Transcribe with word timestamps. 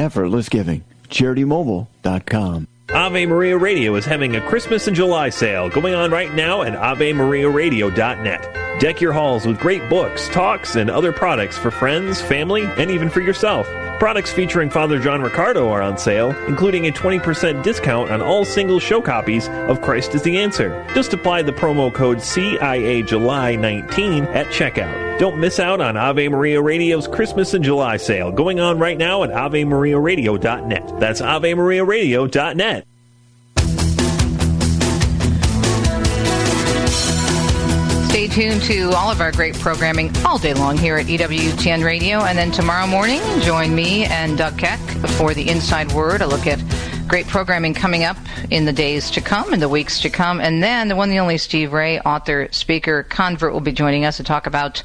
effortless 0.00 0.48
giving. 0.48 0.82
CharityMobile.com. 1.08 2.66
Ave 2.92 3.26
Maria 3.26 3.56
Radio 3.56 3.94
is 3.94 4.04
having 4.04 4.34
a 4.34 4.40
Christmas 4.40 4.88
in 4.88 4.94
July 4.96 5.28
sale 5.28 5.68
going 5.68 5.94
on 5.94 6.10
right 6.10 6.34
now 6.34 6.62
at 6.62 6.72
AveMariaRadio.net. 6.72 8.69
Deck 8.80 9.00
your 9.00 9.12
halls 9.12 9.46
with 9.46 9.60
great 9.60 9.88
books, 9.90 10.26
talks, 10.30 10.74
and 10.74 10.88
other 10.88 11.12
products 11.12 11.58
for 11.58 11.70
friends, 11.70 12.22
family, 12.22 12.62
and 12.78 12.90
even 12.90 13.10
for 13.10 13.20
yourself. 13.20 13.68
Products 13.98 14.32
featuring 14.32 14.70
Father 14.70 14.98
John 14.98 15.20
Riccardo 15.20 15.68
are 15.68 15.82
on 15.82 15.98
sale, 15.98 16.30
including 16.46 16.86
a 16.86 16.90
20% 16.90 17.62
discount 17.62 18.10
on 18.10 18.22
all 18.22 18.46
single 18.46 18.80
show 18.80 19.02
copies 19.02 19.50
of 19.68 19.82
Christ 19.82 20.14
is 20.14 20.22
the 20.22 20.38
Answer. 20.38 20.82
Just 20.94 21.12
apply 21.12 21.42
the 21.42 21.52
promo 21.52 21.92
code 21.92 22.22
CIA-July19 22.22 24.24
at 24.34 24.46
checkout. 24.46 25.18
Don't 25.18 25.36
miss 25.36 25.60
out 25.60 25.82
on 25.82 25.98
Ave 25.98 26.28
Maria 26.28 26.62
Radio's 26.62 27.06
Christmas 27.06 27.52
in 27.52 27.62
July 27.62 27.98
sale 27.98 28.32
going 28.32 28.60
on 28.60 28.78
right 28.78 28.96
now 28.96 29.24
at 29.24 29.30
AveMariaRadio.net. 29.30 30.98
That's 30.98 31.20
AveMariaRadio.net. 31.20 32.86
Stay 38.20 38.28
tuned 38.28 38.60
to 38.64 38.90
all 38.90 39.10
of 39.10 39.22
our 39.22 39.32
great 39.32 39.54
programming 39.54 40.14
all 40.26 40.36
day 40.36 40.52
long 40.52 40.76
here 40.76 40.98
at 40.98 41.06
EWTN 41.06 41.82
Radio. 41.82 42.18
And 42.18 42.36
then 42.36 42.50
tomorrow 42.50 42.86
morning, 42.86 43.22
join 43.40 43.74
me 43.74 44.04
and 44.04 44.36
Doug 44.36 44.58
Keck 44.58 44.78
for 45.16 45.32
the 45.32 45.48
Inside 45.48 45.90
Word, 45.92 46.20
a 46.20 46.26
look 46.26 46.46
at 46.46 46.62
great 47.08 47.26
programming 47.26 47.72
coming 47.72 48.04
up 48.04 48.18
in 48.50 48.66
the 48.66 48.72
days 48.74 49.10
to 49.10 49.22
come, 49.22 49.54
in 49.54 49.58
the 49.60 49.70
weeks 49.70 50.00
to 50.02 50.10
come. 50.10 50.38
And 50.38 50.62
then 50.62 50.88
the 50.88 50.96
one, 50.96 51.08
the 51.08 51.18
only 51.18 51.38
Steve 51.38 51.72
Ray, 51.72 51.98
author, 52.00 52.46
speaker, 52.52 53.04
convert, 53.04 53.54
will 53.54 53.60
be 53.60 53.72
joining 53.72 54.04
us 54.04 54.18
to 54.18 54.22
talk 54.22 54.46
about 54.46 54.82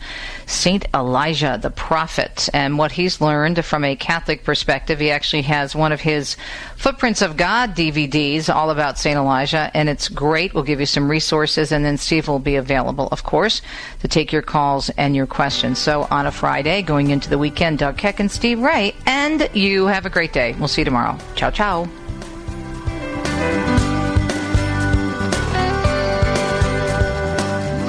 Saint 0.48 0.86
Elijah, 0.94 1.60
the 1.62 1.70
prophet, 1.70 2.48
and 2.54 2.78
what 2.78 2.94
he's 2.94 3.20
learned 3.20 3.66
from 3.66 3.84
a 3.84 3.98
Catholic 3.98 4.46
perspective. 4.46 5.00
He 5.00 5.12
actually 5.12 5.42
has 5.42 5.76
one 5.76 5.92
of 5.92 6.00
his 6.00 6.38
Footprints 6.76 7.22
of 7.22 7.36
God 7.38 7.76
DVDs 7.76 8.54
all 8.54 8.70
about 8.70 8.98
Saint 8.98 9.18
Elijah, 9.18 9.72
and 9.74 9.90
it's 9.90 10.08
great. 10.08 10.54
We'll 10.54 10.63
give 10.63 10.80
you 10.80 10.86
some 10.86 11.10
resources, 11.10 11.72
and 11.72 11.84
then 11.84 11.98
Steve 11.98 12.27
will 12.27 12.40
be 12.40 12.55
available, 12.58 13.08
of 13.12 13.24
course, 13.24 13.62
to 14.02 14.08
take 14.08 14.32
your 14.32 14.41
calls 14.41 14.90
and 14.91 15.16
your 15.16 15.26
questions. 15.26 15.80
So 15.80 16.08
on 16.12 16.27
a 16.27 16.32
Friday, 16.32 16.82
going 16.82 17.10
into 17.10 17.30
the 17.30 17.38
weekend, 17.38 17.80
Doug 17.80 17.98
Keck 17.98 18.20
and 18.20 18.30
Steve 18.32 18.60
Ray, 18.60 18.94
and 19.05 19.49
you 19.54 19.88
have 19.88 20.05
a 20.05 20.10
great 20.10 20.34
day. 20.34 20.55
We'll 20.60 20.68
see 20.68 20.82
you 20.82 20.86
tomorrow. 20.86 21.18
Ciao, 21.36 21.49
ciao. 21.49 21.88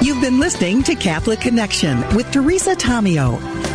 You've 0.01 0.21
been 0.21 0.39
listening 0.39 0.83
to 0.83 0.95
Catholic 0.95 1.41
Connection 1.41 1.99
with 2.15 2.31
Teresa 2.31 2.75
Tomeo. 2.75 3.56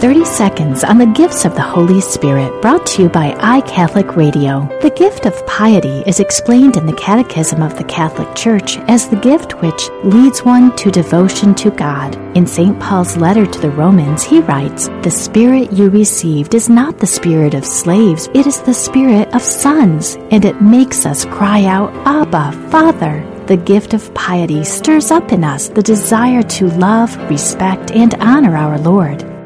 30 0.00 0.24
seconds 0.24 0.84
on 0.84 0.96
the 0.96 1.06
gifts 1.06 1.44
of 1.44 1.56
the 1.56 1.60
Holy 1.60 2.00
Spirit, 2.00 2.62
brought 2.62 2.86
to 2.86 3.02
you 3.02 3.08
by 3.08 3.32
iCatholic 3.32 4.14
Radio. 4.14 4.68
The 4.80 4.90
gift 4.90 5.26
of 5.26 5.44
piety 5.44 6.04
is 6.06 6.20
explained 6.20 6.76
in 6.76 6.86
the 6.86 6.92
Catechism 6.92 7.60
of 7.60 7.76
the 7.76 7.82
Catholic 7.82 8.32
Church 8.36 8.76
as 8.86 9.08
the 9.08 9.16
gift 9.16 9.60
which 9.60 9.88
leads 10.04 10.44
one 10.44 10.76
to 10.76 10.92
devotion 10.92 11.52
to 11.56 11.72
God. 11.72 12.14
In 12.36 12.46
St. 12.46 12.78
Paul's 12.78 13.16
letter 13.16 13.44
to 13.44 13.58
the 13.58 13.72
Romans, 13.72 14.22
he 14.22 14.38
writes, 14.38 14.86
The 15.02 15.10
Spirit 15.10 15.72
you 15.72 15.90
received 15.90 16.54
is 16.54 16.68
not 16.68 16.98
the 16.98 17.06
spirit 17.06 17.54
of 17.54 17.66
slaves, 17.66 18.28
it 18.34 18.46
is 18.46 18.62
the 18.62 18.74
spirit 18.74 19.34
of 19.34 19.42
sons, 19.42 20.14
and 20.30 20.44
it 20.44 20.62
makes 20.62 21.06
us 21.06 21.24
cry 21.24 21.64
out, 21.64 21.92
Abba, 22.06 22.52
Father. 22.70 23.26
The 23.46 23.56
gift 23.56 23.94
of 23.94 24.14
piety 24.14 24.62
stirs 24.62 25.10
up 25.10 25.32
in 25.32 25.42
us 25.42 25.68
the 25.70 25.82
desire 25.82 26.44
to 26.44 26.68
love, 26.68 27.16
respect, 27.28 27.90
and 27.90 28.14
honor 28.20 28.54
our 28.56 28.78
Lord. 28.78 29.37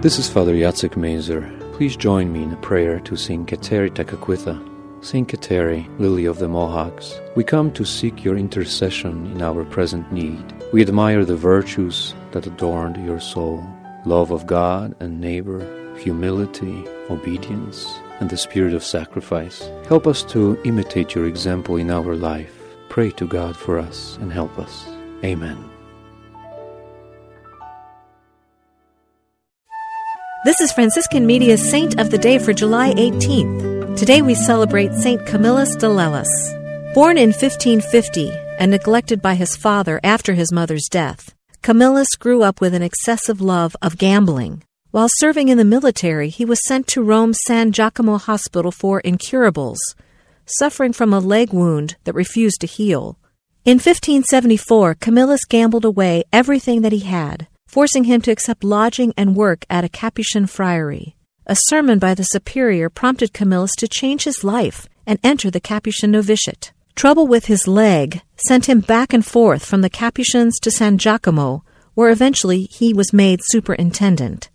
This 0.00 0.16
is 0.16 0.30
Father 0.30 0.54
Jacek 0.54 0.96
Mazer. 0.96 1.42
Please 1.72 1.96
join 1.96 2.32
me 2.32 2.44
in 2.44 2.52
a 2.52 2.56
prayer 2.58 3.00
to 3.00 3.16
Saint 3.16 3.48
Kateri 3.48 3.90
Tekakwitha. 3.90 4.56
Saint 5.04 5.26
Kateri, 5.26 5.88
Lily 5.98 6.24
of 6.24 6.38
the 6.38 6.46
Mohawks, 6.46 7.20
we 7.34 7.42
come 7.42 7.72
to 7.72 7.84
seek 7.84 8.22
your 8.22 8.36
intercession 8.36 9.26
in 9.26 9.42
our 9.42 9.64
present 9.64 10.12
need. 10.12 10.54
We 10.72 10.82
admire 10.82 11.24
the 11.24 11.34
virtues 11.34 12.14
that 12.30 12.46
adorned 12.46 13.04
your 13.04 13.18
soul 13.18 13.66
love 14.06 14.30
of 14.30 14.46
God 14.46 14.94
and 15.00 15.20
neighbor, 15.20 15.66
humility, 15.98 16.86
obedience, 17.10 17.98
and 18.20 18.30
the 18.30 18.36
spirit 18.36 18.74
of 18.74 18.84
sacrifice. 18.84 19.68
Help 19.88 20.06
us 20.06 20.22
to 20.30 20.56
imitate 20.64 21.16
your 21.16 21.26
example 21.26 21.76
in 21.76 21.90
our 21.90 22.14
life. 22.14 22.54
Pray 22.88 23.10
to 23.10 23.26
God 23.26 23.56
for 23.56 23.80
us 23.80 24.16
and 24.20 24.32
help 24.32 24.60
us. 24.60 24.86
Amen. 25.24 25.67
This 30.44 30.60
is 30.60 30.70
Franciscan 30.70 31.26
Media's 31.26 31.68
Saint 31.68 31.98
of 31.98 32.12
the 32.12 32.16
Day 32.16 32.38
for 32.38 32.52
July 32.52 32.94
18th. 32.94 33.98
Today 33.98 34.22
we 34.22 34.36
celebrate 34.36 34.94
Saint 34.94 35.26
Camillus 35.26 35.74
de 35.74 35.86
Lellis. 35.86 36.28
Born 36.94 37.18
in 37.18 37.30
1550 37.30 38.30
and 38.56 38.70
neglected 38.70 39.20
by 39.20 39.34
his 39.34 39.56
father 39.56 39.98
after 40.04 40.34
his 40.34 40.52
mother's 40.52 40.86
death, 40.88 41.34
Camillus 41.62 42.14
grew 42.16 42.44
up 42.44 42.60
with 42.60 42.72
an 42.72 42.82
excessive 42.82 43.40
love 43.40 43.74
of 43.82 43.98
gambling. 43.98 44.62
While 44.92 45.08
serving 45.10 45.48
in 45.48 45.58
the 45.58 45.64
military, 45.64 46.28
he 46.28 46.44
was 46.44 46.64
sent 46.64 46.86
to 46.88 47.02
Rome's 47.02 47.40
San 47.44 47.72
Giacomo 47.72 48.16
Hospital 48.16 48.70
for 48.70 49.00
incurables, 49.00 49.80
suffering 50.46 50.92
from 50.92 51.12
a 51.12 51.18
leg 51.18 51.52
wound 51.52 51.96
that 52.04 52.14
refused 52.14 52.60
to 52.60 52.68
heal. 52.68 53.18
In 53.64 53.78
1574, 53.78 54.94
Camillus 54.94 55.44
gambled 55.44 55.84
away 55.84 56.22
everything 56.32 56.82
that 56.82 56.92
he 56.92 57.00
had 57.00 57.48
forcing 57.68 58.04
him 58.04 58.20
to 58.22 58.32
accept 58.32 58.64
lodging 58.64 59.12
and 59.16 59.36
work 59.36 59.64
at 59.68 59.84
a 59.84 59.88
Capuchin 59.88 60.46
friary. 60.46 61.14
A 61.46 61.54
sermon 61.54 61.98
by 61.98 62.14
the 62.14 62.24
superior 62.24 62.88
prompted 62.88 63.32
Camillus 63.32 63.76
to 63.76 63.86
change 63.86 64.24
his 64.24 64.42
life 64.42 64.88
and 65.06 65.18
enter 65.22 65.50
the 65.50 65.60
Capuchin 65.60 66.10
novitiate. 66.10 66.72
Trouble 66.96 67.26
with 67.26 67.44
his 67.44 67.68
leg 67.68 68.22
sent 68.36 68.68
him 68.68 68.80
back 68.80 69.12
and 69.12 69.24
forth 69.24 69.64
from 69.64 69.82
the 69.82 69.90
Capuchins 69.90 70.58
to 70.60 70.70
San 70.70 70.98
Giacomo, 70.98 71.62
where 71.94 72.10
eventually 72.10 72.62
he 72.64 72.92
was 72.92 73.12
made 73.12 73.40
superintendent. 73.44 74.50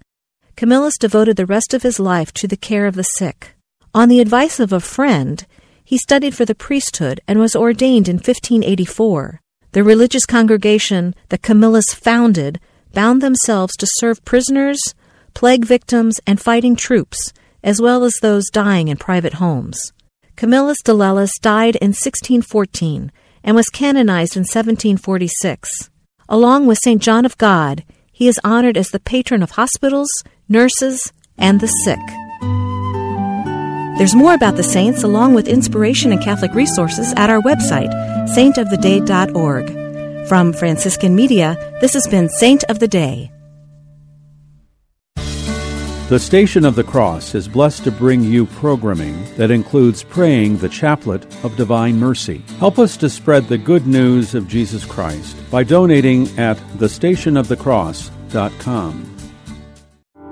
Camillus 0.56 0.98
devoted 1.00 1.38
the 1.38 1.46
rest 1.46 1.74
of 1.74 1.84
his 1.84 2.00
life 2.00 2.34
to 2.34 2.48
the 2.48 2.58
care 2.58 2.86
of 2.86 2.96
the 2.96 3.04
sick. 3.04 3.56
On 3.94 4.10
the 4.10 4.20
advice 4.20 4.60
of 4.60 4.74
a 4.74 4.80
friend, 4.80 5.46
he 5.84 5.98
studied 5.98 6.34
for 6.34 6.46
the 6.46 6.56
priesthood 6.56 7.22
and 7.28 7.40
was 7.40 7.56
ordained 7.56 8.10
in 8.10 8.16
1584. 8.16 9.40
The 9.72 9.84
religious 9.84 10.26
congregation 10.26 11.16
that 11.30 11.42
Camillus 11.42 11.94
founded 11.94 12.60
bound 12.94 13.22
themselves 13.22 13.76
to 13.78 13.88
serve 13.96 14.24
prisoners, 14.24 14.80
plague 15.34 15.66
victims, 15.66 16.20
and 16.26 16.40
fighting 16.40 16.76
troops, 16.76 17.34
as 17.64 17.82
well 17.82 18.04
as 18.04 18.14
those 18.22 18.50
dying 18.50 18.88
in 18.88 18.98
private 18.98 19.34
homes. 19.36 19.92
Camillus 20.36 20.78
de 20.84 20.94
Lellis 20.94 21.32
died 21.42 21.76
in 21.76 21.90
1614 21.90 23.12
and 23.44 23.56
was 23.56 23.70
canonized 23.70 24.36
in 24.36 24.42
1746. 24.42 25.90
Along 26.30 26.66
with 26.66 26.80
St. 26.84 27.02
John 27.02 27.26
of 27.26 27.38
God, 27.38 27.84
he 28.12 28.28
is 28.28 28.40
honored 28.44 28.78
as 28.78 28.90
the 28.90 29.00
patron 29.00 29.44
of 29.44 29.52
hospitals, 29.52 30.10
nurses, 30.48 31.12
and 31.38 31.60
the 31.60 31.68
sick. 31.68 32.00
There's 33.98 34.16
more 34.16 34.34
about 34.34 34.56
the 34.56 34.64
saints 34.64 35.04
along 35.04 35.36
with 35.36 35.48
inspiration 35.48 36.12
and 36.12 36.22
Catholic 36.22 36.54
resources 36.54 37.14
at 37.16 37.30
our 37.30 37.42
website, 37.42 37.94
saintoftheday.org. 38.30 39.83
From 40.28 40.52
Franciscan 40.54 41.16
Media, 41.16 41.56
this 41.82 41.94
has 41.94 42.08
been 42.08 42.30
Saint 42.30 42.64
of 42.70 42.80
the 42.80 42.88
Day. 42.88 43.30
The 46.08 46.20
Station 46.20 46.64
of 46.64 46.76
the 46.76 46.84
Cross 46.84 47.36
is 47.36 47.50
blessed 47.50 47.84
to 47.84 47.92
bring 47.92 48.24
you 48.24 48.46
programming 48.46 49.26
that 49.36 49.52
includes 49.52 50.02
praying 50.02 50.56
the 50.58 50.70
Chaplet 50.70 51.26
of 51.44 51.58
Divine 51.58 52.00
Mercy. 52.00 52.42
Help 52.60 52.80
us 52.80 52.96
to 52.98 53.10
spread 53.10 53.50
the 53.50 53.58
good 53.58 53.86
news 53.86 54.34
of 54.34 54.48
Jesus 54.48 54.86
Christ 54.86 55.36
by 55.52 55.64
donating 55.64 56.30
at 56.40 56.56
thestationofthecross.com. 56.78 59.10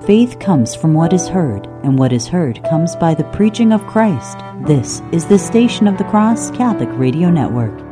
Faith 0.06 0.38
comes 0.40 0.74
from 0.74 0.94
what 0.94 1.12
is 1.12 1.28
heard, 1.28 1.66
and 1.84 1.98
what 1.98 2.14
is 2.14 2.26
heard 2.26 2.64
comes 2.64 2.96
by 2.96 3.12
the 3.14 3.24
preaching 3.24 3.72
of 3.72 3.86
Christ. 3.86 4.38
This 4.66 5.02
is 5.12 5.26
the 5.26 5.38
Station 5.38 5.86
of 5.86 5.98
the 5.98 6.04
Cross 6.04 6.52
Catholic 6.52 6.88
Radio 6.92 7.30
Network. 7.30 7.91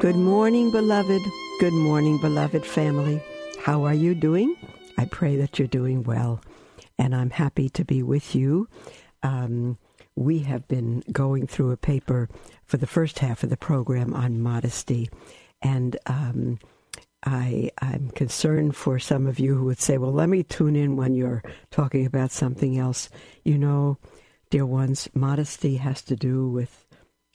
Good 0.00 0.14
morning, 0.14 0.70
beloved. 0.70 1.22
Good 1.58 1.72
morning, 1.72 2.18
beloved 2.18 2.64
family. 2.64 3.20
How 3.58 3.82
are 3.82 3.94
you 3.94 4.14
doing? 4.14 4.54
I 4.96 5.06
pray 5.06 5.34
that 5.34 5.58
you're 5.58 5.66
doing 5.66 6.04
well, 6.04 6.40
and 7.00 7.16
I'm 7.16 7.30
happy 7.30 7.68
to 7.70 7.84
be 7.84 8.04
with 8.04 8.32
you. 8.32 8.68
Um, 9.24 9.76
we 10.14 10.38
have 10.40 10.68
been 10.68 11.02
going 11.10 11.48
through 11.48 11.72
a 11.72 11.76
paper 11.76 12.28
for 12.64 12.76
the 12.76 12.86
first 12.86 13.18
half 13.18 13.42
of 13.42 13.50
the 13.50 13.56
program 13.56 14.14
on 14.14 14.40
modesty, 14.40 15.10
and 15.62 15.96
um, 16.06 16.60
I, 17.26 17.72
I'm 17.82 18.10
concerned 18.10 18.76
for 18.76 19.00
some 19.00 19.26
of 19.26 19.40
you 19.40 19.56
who 19.56 19.64
would 19.64 19.80
say, 19.80 19.98
well, 19.98 20.12
let 20.12 20.28
me 20.28 20.44
tune 20.44 20.76
in 20.76 20.94
when 20.94 21.16
you're 21.16 21.42
talking 21.72 22.06
about 22.06 22.30
something 22.30 22.78
else. 22.78 23.08
You 23.42 23.58
know, 23.58 23.98
dear 24.48 24.64
ones, 24.64 25.08
modesty 25.12 25.78
has 25.78 26.02
to 26.02 26.14
do 26.14 26.48
with 26.48 26.86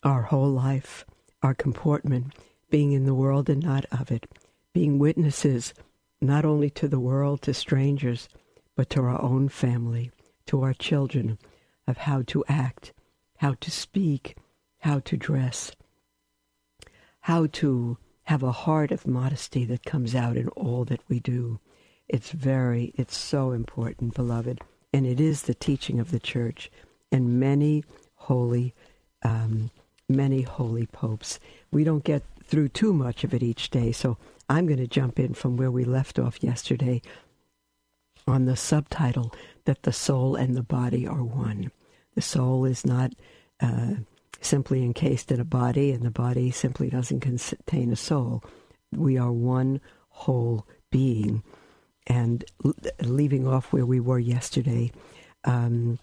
our 0.04 0.22
whole 0.22 0.50
life, 0.50 1.04
our 1.42 1.54
comportment 1.54 2.34
being 2.74 2.92
in 2.92 3.06
the 3.06 3.14
world 3.14 3.52
and 3.52 3.62
not 3.62 3.86
of 3.92 4.10
it, 4.10 4.26
being 4.74 4.98
witnesses 4.98 5.76
not 6.20 6.44
only 6.44 6.72
to 6.72 6.88
the 6.88 7.00
world, 7.00 7.40
to 7.40 7.54
strangers, 7.54 8.28
but 8.76 8.90
to 8.90 9.00
our 9.00 9.22
own 9.22 9.48
family, 9.48 10.10
to 10.48 10.64
our 10.64 10.74
children, 10.74 11.38
of 11.86 11.98
how 11.98 12.24
to 12.24 12.44
act, 12.48 12.92
how 13.38 13.54
to 13.54 13.70
speak, 13.70 14.36
how 14.80 14.98
to 14.98 15.16
dress, 15.16 15.72
how 17.20 17.46
to 17.46 17.96
have 18.24 18.42
a 18.42 18.52
heart 18.52 18.90
of 18.90 19.06
modesty 19.06 19.66
that 19.66 19.86
comes 19.86 20.16
out 20.16 20.36
in 20.36 20.48
all 20.50 20.84
that 20.84 21.02
we 21.08 21.20
do. 21.20 21.60
It's 22.08 22.32
very, 22.32 22.92
it's 22.96 23.16
so 23.16 23.52
important, 23.52 24.16
beloved, 24.16 24.62
and 24.92 25.06
it 25.06 25.20
is 25.20 25.44
the 25.44 25.54
teaching 25.54 26.00
of 26.00 26.10
the 26.10 26.20
church 26.20 26.72
and 27.12 27.40
many 27.40 27.84
holy, 28.16 28.74
um, 29.22 29.70
many 30.10 30.42
holy 30.42 30.88
popes. 30.88 31.40
We 31.72 31.84
don't 31.84 32.04
get 32.04 32.24
through 32.54 32.70
too 32.70 32.94
much 32.94 33.24
of 33.24 33.34
it 33.34 33.42
each 33.42 33.72
day. 33.72 33.92
So 33.92 34.16
I'm 34.48 34.68
going 34.68 34.78
to 34.78 34.86
jump 34.86 35.18
in 35.18 35.34
from 35.34 35.58
where 35.58 35.72
we 35.72 35.86
left 35.86 36.20
off 36.20 36.44
yesterday 36.44 37.02
on 38.28 38.46
the 38.46 38.56
subtitle 38.56 39.34
that 39.66 39.82
the 39.82 39.92
soul 39.92 40.36
and 40.36 40.56
the 40.56 40.62
body 40.62 41.08
are 41.08 41.24
one. 41.24 41.72
The 42.14 42.22
soul 42.22 42.66
is 42.66 42.86
not 42.86 43.14
uh, 43.60 43.94
simply 44.40 44.84
encased 44.84 45.32
in 45.32 45.40
a 45.40 45.44
body, 45.44 45.92
and 45.92 46.04
the 46.04 46.12
body 46.12 46.52
simply 46.52 46.92
doesn't 46.92 47.22
contain 47.22 47.92
a 47.92 47.96
soul. 47.96 48.44
We 48.92 49.18
are 49.18 49.32
one 49.32 49.82
whole 50.10 50.68
being. 50.92 51.42
And 52.06 52.46
leaving 53.02 53.48
off 53.48 53.74
where 53.74 53.88
we 53.88 54.00
were 54.00 54.20
yesterday, 54.20 54.92
um, 55.44 55.98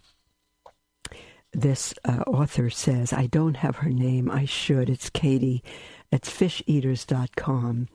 this 1.52 1.94
uh, 2.04 2.24
author 2.26 2.70
says, 2.70 3.12
I 3.12 3.26
don't 3.26 3.56
have 3.58 3.76
her 3.76 3.90
name. 3.90 4.28
I 4.28 4.46
should. 4.46 4.90
It's 4.90 5.10
Katie. 5.10 5.62
It's 6.12 6.30
fisheaters.com 6.30 7.88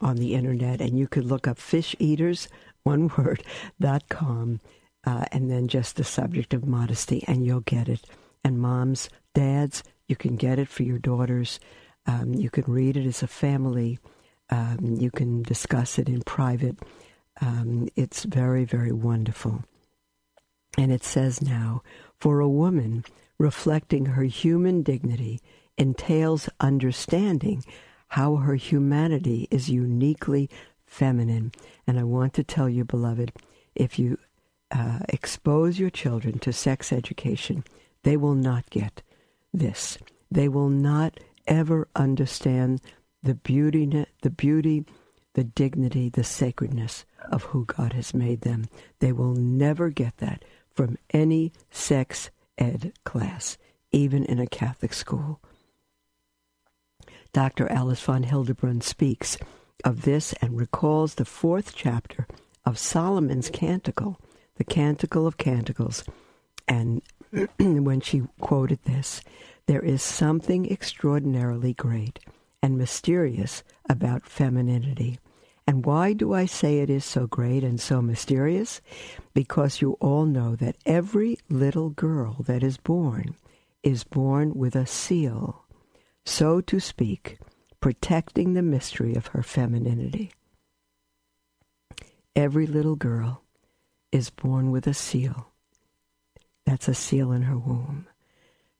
on 0.00 0.16
the 0.16 0.34
internet, 0.34 0.80
and 0.80 0.98
you 0.98 1.06
could 1.08 1.24
look 1.24 1.46
up 1.46 1.58
fish 1.58 1.94
eaters, 1.98 2.48
one 2.82 3.08
word, 3.18 3.42
dot 3.80 4.08
com, 4.08 4.60
uh, 5.04 5.24
and 5.32 5.50
then 5.50 5.68
just 5.68 5.96
the 5.96 6.04
subject 6.04 6.54
of 6.54 6.66
modesty, 6.66 7.24
and 7.26 7.44
you'll 7.44 7.60
get 7.60 7.88
it. 7.88 8.04
And 8.42 8.58
moms, 8.58 9.10
dads, 9.34 9.82
you 10.08 10.16
can 10.16 10.36
get 10.36 10.58
it 10.58 10.68
for 10.68 10.82
your 10.82 10.98
daughters. 10.98 11.60
Um, 12.06 12.34
you 12.34 12.50
can 12.50 12.64
read 12.66 12.96
it 12.96 13.06
as 13.06 13.22
a 13.22 13.26
family. 13.26 13.98
Um, 14.48 14.96
you 14.98 15.10
can 15.10 15.42
discuss 15.42 15.98
it 15.98 16.08
in 16.08 16.22
private. 16.22 16.78
Um, 17.40 17.88
it's 17.96 18.24
very, 18.24 18.64
very 18.64 18.92
wonderful. 18.92 19.64
And 20.78 20.90
it 20.92 21.04
says 21.04 21.42
now, 21.42 21.82
for 22.18 22.40
a 22.40 22.48
woman 22.48 23.04
reflecting 23.38 24.06
her 24.06 24.24
human 24.24 24.82
dignity 24.82 25.40
entails 25.80 26.48
understanding 26.60 27.64
how 28.08 28.36
her 28.36 28.54
humanity 28.54 29.48
is 29.50 29.70
uniquely 29.70 30.50
feminine. 30.84 31.50
And 31.86 31.98
I 31.98 32.04
want 32.04 32.34
to 32.34 32.44
tell 32.44 32.68
you, 32.68 32.84
beloved, 32.84 33.32
if 33.74 33.98
you 33.98 34.18
uh, 34.70 34.98
expose 35.08 35.78
your 35.78 35.88
children 35.88 36.38
to 36.40 36.52
sex 36.52 36.92
education, 36.92 37.64
they 38.02 38.16
will 38.16 38.34
not 38.34 38.68
get 38.68 39.02
this. 39.54 39.96
They 40.30 40.48
will 40.48 40.68
not 40.68 41.18
ever 41.46 41.88
understand 41.96 42.82
the 43.22 43.34
beauty, 43.34 44.06
the 44.20 44.30
beauty, 44.30 44.84
the 45.32 45.44
dignity, 45.44 46.10
the 46.10 46.24
sacredness 46.24 47.06
of 47.32 47.44
who 47.44 47.64
God 47.64 47.94
has 47.94 48.12
made 48.12 48.42
them. 48.42 48.66
They 48.98 49.12
will 49.12 49.34
never 49.34 49.88
get 49.88 50.18
that 50.18 50.44
from 50.74 50.98
any 51.10 51.52
sex 51.70 52.30
ed 52.58 52.92
class, 53.04 53.56
even 53.92 54.24
in 54.24 54.38
a 54.38 54.46
Catholic 54.46 54.92
school. 54.92 55.40
Dr. 57.32 57.70
Alice 57.70 58.00
von 58.00 58.24
Hildebrand 58.24 58.82
speaks 58.82 59.38
of 59.84 60.02
this 60.02 60.32
and 60.42 60.58
recalls 60.58 61.14
the 61.14 61.24
fourth 61.24 61.74
chapter 61.76 62.26
of 62.64 62.78
Solomon's 62.78 63.50
Canticle, 63.50 64.20
the 64.56 64.64
Canticle 64.64 65.26
of 65.26 65.36
Canticles. 65.36 66.04
And 66.66 67.02
when 67.58 68.00
she 68.00 68.22
quoted 68.40 68.80
this, 68.82 69.22
there 69.66 69.80
is 69.80 70.02
something 70.02 70.70
extraordinarily 70.70 71.72
great 71.72 72.18
and 72.62 72.76
mysterious 72.76 73.62
about 73.88 74.26
femininity. 74.26 75.20
And 75.66 75.86
why 75.86 76.14
do 76.14 76.32
I 76.32 76.46
say 76.46 76.80
it 76.80 76.90
is 76.90 77.04
so 77.04 77.28
great 77.28 77.62
and 77.62 77.80
so 77.80 78.02
mysterious? 78.02 78.80
Because 79.34 79.80
you 79.80 79.92
all 80.00 80.26
know 80.26 80.56
that 80.56 80.76
every 80.84 81.38
little 81.48 81.90
girl 81.90 82.38
that 82.46 82.64
is 82.64 82.76
born 82.76 83.36
is 83.84 84.02
born 84.02 84.54
with 84.54 84.74
a 84.74 84.84
seal 84.84 85.64
so 86.30 86.60
to 86.60 86.78
speak, 86.78 87.38
protecting 87.80 88.54
the 88.54 88.62
mystery 88.62 89.14
of 89.16 89.28
her 89.28 89.42
femininity. 89.42 90.30
Every 92.36 92.66
little 92.66 92.94
girl 92.94 93.42
is 94.12 94.30
born 94.30 94.70
with 94.70 94.86
a 94.86 94.94
seal. 94.94 95.48
That's 96.64 96.86
a 96.86 96.94
seal 96.94 97.32
in 97.32 97.42
her 97.42 97.58
womb, 97.58 98.06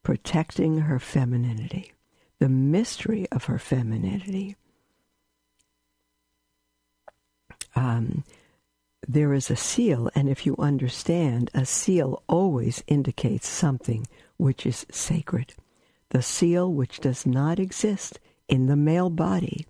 protecting 0.04 0.78
her 0.78 1.00
femininity, 1.00 1.92
the 2.38 2.48
mystery 2.48 3.26
of 3.32 3.44
her 3.44 3.58
femininity. 3.58 4.54
Um, 7.74 8.22
there 9.08 9.34
is 9.34 9.50
a 9.50 9.56
seal, 9.56 10.08
and 10.14 10.28
if 10.28 10.46
you 10.46 10.54
understand, 10.58 11.50
a 11.52 11.66
seal 11.66 12.22
always 12.28 12.84
indicates 12.86 13.48
something 13.48 14.06
which 14.36 14.64
is 14.64 14.86
sacred. 14.92 15.54
The 16.10 16.22
seal, 16.22 16.72
which 16.72 17.00
does 17.00 17.24
not 17.24 17.58
exist 17.58 18.20
in 18.48 18.66
the 18.66 18.76
male 18.76 19.10
body, 19.10 19.66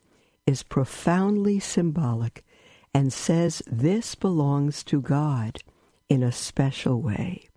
is 0.47 0.63
profoundly 0.63 1.61
symbolic 1.61 2.45
and 2.93 3.13
says 3.13 3.63
this 3.67 4.15
belongs 4.15 4.83
to 4.85 5.01
God 5.01 5.63
in 6.09 6.23
a 6.23 6.33
special 6.33 7.01
way. 7.01 7.49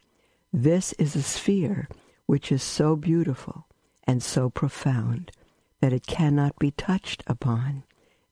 This 0.51 0.93
is 0.93 1.15
a 1.15 1.23
sphere 1.23 1.87
which 2.25 2.51
is 2.51 2.61
so 2.61 2.95
beautiful 2.95 3.67
and 4.03 4.21
so 4.21 4.49
profound 4.49 5.31
that 5.79 5.93
it 5.93 6.05
cannot 6.05 6.59
be 6.59 6.71
touched 6.71 7.23
upon 7.25 7.83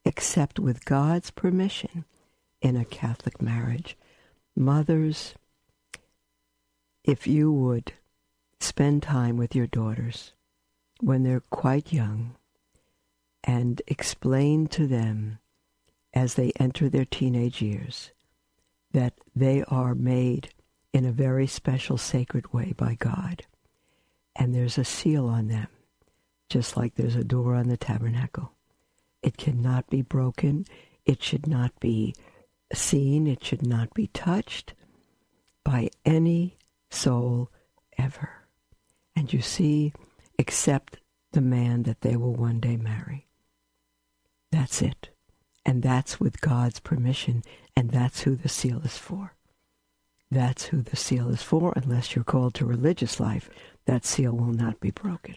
except 0.05 0.60
with 0.60 0.86
God's 0.86 1.31
permission 1.31 2.05
in 2.62 2.75
a 2.75 2.86
Catholic 2.86 3.41
marriage. 3.41 3.98
Mothers, 4.55 5.34
if 7.03 7.25
you 7.25 7.51
would 7.51 7.93
spend 8.60 9.01
time 9.01 9.38
with 9.38 9.55
your 9.55 9.67
daughters, 9.67 10.34
when 11.01 11.24
they're 11.24 11.43
quite 11.50 11.91
young 11.91 12.36
and 13.43 13.81
explain 13.88 14.67
to 14.67 14.88
them 14.88 15.39
as 16.13 16.36
they 16.36 16.51
enter 16.60 16.89
their 16.89 17.05
teenage 17.05 17.62
years 17.62 18.12
that 18.91 19.13
they 19.36 19.63
are 19.67 19.96
made 19.96 20.50
in 20.93 21.05
a 21.05 21.12
very 21.12 21.48
special, 21.48 21.98
sacred 21.98 22.53
way 22.53 22.74
by 22.75 22.96
God. 22.96 23.43
And 24.36 24.53
there's 24.53 24.77
a 24.77 24.84
seal 24.84 25.27
on 25.27 25.48
them, 25.48 25.67
just 26.50 26.75
like 26.77 26.96
there's 26.96 27.15
a 27.15 27.24
door 27.24 27.55
on 27.55 27.67
the 27.67 27.77
tabernacle. 27.77 28.51
It 29.22 29.38
cannot 29.38 29.89
be 29.89 30.01
broken. 30.01 30.65
It 31.05 31.24
should 31.24 31.48
not 31.48 31.79
be 31.79 32.13
seen. 32.74 33.27
It 33.27 33.43
should 33.43 33.65
not 33.65 33.93
be 33.93 34.08
touched 34.08 34.74
by 35.63 35.89
any 36.05 36.58
soul 36.89 37.50
ever. 37.98 38.29
And 39.15 39.31
you 39.31 39.41
see, 39.41 39.93
except 40.41 40.98
the 41.33 41.39
man 41.39 41.83
that 41.83 42.01
they 42.01 42.15
will 42.15 42.33
one 42.33 42.60
day 42.60 42.75
marry. 42.75 43.27
That's 44.51 44.81
it. 44.81 45.10
And 45.63 45.83
that's 45.83 46.19
with 46.19 46.41
God's 46.41 46.79
permission, 46.79 47.43
and 47.75 47.91
that's 47.91 48.21
who 48.21 48.36
the 48.36 48.50
seal 48.50 48.81
is 48.83 48.98
for. 48.98 49.36
That's 50.31 50.65
who 50.65 50.81
the 50.81 50.95
seal 50.95 51.29
is 51.29 51.43
for, 51.43 51.74
unless 51.75 52.15
you're 52.15 52.25
called 52.25 52.55
to 52.55 52.65
religious 52.65 53.19
life. 53.19 53.51
That 53.86 54.03
seal 54.03 54.31
will 54.31 54.55
not 54.65 54.79
be 54.79 54.89
broken. 54.89 55.36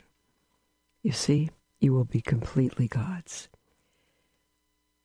You 1.02 1.12
see, 1.12 1.50
you 1.80 1.92
will 1.92 2.06
be 2.06 2.22
completely 2.22 2.88
God's. 2.88 3.50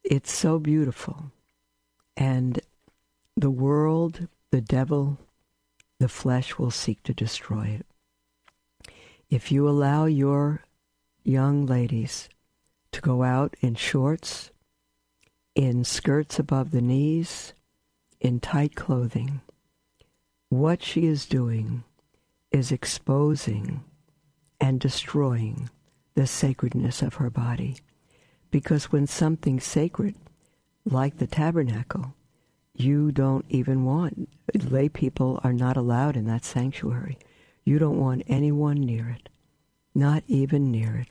It's 0.05 0.31
so 0.31 0.59
beautiful. 0.59 1.33
And 2.15 2.61
the 3.35 3.51
world, 3.51 4.29
the 4.51 4.61
devil, 4.61 5.17
the 5.99 6.07
flesh 6.07 6.57
will 6.57 6.71
seek 6.71 7.03
to 7.03 7.13
destroy 7.13 7.65
it. 7.79 7.85
If 9.29 9.51
you 9.51 9.69
allow 9.69 10.05
your 10.05 10.63
young 11.23 11.67
ladies 11.67 12.29
to 12.91 12.99
go 12.99 13.21
out 13.21 13.55
in 13.61 13.75
shorts, 13.75 14.49
in 15.53 15.83
skirts 15.83 16.39
above 16.39 16.71
the 16.71 16.81
knees, 16.81 17.53
in 18.19 18.39
tight 18.39 18.75
clothing, 18.75 19.41
what 20.49 20.81
she 20.81 21.05
is 21.05 21.27
doing 21.27 21.83
is 22.49 22.71
exposing 22.71 23.83
and 24.59 24.79
destroying 24.79 25.69
the 26.15 26.25
sacredness 26.25 27.03
of 27.03 27.15
her 27.15 27.29
body. 27.29 27.77
Because 28.49 28.91
when 28.91 29.05
something 29.05 29.59
sacred, 29.59 30.15
like 30.85 31.17
the 31.19 31.27
tabernacle, 31.27 32.15
you 32.73 33.11
don't 33.11 33.45
even 33.47 33.85
want, 33.85 34.27
lay 34.71 34.89
people 34.89 35.39
are 35.43 35.53
not 35.53 35.77
allowed 35.77 36.17
in 36.17 36.25
that 36.25 36.45
sanctuary. 36.45 37.19
You 37.69 37.77
don't 37.77 37.99
want 37.99 38.23
anyone 38.25 38.81
near 38.81 39.09
it, 39.09 39.29
not 39.93 40.23
even 40.25 40.71
near 40.71 40.95
it, 40.95 41.09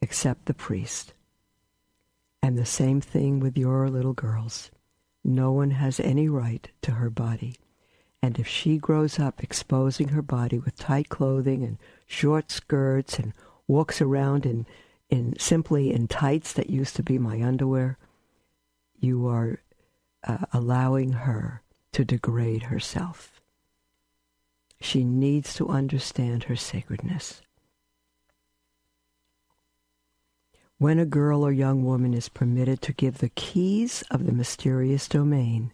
except 0.00 0.46
the 0.46 0.54
priest. 0.54 1.12
And 2.42 2.56
the 2.56 2.64
same 2.64 3.02
thing 3.02 3.40
with 3.40 3.58
your 3.58 3.90
little 3.90 4.14
girls. 4.14 4.70
No 5.22 5.52
one 5.52 5.72
has 5.72 6.00
any 6.00 6.26
right 6.26 6.66
to 6.80 6.92
her 6.92 7.10
body. 7.10 7.56
And 8.22 8.38
if 8.38 8.48
she 8.48 8.78
grows 8.78 9.18
up 9.18 9.44
exposing 9.44 10.08
her 10.08 10.22
body 10.22 10.58
with 10.58 10.78
tight 10.78 11.10
clothing 11.10 11.62
and 11.62 11.76
short 12.06 12.50
skirts 12.50 13.18
and 13.18 13.34
walks 13.66 14.00
around 14.00 14.46
in, 14.46 14.64
in 15.10 15.38
simply 15.38 15.92
in 15.92 16.08
tights 16.08 16.54
that 16.54 16.70
used 16.70 16.96
to 16.96 17.02
be 17.02 17.18
my 17.18 17.42
underwear, 17.42 17.98
you 18.98 19.26
are 19.26 19.60
uh, 20.26 20.46
allowing 20.54 21.12
her 21.12 21.60
to 21.92 22.02
degrade 22.02 22.62
herself. 22.62 23.37
She 24.80 25.04
needs 25.04 25.54
to 25.54 25.68
understand 25.68 26.44
her 26.44 26.56
sacredness. 26.56 27.42
When 30.78 31.00
a 31.00 31.06
girl 31.06 31.44
or 31.44 31.50
young 31.50 31.84
woman 31.84 32.14
is 32.14 32.28
permitted 32.28 32.80
to 32.82 32.92
give 32.92 33.18
the 33.18 33.30
keys 33.30 34.04
of 34.10 34.26
the 34.26 34.32
mysterious 34.32 35.08
domain, 35.08 35.72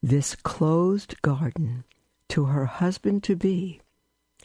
this 0.00 0.36
closed 0.36 1.20
garden, 1.22 1.82
to 2.28 2.44
her 2.46 2.66
husband 2.66 3.24
to 3.24 3.34
be, 3.34 3.80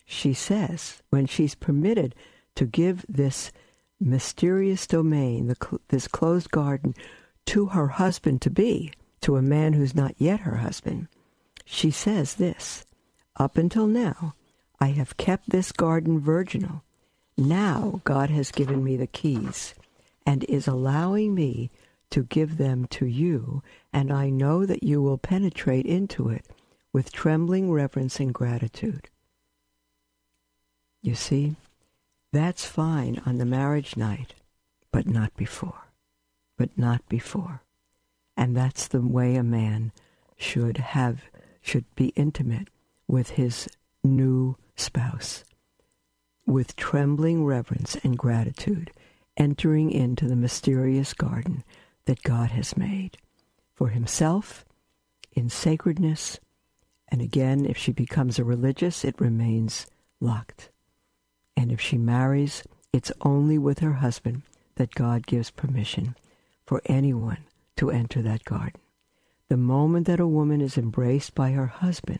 she 0.06 0.34
says, 0.34 1.02
when 1.12 1.28
she's 1.28 1.54
permitted 1.54 2.16
to 2.56 2.66
give 2.66 3.06
this 3.08 3.52
mysterious 4.00 4.88
domain, 4.88 5.48
the, 5.48 5.80
this 5.90 6.08
closed 6.08 6.50
garden, 6.50 6.96
to 7.46 7.68
her 7.68 7.88
husband 7.88 8.42
to 8.42 8.50
be, 8.50 8.92
to 9.22 9.38
a 9.38 9.42
man 9.42 9.74
who's 9.74 9.94
not 9.96 10.16
yet 10.18 10.42
her 10.42 10.58
husband, 10.58 11.08
she 11.64 11.92
says 11.92 12.36
this 12.36 12.86
Up 13.38 13.58
until 13.58 13.88
now, 13.88 14.36
I 14.80 14.88
have 14.88 15.18
kept 15.18 15.50
this 15.50 15.72
garden 15.72 16.20
virginal. 16.20 16.84
Now 17.38 18.02
God 18.04 18.30
has 18.30 18.52
given 18.52 18.84
me 18.84 18.98
the 18.98 19.08
keys 19.08 19.74
and 20.26 20.44
is 20.46 20.68
allowing 20.68 21.34
me 21.34 21.72
to 22.10 22.24
give 22.24 22.58
them 22.58 22.86
to 22.88 23.06
you, 23.06 23.64
and 23.94 24.12
I 24.12 24.30
know 24.30 24.66
that 24.66 24.84
you 24.84 25.02
will 25.02 25.18
penetrate 25.18 25.86
into 25.86 26.30
it 26.30 26.46
with 26.92 27.12
trembling 27.12 27.72
reverence 27.72 28.20
and 28.20 28.34
gratitude. 28.34 29.10
You 31.02 31.16
see, 31.16 31.56
that's 32.34 32.66
fine 32.66 33.22
on 33.26 33.38
the 33.38 33.46
marriage 33.46 33.96
night, 33.96 34.36
but 34.92 35.08
not 35.08 35.36
before. 35.36 35.88
But 36.58 36.78
not 36.78 37.08
before. 37.08 37.62
And 38.36 38.56
that's 38.56 38.88
the 38.88 39.02
way 39.02 39.36
a 39.36 39.44
man 39.44 39.92
should 40.38 40.78
have, 40.78 41.24
should 41.62 41.86
be 41.96 42.08
intimate 42.10 42.70
with 43.12 43.32
his 43.32 43.68
new 44.04 44.56
spouse, 44.78 45.44
with 46.46 46.78
trembling 46.78 47.44
reverence 47.44 47.96
and 48.04 48.18
gratitude 48.18 48.90
entering 49.36 49.92
into 49.92 50.28
the 50.28 50.36
mysterious 50.36 51.14
garden 51.14 51.64
that 52.06 52.24
God 52.24 52.52
has 52.52 52.78
made 52.78 53.18
for 53.74 53.90
himself 53.90 54.66
in 55.34 55.50
sacredness. 55.50 56.40
And 57.10 57.22
again, 57.22 57.66
if 57.66 57.78
she 57.78 57.92
becomes 57.92 58.40
a 58.40 58.46
religious, 58.46 59.04
it 59.04 59.20
remains 59.20 59.88
locked. 60.22 60.70
And 61.58 61.72
if 61.72 61.82
she 61.82 61.98
marries, 61.98 62.64
it's 62.94 63.12
only 63.22 63.58
with 63.58 63.80
her 63.80 63.94
husband 63.94 64.44
that 64.76 64.96
God 64.96 65.28
gives 65.28 65.52
permission 65.52 66.16
for 66.66 66.82
anyone 66.86 67.44
to 67.76 67.92
enter 67.92 68.22
that 68.22 68.46
garden. 68.46 68.80
The 69.50 69.58
moment 69.58 70.08
that 70.08 70.22
a 70.22 70.28
woman 70.28 70.62
is 70.62 70.78
embraced 70.78 71.36
by 71.36 71.52
her 71.52 71.68
husband, 71.68 72.20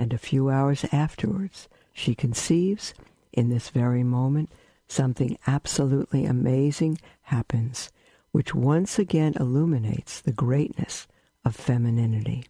and 0.00 0.14
a 0.14 0.18
few 0.18 0.48
hours 0.48 0.86
afterwards 0.92 1.68
she 1.92 2.14
conceives, 2.14 2.94
in 3.34 3.50
this 3.50 3.68
very 3.68 4.02
moment, 4.02 4.50
something 4.88 5.38
absolutely 5.46 6.24
amazing 6.24 6.98
happens, 7.24 7.90
which 8.32 8.54
once 8.54 8.98
again 8.98 9.34
illuminates 9.38 10.20
the 10.20 10.32
greatness 10.32 11.06
of 11.44 11.54
femininity. 11.54 12.44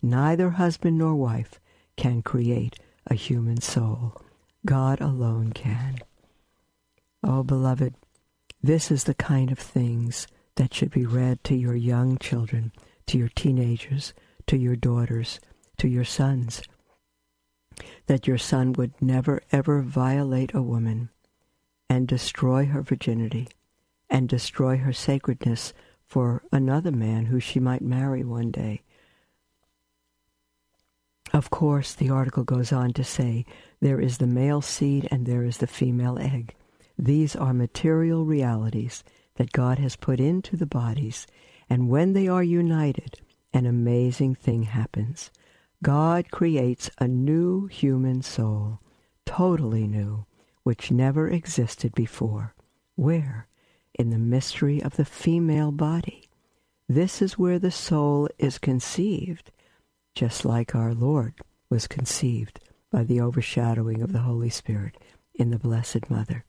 Neither 0.00 0.50
husband 0.50 0.96
nor 0.96 1.16
wife 1.16 1.60
can 1.96 2.22
create 2.22 2.78
a 3.08 3.14
human 3.14 3.60
soul. 3.60 4.22
God 4.64 5.00
alone 5.00 5.52
can. 5.52 5.98
Oh, 7.24 7.42
beloved, 7.42 7.94
this 8.62 8.92
is 8.92 9.04
the 9.04 9.14
kind 9.14 9.50
of 9.50 9.58
things 9.58 10.28
that 10.54 10.72
should 10.72 10.92
be 10.92 11.04
read 11.04 11.42
to 11.44 11.56
your 11.56 11.74
young 11.74 12.16
children, 12.18 12.72
to 13.06 13.18
your 13.18 13.28
teenagers, 13.28 14.14
to 14.46 14.56
your 14.56 14.76
daughters, 14.76 15.40
to 15.78 15.88
your 15.88 16.04
sons. 16.04 16.62
That 18.06 18.26
your 18.26 18.38
son 18.38 18.72
would 18.74 18.92
never 19.00 19.42
ever 19.50 19.82
violate 19.82 20.54
a 20.54 20.62
woman 20.62 21.10
and 21.88 22.08
destroy 22.08 22.66
her 22.66 22.82
virginity 22.82 23.48
and 24.08 24.28
destroy 24.28 24.76
her 24.78 24.92
sacredness 24.92 25.72
for 26.06 26.42
another 26.52 26.92
man 26.92 27.26
who 27.26 27.40
she 27.40 27.58
might 27.58 27.82
marry 27.82 28.22
one 28.22 28.50
day. 28.50 28.82
Of 31.32 31.48
course, 31.48 31.94
the 31.94 32.10
article 32.10 32.44
goes 32.44 32.72
on 32.72 32.92
to 32.92 33.04
say 33.04 33.46
there 33.80 34.00
is 34.00 34.18
the 34.18 34.26
male 34.26 34.60
seed 34.60 35.08
and 35.10 35.24
there 35.24 35.44
is 35.44 35.58
the 35.58 35.66
female 35.66 36.18
egg. 36.18 36.54
These 36.98 37.34
are 37.34 37.54
material 37.54 38.26
realities 38.26 39.02
that 39.36 39.52
God 39.52 39.78
has 39.78 39.96
put 39.96 40.20
into 40.20 40.58
the 40.58 40.66
bodies, 40.66 41.26
and 41.70 41.88
when 41.88 42.12
they 42.12 42.28
are 42.28 42.42
united, 42.42 43.20
an 43.54 43.64
amazing 43.64 44.34
thing 44.34 44.64
happens. 44.64 45.30
God 45.82 46.30
creates 46.30 46.90
a 46.98 47.08
new 47.08 47.66
human 47.66 48.22
soul, 48.22 48.78
totally 49.26 49.88
new, 49.88 50.26
which 50.62 50.92
never 50.92 51.28
existed 51.28 51.92
before. 51.92 52.54
Where? 52.94 53.48
In 53.98 54.10
the 54.10 54.18
mystery 54.18 54.80
of 54.80 54.94
the 54.94 55.04
female 55.04 55.72
body. 55.72 56.28
This 56.88 57.20
is 57.20 57.36
where 57.36 57.58
the 57.58 57.72
soul 57.72 58.28
is 58.38 58.58
conceived, 58.58 59.50
just 60.14 60.44
like 60.44 60.76
our 60.76 60.94
Lord 60.94 61.34
was 61.68 61.88
conceived 61.88 62.60
by 62.92 63.02
the 63.02 63.20
overshadowing 63.20 64.02
of 64.02 64.12
the 64.12 64.20
Holy 64.20 64.50
Spirit 64.50 64.96
in 65.34 65.50
the 65.50 65.58
Blessed 65.58 66.08
Mother. 66.08 66.44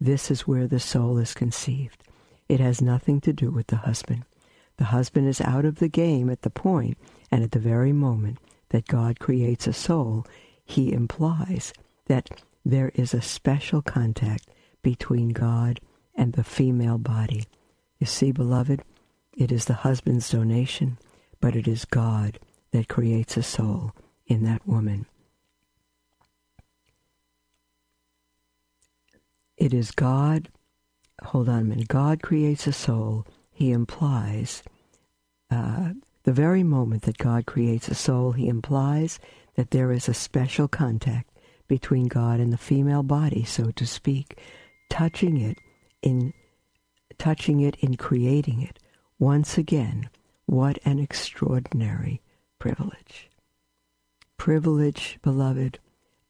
This 0.00 0.28
is 0.28 0.48
where 0.48 0.66
the 0.66 0.80
soul 0.80 1.18
is 1.18 1.34
conceived. 1.34 2.02
It 2.48 2.58
has 2.58 2.82
nothing 2.82 3.20
to 3.20 3.32
do 3.32 3.52
with 3.52 3.68
the 3.68 3.76
husband. 3.76 4.24
The 4.78 4.86
husband 4.86 5.28
is 5.28 5.40
out 5.40 5.64
of 5.64 5.76
the 5.76 5.88
game 5.88 6.28
at 6.28 6.42
the 6.42 6.50
point 6.50 6.98
and 7.30 7.44
at 7.44 7.52
the 7.52 7.60
very 7.60 7.92
moment 7.92 8.38
that 8.72 8.88
God 8.88 9.20
creates 9.20 9.66
a 9.66 9.72
soul, 9.72 10.26
he 10.64 10.92
implies 10.92 11.72
that 12.06 12.42
there 12.64 12.90
is 12.94 13.12
a 13.12 13.22
special 13.22 13.82
contact 13.82 14.48
between 14.82 15.28
God 15.28 15.80
and 16.14 16.32
the 16.32 16.44
female 16.44 16.98
body. 16.98 17.44
You 17.98 18.06
see, 18.06 18.32
beloved, 18.32 18.82
it 19.36 19.52
is 19.52 19.66
the 19.66 19.74
husband's 19.74 20.30
donation, 20.30 20.98
but 21.40 21.54
it 21.54 21.68
is 21.68 21.84
God 21.84 22.38
that 22.72 22.88
creates 22.88 23.36
a 23.36 23.42
soul 23.42 23.92
in 24.26 24.42
that 24.44 24.66
woman. 24.66 25.06
It 29.58 29.74
is 29.74 29.90
God, 29.90 30.48
hold 31.22 31.48
on 31.48 31.60
a 31.60 31.64
minute, 31.64 31.88
God 31.88 32.22
creates 32.22 32.66
a 32.66 32.72
soul, 32.72 33.26
he 33.50 33.70
implies, 33.70 34.62
uh, 35.50 35.92
the 36.24 36.32
very 36.32 36.62
moment 36.62 37.02
that 37.02 37.18
God 37.18 37.46
creates 37.46 37.88
a 37.88 37.94
soul, 37.94 38.32
he 38.32 38.48
implies 38.48 39.18
that 39.56 39.70
there 39.70 39.92
is 39.92 40.08
a 40.08 40.14
special 40.14 40.68
contact 40.68 41.30
between 41.68 42.06
God 42.06 42.40
and 42.40 42.52
the 42.52 42.58
female 42.58 43.02
body, 43.02 43.44
so 43.44 43.70
to 43.72 43.86
speak, 43.86 44.38
touching 44.90 45.40
it 45.40 45.58
in 46.02 46.32
touching 47.18 47.60
it 47.60 47.76
in 47.76 47.96
creating 47.96 48.62
it. 48.62 48.78
Once 49.18 49.56
again, 49.56 50.10
what 50.46 50.78
an 50.84 50.98
extraordinary 50.98 52.20
privilege. 52.58 53.30
Privilege, 54.36 55.18
beloved, 55.22 55.78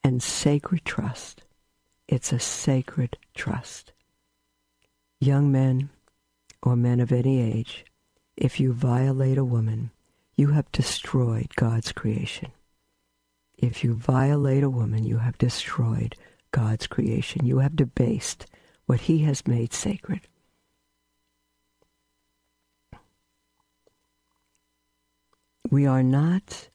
and 0.05 0.23
sacred 0.23 0.85
trust. 0.85 1.43
It's 2.09 2.33
a 2.33 2.39
sacred 2.39 3.17
trust. 3.35 3.93
Young 5.19 5.51
men 5.51 5.89
or 6.63 6.77
men 6.77 7.01
of 7.01 7.11
any 7.11 7.41
age, 7.41 7.85
if 8.37 8.59
you 8.59 8.73
violate 8.73 9.39
a 9.39 9.45
woman, 9.45 9.91
you 10.37 10.49
have 10.49 10.71
destroyed 10.73 11.55
God's 11.57 11.93
creation. 11.93 12.51
If 13.59 13.85
you 13.85 13.95
violate 13.95 14.63
a 14.63 14.71
woman, 14.71 15.05
you 15.05 15.19
have 15.19 15.39
destroyed 15.39 16.17
God's 16.51 16.87
creation. 16.87 17.47
You 17.47 17.59
have 17.59 17.77
debased 17.77 18.47
what 18.87 19.03
He 19.03 19.19
has 19.21 19.47
made 19.47 19.73
sacred. 19.73 20.21
We 25.71 25.87
are 25.87 26.03
not 26.03 26.69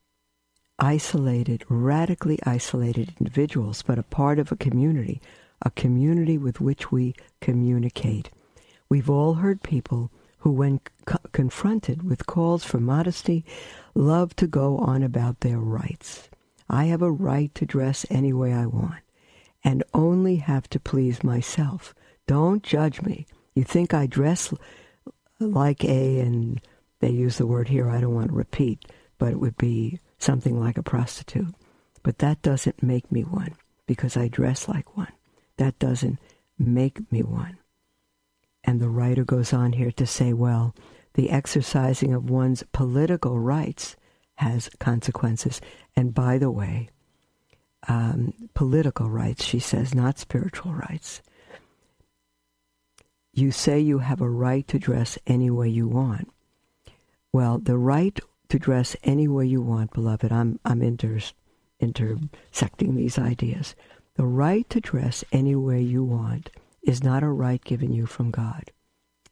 isolated, 0.79 1.65
radically 1.69 2.39
isolated 2.45 3.13
individuals, 3.19 3.81
but 3.81 3.99
a 3.99 4.03
part 4.03 4.39
of 4.39 4.51
a 4.51 4.55
community, 4.55 5.21
a 5.61 5.71
community 5.71 6.37
with 6.37 6.61
which 6.61 6.91
we 6.91 7.15
communicate. 7.41 8.29
We've 8.89 9.09
all 9.09 9.35
heard 9.35 9.61
people 9.61 10.11
who, 10.39 10.51
when 10.51 10.79
co- 11.05 11.17
confronted 11.31 12.03
with 12.03 12.25
calls 12.25 12.63
for 12.63 12.79
modesty, 12.79 13.45
love 13.95 14.35
to 14.37 14.47
go 14.47 14.77
on 14.77 15.03
about 15.03 15.39
their 15.41 15.59
rights. 15.59 16.29
I 16.69 16.85
have 16.85 17.01
a 17.01 17.11
right 17.11 17.53
to 17.55 17.65
dress 17.65 18.05
any 18.09 18.33
way 18.33 18.53
I 18.53 18.65
want 18.65 19.01
and 19.63 19.83
only 19.93 20.37
have 20.37 20.69
to 20.69 20.79
please 20.79 21.23
myself. 21.23 21.93
Don't 22.27 22.63
judge 22.63 23.01
me. 23.01 23.25
You 23.55 23.63
think 23.63 23.93
I 23.93 24.05
dress 24.05 24.53
like 25.39 25.83
a, 25.83 26.19
and 26.19 26.61
they 26.99 27.09
use 27.09 27.37
the 27.37 27.47
word 27.47 27.69
here, 27.69 27.89
I 27.89 28.01
don't 28.01 28.13
want 28.13 28.29
to 28.29 28.35
repeat, 28.35 28.85
but 29.17 29.31
it 29.31 29.39
would 29.39 29.57
be 29.57 29.99
something 30.19 30.59
like 30.59 30.77
a 30.77 30.83
prostitute. 30.83 31.53
But 32.03 32.19
that 32.19 32.41
doesn't 32.41 32.83
make 32.83 33.11
me 33.11 33.23
one 33.23 33.55
because 33.85 34.15
I 34.15 34.27
dress 34.27 34.67
like 34.67 34.95
one. 34.95 35.11
That 35.57 35.77
doesn't 35.79 36.19
make 36.57 37.11
me 37.11 37.23
one. 37.23 37.57
And 38.67 38.81
the 38.81 38.89
writer 38.89 39.23
goes 39.23 39.53
on 39.53 39.71
here 39.71 39.91
to 39.93 40.05
say, 40.05 40.33
well, 40.33 40.75
the 41.13 41.29
exercising 41.29 42.13
of 42.13 42.29
one's 42.29 42.63
political 42.73 43.39
rights 43.39 43.95
has 44.35 44.69
consequences. 44.77 45.61
And 45.95 46.13
by 46.13 46.37
the 46.37 46.51
way, 46.51 46.89
um, 47.87 48.33
political 48.53 49.09
rights, 49.09 49.45
she 49.45 49.59
says, 49.59 49.95
not 49.95 50.19
spiritual 50.19 50.73
rights. 50.73 51.21
You 53.33 53.51
say 53.51 53.79
you 53.79 53.99
have 53.99 54.19
a 54.19 54.29
right 54.29 54.67
to 54.67 54.77
dress 54.77 55.17
any 55.25 55.49
way 55.49 55.69
you 55.69 55.87
want. 55.87 56.29
Well, 57.31 57.59
the 57.59 57.77
right 57.77 58.19
to 58.49 58.59
dress 58.59 58.97
any 59.03 59.29
way 59.29 59.45
you 59.45 59.61
want, 59.61 59.93
beloved, 59.93 60.31
I'm, 60.31 60.59
I'm 60.65 60.81
inter, 60.81 61.19
intersecting 61.79 62.95
these 62.95 63.17
ideas. 63.17 63.75
The 64.15 64.25
right 64.25 64.69
to 64.71 64.81
dress 64.81 65.23
any 65.31 65.55
way 65.55 65.81
you 65.81 66.03
want 66.03 66.49
is 66.87 67.03
not 67.03 67.21
a 67.21 67.27
right 67.27 67.63
given 67.63 67.91
you 67.91 68.05
from 68.05 68.31
God. 68.31 68.71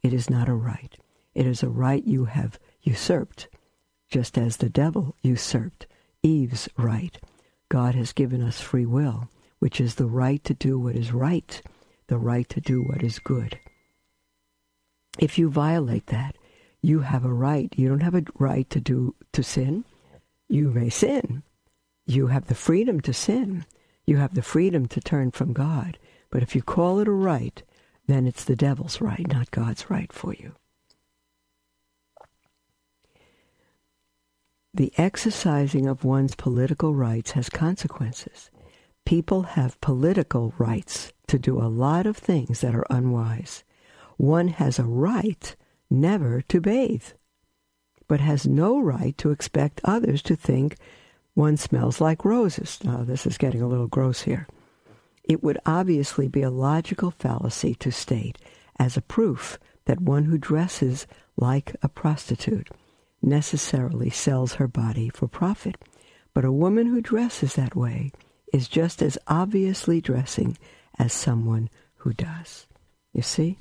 It 0.03 0.13
is 0.13 0.29
not 0.29 0.49
a 0.49 0.53
right. 0.53 0.95
It 1.33 1.47
is 1.47 1.63
a 1.63 1.69
right 1.69 2.05
you 2.05 2.25
have 2.25 2.59
usurped, 2.81 3.47
just 4.09 4.37
as 4.37 4.57
the 4.57 4.69
devil 4.69 5.15
usurped 5.23 5.87
Eve's 6.21 6.67
right. 6.77 7.17
God 7.69 7.95
has 7.95 8.11
given 8.11 8.43
us 8.43 8.59
free 8.59 8.85
will, 8.85 9.29
which 9.59 9.79
is 9.79 9.95
the 9.95 10.05
right 10.05 10.43
to 10.43 10.53
do 10.53 10.77
what 10.77 10.95
is 10.95 11.13
right, 11.13 11.61
the 12.07 12.17
right 12.17 12.47
to 12.49 12.59
do 12.59 12.83
what 12.83 13.01
is 13.01 13.19
good. 13.19 13.57
If 15.17 15.39
you 15.39 15.49
violate 15.49 16.07
that, 16.07 16.35
you 16.81 16.99
have 16.99 17.23
a 17.23 17.33
right. 17.33 17.73
You 17.77 17.87
don't 17.87 18.03
have 18.03 18.15
a 18.15 18.25
right 18.37 18.69
to 18.69 18.81
do 18.81 19.15
to 19.31 19.41
sin. 19.43 19.85
You 20.49 20.71
may 20.71 20.89
sin. 20.89 21.41
You 22.05 22.27
have 22.27 22.47
the 22.47 22.53
freedom 22.53 22.99
to 23.01 23.13
sin. 23.13 23.65
You 24.05 24.17
have 24.17 24.35
the 24.35 24.41
freedom 24.41 24.87
to 24.89 24.99
turn 24.99 25.31
from 25.31 25.53
God. 25.53 25.97
But 26.35 26.43
if 26.43 26.53
you 26.53 26.61
call 26.61 26.99
it 26.99 27.07
a 27.07 27.13
right, 27.13 27.63
then 28.07 28.27
it's 28.27 28.43
the 28.43 28.57
devil's 28.57 28.99
right, 28.99 29.25
not 29.25 29.51
God's 29.51 29.89
right 29.89 30.11
for 30.11 30.33
you. 30.33 30.51
The 34.73 34.91
exercising 34.97 35.87
of 35.87 36.03
one's 36.03 36.35
political 36.35 36.93
rights 36.93 37.31
has 37.31 37.47
consequences. 37.47 38.51
People 39.05 39.43
have 39.43 39.79
political 39.79 40.53
rights 40.57 41.13
to 41.27 41.39
do 41.39 41.57
a 41.57 41.71
lot 41.71 42.05
of 42.05 42.17
things 42.17 42.59
that 42.59 42.75
are 42.75 42.85
unwise. 42.89 43.63
One 44.17 44.49
has 44.49 44.77
a 44.77 44.83
right 44.83 45.55
never 45.89 46.41
to 46.49 46.59
bathe, 46.59 47.13
but 48.09 48.19
has 48.19 48.45
no 48.45 48.77
right 48.77 49.17
to 49.19 49.31
expect 49.31 49.79
others 49.85 50.21
to 50.23 50.35
think 50.35 50.75
one 51.33 51.55
smells 51.55 52.01
like 52.01 52.25
roses. 52.25 52.79
Now, 52.83 53.05
this 53.05 53.25
is 53.25 53.37
getting 53.37 53.61
a 53.61 53.69
little 53.69 53.87
gross 53.87 54.23
here. 54.23 54.49
It 55.27 55.43
would 55.43 55.57
obviously 55.65 56.27
be 56.27 56.43
a 56.43 56.51
logical 56.51 57.11
fallacy 57.11 57.73
to 57.75 57.91
state 57.91 58.37
as 58.77 58.95
a 58.95 59.01
proof 59.01 59.57
that 59.85 59.99
one 59.99 60.25
who 60.25 60.37
dresses 60.37 61.07
like 61.35 61.75
a 61.81 61.89
prostitute 61.89 62.69
necessarily 63.21 64.09
sells 64.09 64.55
her 64.55 64.67
body 64.67 65.09
for 65.09 65.27
profit. 65.27 65.77
But 66.33 66.45
a 66.45 66.51
woman 66.51 66.87
who 66.87 67.01
dresses 67.01 67.55
that 67.55 67.75
way 67.75 68.11
is 68.53 68.67
just 68.67 69.01
as 69.01 69.17
obviously 69.27 69.99
dressing 69.99 70.57
as 70.99 71.11
someone 71.11 71.69
who 71.95 72.13
does. 72.13 72.67
You 73.13 73.23
see? 73.23 73.57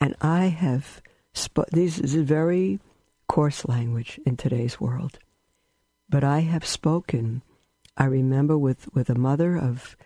And 0.00 0.16
I 0.20 0.46
have, 0.46 1.00
sp- 1.32 1.70
this 1.70 1.98
is 1.98 2.14
very 2.14 2.80
coarse 3.28 3.66
language 3.66 4.20
in 4.26 4.36
today's 4.36 4.80
world, 4.80 5.18
but 6.08 6.24
I 6.24 6.40
have 6.40 6.66
spoken, 6.66 7.42
I 7.96 8.04
remember 8.04 8.58
with, 8.58 8.92
with 8.94 9.08
a 9.08 9.14
mother 9.14 9.56
of 9.56 9.96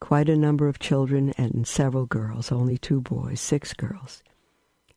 quite 0.00 0.28
a 0.28 0.36
number 0.36 0.68
of 0.68 0.78
children 0.78 1.32
and 1.38 1.66
several 1.66 2.06
girls, 2.06 2.52
only 2.52 2.78
two 2.78 3.00
boys, 3.00 3.40
six 3.40 3.72
girls 3.72 4.22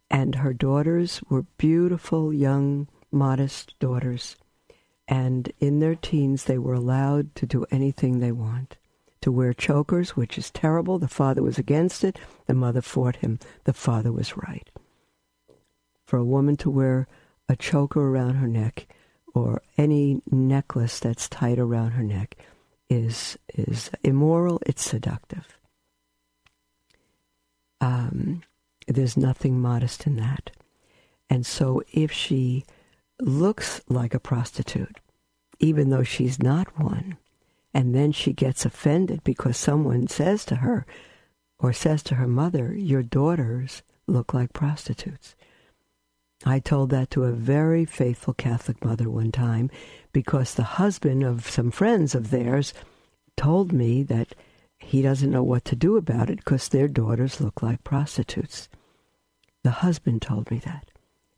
and 0.09 0.35
her 0.35 0.53
daughters 0.53 1.21
were 1.29 1.43
beautiful, 1.57 2.33
young, 2.33 2.87
modest 3.11 3.75
daughters. 3.79 4.35
And 5.07 5.51
in 5.59 5.79
their 5.79 5.95
teens, 5.95 6.45
they 6.45 6.57
were 6.57 6.73
allowed 6.73 7.35
to 7.35 7.45
do 7.45 7.65
anything 7.71 8.19
they 8.19 8.31
want. 8.31 8.77
To 9.21 9.31
wear 9.31 9.53
chokers, 9.53 10.15
which 10.15 10.37
is 10.37 10.49
terrible. 10.49 10.97
The 10.97 11.07
father 11.07 11.43
was 11.43 11.57
against 11.57 12.03
it. 12.03 12.17
The 12.45 12.53
mother 12.53 12.81
fought 12.81 13.17
him. 13.17 13.39
The 13.65 13.73
father 13.73 14.11
was 14.11 14.37
right. 14.37 14.69
For 16.05 16.17
a 16.17 16.25
woman 16.25 16.55
to 16.57 16.69
wear 16.69 17.07
a 17.47 17.55
choker 17.55 17.99
around 17.99 18.35
her 18.35 18.47
neck 18.47 18.87
or 19.33 19.61
any 19.77 20.21
necklace 20.31 20.99
that's 20.99 21.27
tight 21.27 21.59
around 21.59 21.91
her 21.91 22.03
neck 22.03 22.37
is 22.89 23.37
is 23.53 23.91
immoral. 24.03 24.59
It's 24.65 24.83
seductive. 24.83 25.57
Um, 27.81 28.41
there's 28.87 29.15
nothing 29.15 29.61
modest 29.61 30.07
in 30.07 30.15
that. 30.17 30.51
And 31.29 31.45
so 31.45 31.83
if 31.93 32.11
she 32.11 32.65
looks 33.21 33.81
like 33.87 34.13
a 34.13 34.19
prostitute, 34.19 34.97
even 35.59 35.89
though 35.89 36.03
she's 36.03 36.41
not 36.41 36.79
one, 36.79 37.17
and 37.73 37.93
then 37.93 38.11
she 38.11 38.33
gets 38.33 38.65
offended 38.65 39.23
because 39.23 39.55
someone 39.55 40.07
says 40.07 40.43
to 40.45 40.55
her 40.55 40.85
or 41.59 41.71
says 41.71 42.01
to 42.03 42.15
her 42.15 42.27
mother, 42.27 42.73
Your 42.73 43.03
daughters 43.03 43.83
look 44.07 44.33
like 44.33 44.53
prostitutes. 44.53 45.35
I 46.45 46.59
told 46.59 46.89
that 46.91 47.11
to 47.11 47.25
a 47.25 47.31
very 47.31 47.85
faithful 47.85 48.33
Catholic 48.33 48.83
mother 48.83 49.09
one 49.09 49.31
time 49.31 49.69
because 50.13 50.53
the 50.53 50.63
husband 50.63 51.23
of 51.23 51.49
some 51.49 51.69
friends 51.69 52.15
of 52.15 52.29
theirs 52.29 52.73
told 53.35 53.73
me 53.73 54.03
that 54.03 54.33
he 54.77 55.01
doesn't 55.01 55.31
know 55.31 55.43
what 55.43 55.65
to 55.65 55.75
do 55.75 55.97
about 55.97 56.29
it 56.29 56.37
because 56.37 56.69
their 56.69 56.87
daughters 56.87 57.41
look 57.41 57.61
like 57.61 57.83
prostitutes. 57.83 58.69
The 59.63 59.71
husband 59.71 60.21
told 60.21 60.49
me 60.49 60.59
that. 60.59 60.89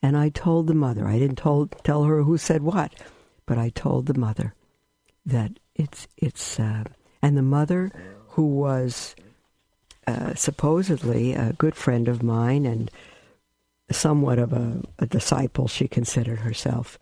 And 0.03 0.15
I 0.15 0.29
told 0.29 0.67
the 0.67 0.75
mother, 0.75 1.07
I 1.07 1.17
didn't 1.17 1.37
told, 1.37 1.75
tell 1.83 2.03
her 2.03 2.23
who 2.23 2.37
said 2.37 2.61
what, 2.61 2.93
but 3.45 3.57
I 3.57 3.69
told 3.69 4.05
the 4.05 4.17
mother 4.17 4.53
that 5.25 5.51
it's, 5.75 6.07
it's, 6.17 6.59
uh, 6.59 6.83
and 7.21 7.35
the 7.35 7.41
mother 7.41 7.91
who 8.29 8.45
was 8.45 9.15
uh, 10.07 10.33
supposedly 10.35 11.33
a 11.33 11.53
good 11.53 11.75
friend 11.75 12.07
of 12.07 12.23
mine 12.23 12.65
and 12.65 12.89
somewhat 13.93 14.39
of 14.39 14.53
a, 14.53 14.81
a 14.99 15.05
disciple, 15.05 15.67
she 15.67 15.87
considered 15.87 16.39
herself, 16.39 16.99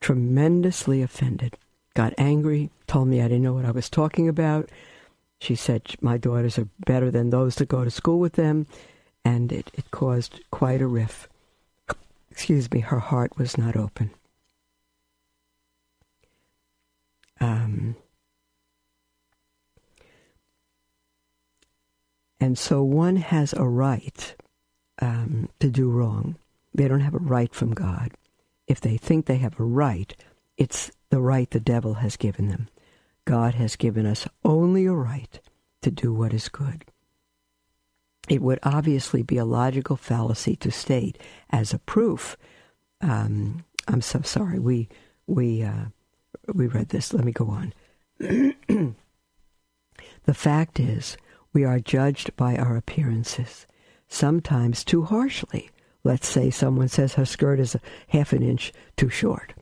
tremendously 0.00 1.02
offended, 1.02 1.56
got 1.94 2.14
angry, 2.18 2.70
told 2.86 3.08
me 3.08 3.20
I 3.20 3.28
didn't 3.28 3.42
know 3.42 3.54
what 3.54 3.64
I 3.64 3.70
was 3.70 3.90
talking 3.90 4.28
about. 4.28 4.70
She 5.40 5.54
said, 5.54 5.94
My 6.00 6.16
daughters 6.18 6.58
are 6.58 6.68
better 6.86 7.10
than 7.10 7.30
those 7.30 7.56
that 7.56 7.68
go 7.68 7.84
to 7.84 7.90
school 7.90 8.18
with 8.18 8.34
them 8.34 8.66
and 9.24 9.52
it, 9.52 9.70
it 9.74 9.90
caused 9.90 10.40
quite 10.50 10.80
a 10.80 10.86
riff. 10.86 11.28
Excuse 12.30 12.70
me, 12.70 12.80
her 12.80 12.98
heart 12.98 13.36
was 13.36 13.58
not 13.58 13.76
open. 13.76 14.10
Um, 17.40 17.96
And 22.42 22.58
so 22.58 22.82
one 22.82 23.16
has 23.16 23.52
a 23.52 23.62
right 23.62 24.34
um, 25.00 25.48
to 25.60 25.70
do 25.70 25.90
wrong. 25.90 26.36
They 26.74 26.88
don't 26.88 27.00
have 27.00 27.14
a 27.14 27.18
right 27.18 27.54
from 27.54 27.72
God. 27.72 28.12
If 28.66 28.80
they 28.80 28.96
think 28.96 29.26
they 29.26 29.38
have 29.38 29.58
a 29.58 29.64
right, 29.64 30.14
it's 30.56 30.90
the 31.10 31.20
right 31.20 31.50
the 31.50 31.60
devil 31.60 31.94
has 31.94 32.16
given 32.16 32.48
them. 32.48 32.68
God 33.24 33.54
has 33.54 33.76
given 33.76 34.06
us 34.06 34.26
only 34.44 34.86
a 34.86 34.92
right 34.92 35.40
to 35.82 35.90
do 35.90 36.12
what 36.12 36.32
is 36.32 36.48
good. 36.48 36.84
It 38.28 38.40
would 38.40 38.60
obviously 38.62 39.22
be 39.22 39.36
a 39.36 39.44
logical 39.44 39.96
fallacy 39.96 40.56
to 40.56 40.70
state 40.70 41.18
as 41.50 41.72
a 41.72 41.78
proof. 41.78 42.36
Um, 43.00 43.64
I'm 43.88 44.00
so 44.00 44.22
sorry. 44.22 44.58
We 44.58 44.88
we 45.26 45.62
uh, 45.62 45.86
we 46.52 46.66
read 46.66 46.90
this. 46.90 47.12
Let 47.12 47.24
me 47.24 47.32
go 47.32 47.48
on. 47.48 47.74
the 48.18 48.94
fact 50.34 50.78
is, 50.78 51.16
we 51.52 51.64
are 51.64 51.80
judged 51.80 52.36
by 52.36 52.56
our 52.56 52.76
appearances, 52.76 53.66
sometimes 54.12 54.84
too 54.84 55.02
harshly. 55.02 55.70
Let's 56.04 56.28
say 56.28 56.50
someone 56.50 56.88
says 56.88 57.14
her 57.14 57.24
skirt 57.24 57.58
is 57.58 57.74
a 57.74 57.80
half 58.08 58.32
an 58.32 58.42
inch 58.42 58.72
too 58.96 59.08
short. 59.08 59.54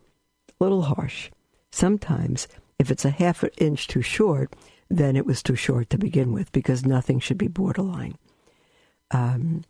A 0.48 0.64
little 0.64 0.82
harsh. 0.82 1.30
Sometimes, 1.70 2.48
if 2.78 2.90
it's 2.90 3.04
a 3.04 3.10
half 3.10 3.42
an 3.42 3.50
inch 3.58 3.86
too 3.86 4.02
short, 4.02 4.54
then 4.88 5.14
it 5.14 5.24
was 5.26 5.42
too 5.42 5.54
short 5.54 5.88
to 5.90 5.98
begin 5.98 6.32
with 6.32 6.50
because 6.50 6.84
nothing 6.84 7.20
should 7.20 7.38
be 7.38 7.46
borderline. 7.46 8.16
Um, 9.12 9.62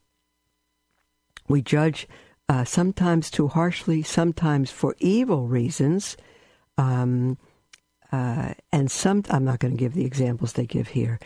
we 1.49 1.61
judge 1.61 2.09
uh, 2.49 2.65
sometimes 2.65 3.31
too 3.31 3.49
harshly, 3.49 4.03
sometimes 4.03 4.71
for 4.71 4.97
evil 4.99 5.47
reasons. 5.47 6.17
Um, 6.79 7.37
uh, 8.13 8.55
and 8.73 8.91
some, 8.91 9.25
I'm 9.29 9.45
not 9.45 9.59
going 9.59 9.77
to 9.77 9.79
give 9.79 9.95
the 9.95 10.07
examples 10.07 10.55
they 10.55 10.67
give 10.67 10.89
here. 10.89 11.21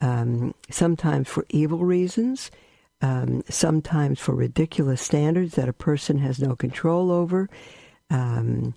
Um, 0.00 0.54
sometimes 0.70 1.28
for 1.28 1.44
evil 1.50 1.84
reasons, 1.84 2.50
um, 3.02 3.42
sometimes 3.48 4.18
for 4.18 4.34
ridiculous 4.34 5.02
standards 5.02 5.54
that 5.54 5.68
a 5.68 5.74
person 5.74 6.18
has 6.18 6.40
no 6.40 6.56
control 6.56 7.10
over. 7.10 7.48
Um, 8.10 8.74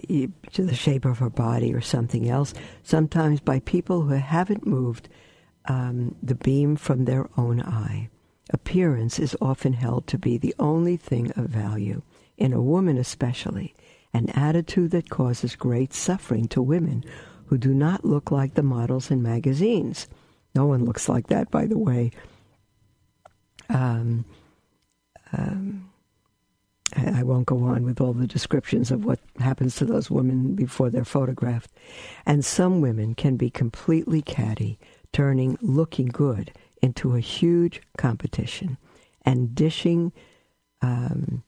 to 0.00 0.64
the 0.64 0.74
shape 0.74 1.04
of 1.04 1.18
her 1.18 1.30
body 1.30 1.72
or 1.72 1.80
something 1.80 2.28
else, 2.28 2.52
sometimes 2.82 3.40
by 3.40 3.60
people 3.60 4.02
who 4.02 4.14
haven't 4.14 4.66
moved 4.66 5.08
um, 5.66 6.14
the 6.22 6.34
beam 6.34 6.76
from 6.76 7.04
their 7.04 7.28
own 7.36 7.60
eye. 7.60 8.08
Appearance 8.50 9.18
is 9.18 9.36
often 9.40 9.72
held 9.72 10.06
to 10.06 10.18
be 10.18 10.36
the 10.36 10.54
only 10.58 10.96
thing 10.96 11.30
of 11.32 11.46
value, 11.46 12.02
in 12.36 12.52
a 12.52 12.60
woman 12.60 12.98
especially, 12.98 13.74
an 14.12 14.28
attitude 14.30 14.90
that 14.90 15.10
causes 15.10 15.56
great 15.56 15.94
suffering 15.94 16.48
to 16.48 16.60
women 16.60 17.04
who 17.46 17.58
do 17.58 17.72
not 17.72 18.04
look 18.04 18.30
like 18.30 18.54
the 18.54 18.62
models 18.62 19.10
in 19.10 19.22
magazines. 19.22 20.08
No 20.54 20.66
one 20.66 20.84
looks 20.84 21.08
like 21.08 21.28
that, 21.28 21.50
by 21.50 21.66
the 21.66 21.78
way. 21.78 22.10
Um, 23.74 24.24
um, 25.36 25.90
I 26.96 27.22
won't 27.22 27.46
go 27.46 27.64
on 27.64 27.84
with 27.84 28.00
all 28.00 28.12
the 28.12 28.26
descriptions 28.26 28.90
of 28.90 29.04
what 29.04 29.18
happens 29.40 29.76
to 29.76 29.84
those 29.84 30.10
women 30.10 30.54
before 30.54 30.90
they're 30.90 31.04
photographed. 31.04 31.70
And 32.24 32.44
some 32.44 32.80
women 32.80 33.14
can 33.14 33.36
be 33.36 33.50
completely 33.50 34.22
catty, 34.22 34.78
turning 35.12 35.58
looking 35.60 36.06
good 36.06 36.52
into 36.80 37.16
a 37.16 37.20
huge 37.20 37.82
competition 37.96 38.78
and 39.24 39.54
dishing. 39.54 40.12
Um, 40.82 41.42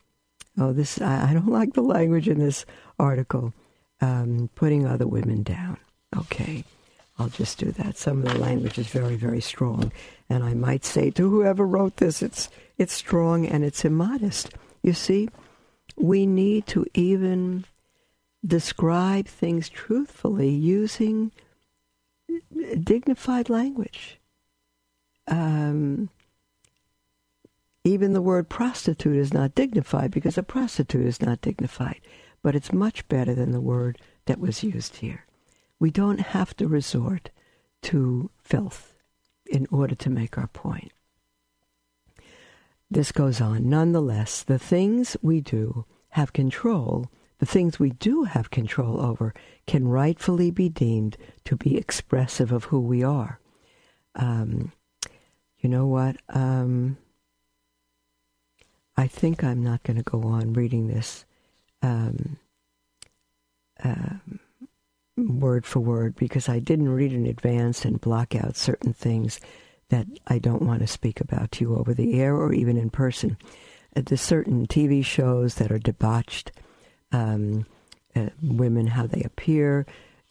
oh, 0.59 0.73
this 0.73 1.01
I, 1.01 1.31
I, 1.31 1.35
don't 1.35 1.49
like 1.49 1.75
the 1.75 1.83
language 1.83 2.29
in 2.29 2.39
this 2.39 2.65
article. 2.99 3.53
Um, 4.01 4.51
putting 4.55 4.87
other 4.87 5.07
women 5.07 5.43
down. 5.43 5.79
Okay, 6.17 6.65
I'll 7.19 7.29
just 7.29 7.59
do 7.59 7.73
that. 7.73 7.97
Some 7.97 8.23
of 8.23 8.33
the 8.33 8.39
language 8.39 8.79
is 8.79 8.89
very, 8.89 9.17
very 9.17 9.41
strong, 9.41 9.91
and 10.29 10.45
I 10.45 10.55
might 10.55 10.85
say 10.85 11.11
to 11.13 11.31
whoever 11.31 11.67
wrote 11.67 11.97
this, 11.97 12.23
it's 12.23 12.51
it's 12.79 12.93
strong 12.93 13.47
and 13.47 13.65
it's 13.65 13.85
immodest. 13.85 14.51
You 14.83 14.93
see, 14.93 15.29
we 15.97 16.27
need 16.27 16.67
to 16.69 16.87
even 16.95 17.65
describe 18.47 19.27
things 19.27 19.69
truthfully 19.69 20.51
using 20.51 21.33
dignified 22.83 23.49
language. 23.49 24.21
Um, 25.27 26.11
even 27.83 28.13
the 28.13 28.23
word 28.23 28.49
prostitute 28.49 29.17
is 29.17 29.33
not 29.33 29.55
dignified 29.55 30.11
because 30.11 30.37
a 30.37 30.43
prostitute 30.43 31.07
is 31.07 31.23
not 31.23 31.41
dignified, 31.41 32.01
but 32.43 32.55
it's 32.55 32.73
much 32.73 33.09
better 33.09 33.35
than 33.35 33.53
the 33.53 33.61
word 33.61 33.99
that 34.27 34.41
was 34.41 34.63
used 34.63 34.97
here. 34.97 35.26
We 35.79 35.91
don't 35.91 36.21
have 36.21 36.57
to 36.57 36.69
resort 36.69 37.31
to 37.83 38.31
filth 38.43 38.95
in 39.47 39.67
order 39.71 39.95
to 39.95 40.11
make 40.11 40.39
our 40.39 40.49
point. 40.49 40.93
This 42.91 43.13
goes 43.13 43.41
on. 43.41 43.69
Nonetheless, 43.69 44.43
the 44.43 44.59
things 44.59 45.17
we 45.21 45.41
do 45.41 45.85
have 46.11 46.33
control, 46.33 47.11
the 47.39 47.47
things 47.47 47.79
we 47.79 47.91
do 47.91 48.25
have 48.25 48.51
control 48.51 49.01
over, 49.01 49.35
can 49.67 49.89
rightfully 49.89 50.51
be 50.51 50.69
deemed 50.69 51.17
to 51.45 51.57
be 51.57 51.77
expressive 51.77 52.53
of 52.53 52.65
who 52.65 52.81
we 52.81 53.03
are. 53.03 53.41
Um, 54.15 54.73
you 55.59 55.69
know 55.69 55.87
what? 55.87 56.17
Um, 56.29 56.97
I 58.97 59.09
think 59.09 59.45
I'm 59.45 59.63
not 59.63 59.83
going 59.83 59.97
to 59.97 60.03
go 60.03 60.23
on 60.23 60.55
reading 60.55 60.87
this 60.87 61.27
um, 61.83 62.39
uh, 63.83 64.15
word 65.17 65.65
for 65.65 65.81
word 65.81 66.15
because 66.17 66.49
I 66.49 66.59
didn't 66.59 66.91
read 66.91 67.13
in 67.13 67.27
advance 67.27 67.85
and 67.85 68.01
block 68.01 68.35
out 68.35 68.57
certain 68.57 68.93
things 68.93 69.41
that 69.89 70.07
I 70.27 70.39
don't 70.39 70.63
want 70.63 70.81
to 70.81 70.87
speak 70.87 71.21
about 71.21 71.53
to 71.53 71.65
you 71.65 71.77
over 71.77 71.95
the 71.95 72.21
air 72.21 72.35
or 72.35 72.53
even 72.53 72.77
in 72.77 72.91
person. 72.91 73.37
Uh, 73.95 74.03
there's 74.05 74.21
certain 74.21 74.67
TV 74.67 75.05
shows 75.05 75.57
that 75.57 75.71
are 75.71 75.79
debauched, 75.79 76.53
um, 77.13 77.67
uh, 78.15 78.29
women, 78.43 78.89
how 78.89 79.07
they 79.07 79.23
appear, 79.23 79.87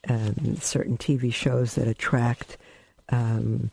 um, 0.08 0.56
certain 0.56 0.96
TV 0.96 1.32
shows 1.32 1.74
that 1.74 1.88
attract 1.88 2.58
um, 3.08 3.70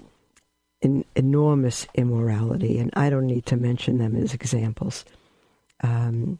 in, 0.82 1.06
enormous 1.16 1.86
immorality, 1.96 2.80
and 2.80 2.92
I 2.96 3.10
don't 3.10 3.28
need 3.28 3.46
to 3.48 3.58
mention 3.58 3.98
them 3.98 4.16
as 4.16 4.34
examples. 4.34 5.06
Um, 5.82 6.40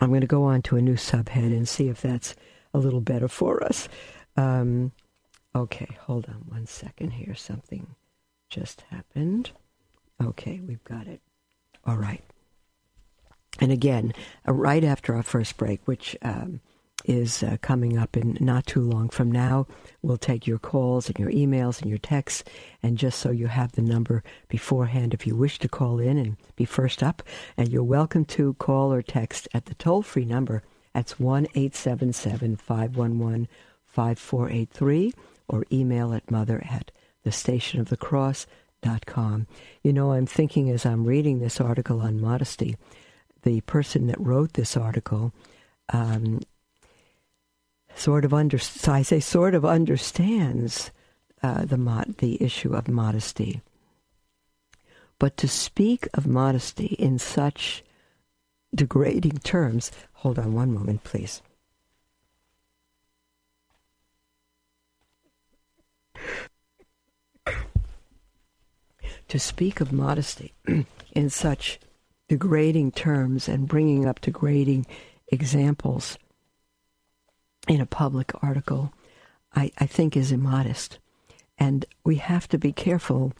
I'm 0.00 0.08
going 0.08 0.20
to 0.20 0.26
go 0.26 0.44
on 0.44 0.62
to 0.62 0.76
a 0.76 0.82
new 0.82 0.96
subhead 0.96 1.56
and 1.56 1.68
see 1.68 1.88
if 1.88 2.02
that's 2.02 2.34
a 2.78 2.84
little 2.84 3.00
better 3.00 3.28
for 3.28 3.62
us. 3.62 3.88
Um, 4.36 4.92
okay, 5.54 5.88
hold 6.00 6.26
on 6.26 6.44
one 6.48 6.66
second 6.66 7.10
here. 7.10 7.34
Something 7.34 7.94
just 8.48 8.82
happened. 8.90 9.50
Okay, 10.22 10.60
we've 10.66 10.84
got 10.84 11.06
it. 11.06 11.20
All 11.84 11.96
right. 11.96 12.22
And 13.60 13.72
again, 13.72 14.12
uh, 14.46 14.52
right 14.52 14.84
after 14.84 15.14
our 15.14 15.22
first 15.22 15.56
break, 15.56 15.80
which 15.86 16.16
um, 16.22 16.60
is 17.04 17.42
uh, 17.42 17.56
coming 17.60 17.96
up 17.96 18.16
in 18.16 18.36
not 18.40 18.66
too 18.66 18.82
long 18.82 19.08
from 19.08 19.30
now, 19.30 19.66
we'll 20.02 20.16
take 20.16 20.46
your 20.46 20.58
calls 20.58 21.08
and 21.08 21.18
your 21.18 21.30
emails 21.30 21.80
and 21.80 21.88
your 21.88 21.98
texts. 21.98 22.44
And 22.82 22.98
just 22.98 23.18
so 23.18 23.30
you 23.30 23.46
have 23.46 23.72
the 23.72 23.82
number 23.82 24.22
beforehand, 24.48 25.14
if 25.14 25.26
you 25.26 25.34
wish 25.34 25.58
to 25.60 25.68
call 25.68 25.98
in 25.98 26.18
and 26.18 26.36
be 26.56 26.64
first 26.64 27.02
up, 27.02 27.22
and 27.56 27.68
you're 27.68 27.82
welcome 27.82 28.24
to 28.26 28.54
call 28.54 28.92
or 28.92 29.02
text 29.02 29.48
at 29.54 29.66
the 29.66 29.74
toll 29.74 30.02
free 30.02 30.24
number. 30.24 30.62
That's 30.98 31.20
1 31.20 31.46
877 31.54 32.56
511 32.56 33.46
5483 33.86 35.14
or 35.46 35.64
email 35.70 36.12
at 36.12 36.28
mother 36.28 36.60
at 36.68 36.90
thestationofthecross.com. 37.24 39.46
You 39.84 39.92
know, 39.92 40.10
I'm 40.10 40.26
thinking 40.26 40.70
as 40.70 40.84
I'm 40.84 41.04
reading 41.04 41.38
this 41.38 41.60
article 41.60 42.00
on 42.00 42.20
modesty, 42.20 42.76
the 43.44 43.60
person 43.60 44.08
that 44.08 44.18
wrote 44.18 44.54
this 44.54 44.76
article 44.76 45.32
um, 45.92 46.40
sort 47.94 48.24
of 48.24 48.34
under, 48.34 48.58
so 48.58 48.90
I 48.90 49.02
say 49.02 49.20
sort 49.20 49.54
of 49.54 49.64
understands 49.64 50.90
uh, 51.44 51.64
the 51.64 52.16
the 52.18 52.42
issue 52.42 52.74
of 52.74 52.88
modesty. 52.88 53.60
But 55.20 55.36
to 55.36 55.46
speak 55.46 56.08
of 56.14 56.26
modesty 56.26 56.96
in 56.98 57.20
such 57.20 57.84
degrading 58.74 59.38
terms, 59.38 59.90
hold 60.18 60.38
on 60.38 60.52
one 60.52 60.72
moment, 60.72 61.04
please. 61.04 61.42
to 69.28 69.38
speak 69.38 69.80
of 69.80 69.92
modesty 69.92 70.54
in 71.12 71.28
such 71.28 71.78
degrading 72.28 72.90
terms 72.90 73.46
and 73.46 73.68
bringing 73.68 74.06
up 74.06 74.20
degrading 74.22 74.86
examples 75.28 76.18
in 77.68 77.80
a 77.80 77.86
public 77.86 78.32
article, 78.42 78.92
I, 79.54 79.70
I 79.78 79.86
think 79.86 80.16
is 80.16 80.32
immodest. 80.32 80.98
And 81.58 81.84
we 82.04 82.16
have 82.16 82.48
to 82.48 82.58
be 82.58 82.72
careful 82.72 83.34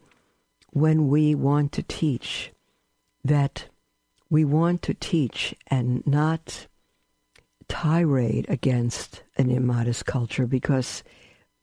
when 0.70 1.08
we 1.08 1.34
want 1.34 1.72
to 1.72 1.82
teach 1.82 2.52
that 3.24 3.64
we 4.30 4.44
want 4.44 4.82
to 4.82 4.94
teach 4.94 5.54
and 5.68 6.06
not 6.06 6.66
tirade 7.68 8.46
against 8.48 9.22
an 9.36 9.50
immodest 9.50 10.06
culture 10.06 10.46
because 10.46 11.02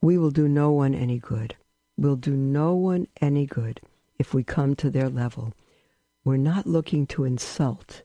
we 0.02 0.18
will 0.18 0.32
do 0.32 0.48
no 0.48 0.72
one 0.72 0.94
any 0.94 1.20
good. 1.20 1.56
We'll 1.98 2.16
do 2.16 2.36
no 2.36 2.76
one 2.76 3.08
any 3.22 3.46
good 3.46 3.82
if 4.20 4.34
we 4.34 4.44
come 4.44 4.76
to 4.76 4.90
their 4.90 5.10
level. 5.10 5.54
We're 6.24 6.38
not 6.38 6.68
looking 6.68 7.08
to 7.08 7.24
insult. 7.24 8.04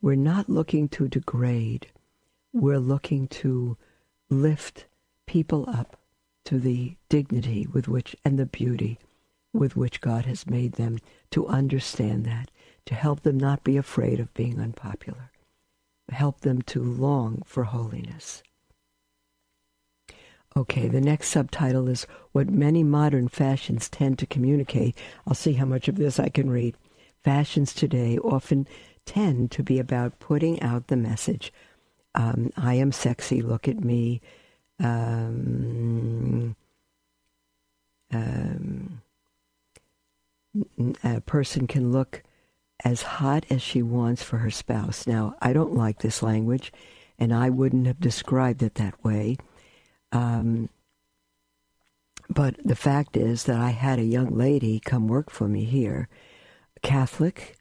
We're 0.00 0.14
not 0.14 0.48
looking 0.48 0.88
to 0.90 1.08
degrade. 1.08 1.88
We're 2.52 2.78
looking 2.78 3.28
to 3.28 3.76
lift 4.30 4.86
people 5.26 5.68
up 5.68 5.98
to 6.44 6.58
the 6.58 6.96
dignity 7.08 7.66
with 7.72 7.88
which 7.88 8.14
and 8.24 8.38
the 8.38 8.46
beauty 8.46 8.98
with 9.56 9.76
which 9.76 10.00
God 10.00 10.26
has 10.26 10.46
made 10.46 10.72
them, 10.72 10.98
to 11.30 11.46
understand 11.46 12.24
that, 12.24 12.50
to 12.86 12.94
help 12.94 13.22
them 13.22 13.38
not 13.38 13.64
be 13.64 13.76
afraid 13.76 14.20
of 14.20 14.32
being 14.34 14.60
unpopular, 14.60 15.30
help 16.10 16.40
them 16.40 16.62
to 16.62 16.82
long 16.82 17.42
for 17.44 17.64
holiness. 17.64 18.42
Okay, 20.56 20.88
the 20.88 21.00
next 21.00 21.28
subtitle 21.28 21.88
is 21.88 22.06
What 22.32 22.48
Many 22.48 22.82
Modern 22.82 23.28
Fashions 23.28 23.88
Tend 23.88 24.18
to 24.18 24.26
Communicate. 24.26 24.96
I'll 25.26 25.34
see 25.34 25.52
how 25.54 25.66
much 25.66 25.88
of 25.88 25.96
this 25.96 26.18
I 26.18 26.30
can 26.30 26.48
read. 26.48 26.76
Fashions 27.22 27.74
today 27.74 28.16
often 28.18 28.66
tend 29.04 29.50
to 29.50 29.62
be 29.62 29.78
about 29.78 30.18
putting 30.18 30.62
out 30.62 30.86
the 30.86 30.96
message 30.96 31.52
um, 32.16 32.50
I 32.56 32.74
am 32.74 32.92
sexy, 32.92 33.42
look 33.42 33.68
at 33.68 33.78
me. 33.78 34.22
Um, 34.80 36.56
um, 38.10 39.02
a 41.04 41.20
person 41.20 41.66
can 41.66 41.92
look 41.92 42.22
as 42.84 43.02
hot 43.02 43.44
as 43.50 43.62
she 43.62 43.82
wants 43.82 44.22
for 44.22 44.38
her 44.38 44.50
spouse. 44.50 45.06
Now, 45.06 45.34
I 45.40 45.52
don't 45.52 45.74
like 45.74 46.00
this 46.00 46.22
language, 46.22 46.72
and 47.18 47.32
I 47.32 47.50
wouldn't 47.50 47.86
have 47.86 48.00
described 48.00 48.62
it 48.62 48.74
that 48.74 49.02
way. 49.04 49.36
Um, 50.12 50.68
but 52.28 52.56
the 52.64 52.76
fact 52.76 53.16
is 53.16 53.44
that 53.44 53.60
I 53.60 53.70
had 53.70 53.98
a 53.98 54.04
young 54.04 54.36
lady 54.36 54.80
come 54.80 55.08
work 55.08 55.30
for 55.30 55.48
me 55.48 55.64
here, 55.64 56.08
Catholic, 56.82 57.56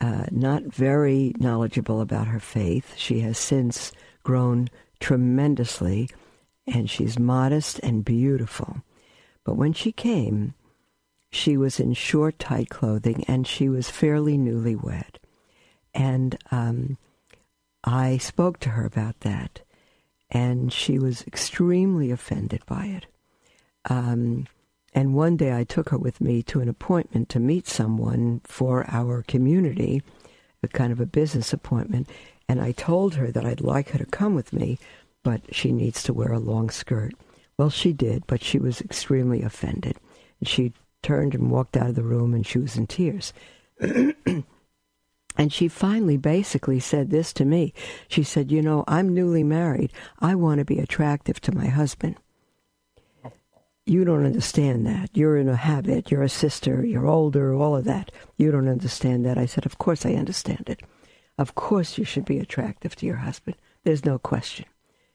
uh, 0.00 0.26
not 0.30 0.64
very 0.64 1.34
knowledgeable 1.38 2.00
about 2.00 2.28
her 2.28 2.40
faith. 2.40 2.94
She 2.96 3.20
has 3.20 3.38
since 3.38 3.92
grown 4.22 4.68
tremendously, 5.00 6.08
and 6.66 6.88
she's 6.88 7.18
modest 7.18 7.78
and 7.80 8.04
beautiful. 8.04 8.82
But 9.44 9.56
when 9.56 9.72
she 9.72 9.92
came, 9.92 10.54
she 11.34 11.56
was 11.56 11.80
in 11.80 11.92
short, 11.94 12.38
tight 12.38 12.70
clothing, 12.70 13.24
and 13.26 13.46
she 13.46 13.68
was 13.68 13.90
fairly 13.90 14.38
newlywed. 14.38 15.16
And 15.92 16.38
um, 16.50 16.96
I 17.82 18.18
spoke 18.18 18.60
to 18.60 18.70
her 18.70 18.84
about 18.84 19.20
that, 19.20 19.60
and 20.30 20.72
she 20.72 20.98
was 20.98 21.22
extremely 21.26 22.10
offended 22.10 22.62
by 22.66 22.86
it. 22.86 23.06
Um, 23.90 24.46
and 24.94 25.14
one 25.14 25.36
day 25.36 25.56
I 25.56 25.64
took 25.64 25.88
her 25.90 25.98
with 25.98 26.20
me 26.20 26.42
to 26.44 26.60
an 26.60 26.68
appointment 26.68 27.28
to 27.30 27.40
meet 27.40 27.66
someone 27.66 28.40
for 28.44 28.86
our 28.88 29.22
community, 29.22 30.02
a 30.62 30.68
kind 30.68 30.92
of 30.92 31.00
a 31.00 31.06
business 31.06 31.52
appointment. 31.52 32.08
And 32.48 32.60
I 32.60 32.72
told 32.72 33.16
her 33.16 33.32
that 33.32 33.44
I'd 33.44 33.60
like 33.60 33.90
her 33.90 33.98
to 33.98 34.06
come 34.06 34.34
with 34.34 34.52
me, 34.52 34.78
but 35.24 35.40
she 35.52 35.72
needs 35.72 36.02
to 36.04 36.14
wear 36.14 36.32
a 36.32 36.38
long 36.38 36.70
skirt. 36.70 37.12
Well, 37.58 37.70
she 37.70 37.92
did, 37.92 38.26
but 38.26 38.42
she 38.42 38.58
was 38.58 38.80
extremely 38.80 39.42
offended. 39.42 39.96
And 40.40 40.48
she 40.48 40.72
turned 41.04 41.34
and 41.34 41.50
walked 41.50 41.76
out 41.76 41.90
of 41.90 41.94
the 41.94 42.02
room, 42.02 42.34
and 42.34 42.44
she 42.44 42.58
was 42.58 42.76
in 42.76 42.88
tears. 42.88 43.32
And 45.36 45.52
she 45.52 45.68
finally 45.68 46.16
basically 46.16 46.78
said 46.78 47.10
this 47.10 47.32
to 47.34 47.44
me. 47.44 47.74
She 48.08 48.22
said, 48.22 48.52
You 48.52 48.62
know, 48.62 48.84
I'm 48.86 49.12
newly 49.12 49.42
married. 49.42 49.92
I 50.20 50.34
want 50.34 50.60
to 50.60 50.64
be 50.64 50.78
attractive 50.78 51.40
to 51.42 51.54
my 51.54 51.66
husband. 51.66 52.16
You 53.86 54.04
don't 54.04 54.24
understand 54.24 54.86
that. 54.86 55.10
You're 55.12 55.36
in 55.36 55.48
a 55.48 55.56
habit. 55.56 56.10
You're 56.10 56.22
a 56.22 56.28
sister. 56.28 56.86
You're 56.86 57.06
older, 57.06 57.54
all 57.54 57.76
of 57.76 57.84
that. 57.84 58.12
You 58.38 58.50
don't 58.50 58.68
understand 58.68 59.26
that. 59.26 59.36
I 59.36 59.46
said, 59.46 59.66
Of 59.66 59.78
course 59.78 60.06
I 60.06 60.12
understand 60.12 60.68
it. 60.68 60.82
Of 61.36 61.56
course 61.56 61.98
you 61.98 62.04
should 62.04 62.24
be 62.24 62.38
attractive 62.38 62.94
to 62.96 63.06
your 63.06 63.16
husband. 63.16 63.56
There's 63.82 64.04
no 64.04 64.18
question. 64.18 64.66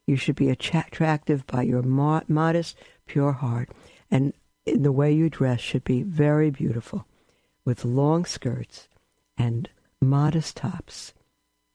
You 0.05 0.17
should 0.17 0.35
be 0.35 0.49
attractive 0.49 1.47
by 1.47 1.61
your 1.61 1.81
modest, 1.81 2.75
pure 3.05 3.31
heart. 3.31 3.69
And 4.11 4.33
the 4.75 4.91
way 4.91 5.11
you 5.11 5.29
dress 5.29 5.59
should 5.59 5.83
be 5.83 6.03
very 6.03 6.49
beautiful 6.49 7.05
with 7.65 7.85
long 7.85 8.25
skirts 8.25 8.87
and 9.37 9.69
modest 10.01 10.57
tops, 10.57 11.13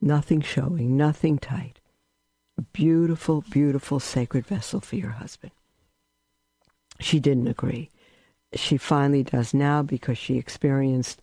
nothing 0.00 0.40
showing, 0.40 0.96
nothing 0.96 1.38
tight. 1.38 1.80
Beautiful, 2.72 3.42
beautiful 3.50 3.98
sacred 3.98 4.46
vessel 4.46 4.80
for 4.80 4.96
your 4.96 5.10
husband. 5.10 5.52
She 7.00 7.18
didn't 7.18 7.48
agree. 7.48 7.90
She 8.54 8.76
finally 8.76 9.24
does 9.24 9.52
now 9.52 9.82
because 9.82 10.18
she 10.18 10.38
experienced 10.38 11.20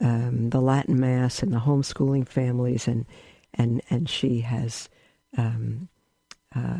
um, 0.00 0.48
the 0.50 0.60
Latin 0.60 0.98
Mass 0.98 1.42
and 1.42 1.52
the 1.52 1.58
homeschooling 1.58 2.26
families, 2.26 2.88
and 2.88 3.04
and 3.52 3.82
and 3.90 4.08
she 4.08 4.40
has 4.40 4.88
um, 5.36 5.88
uh, 6.54 6.78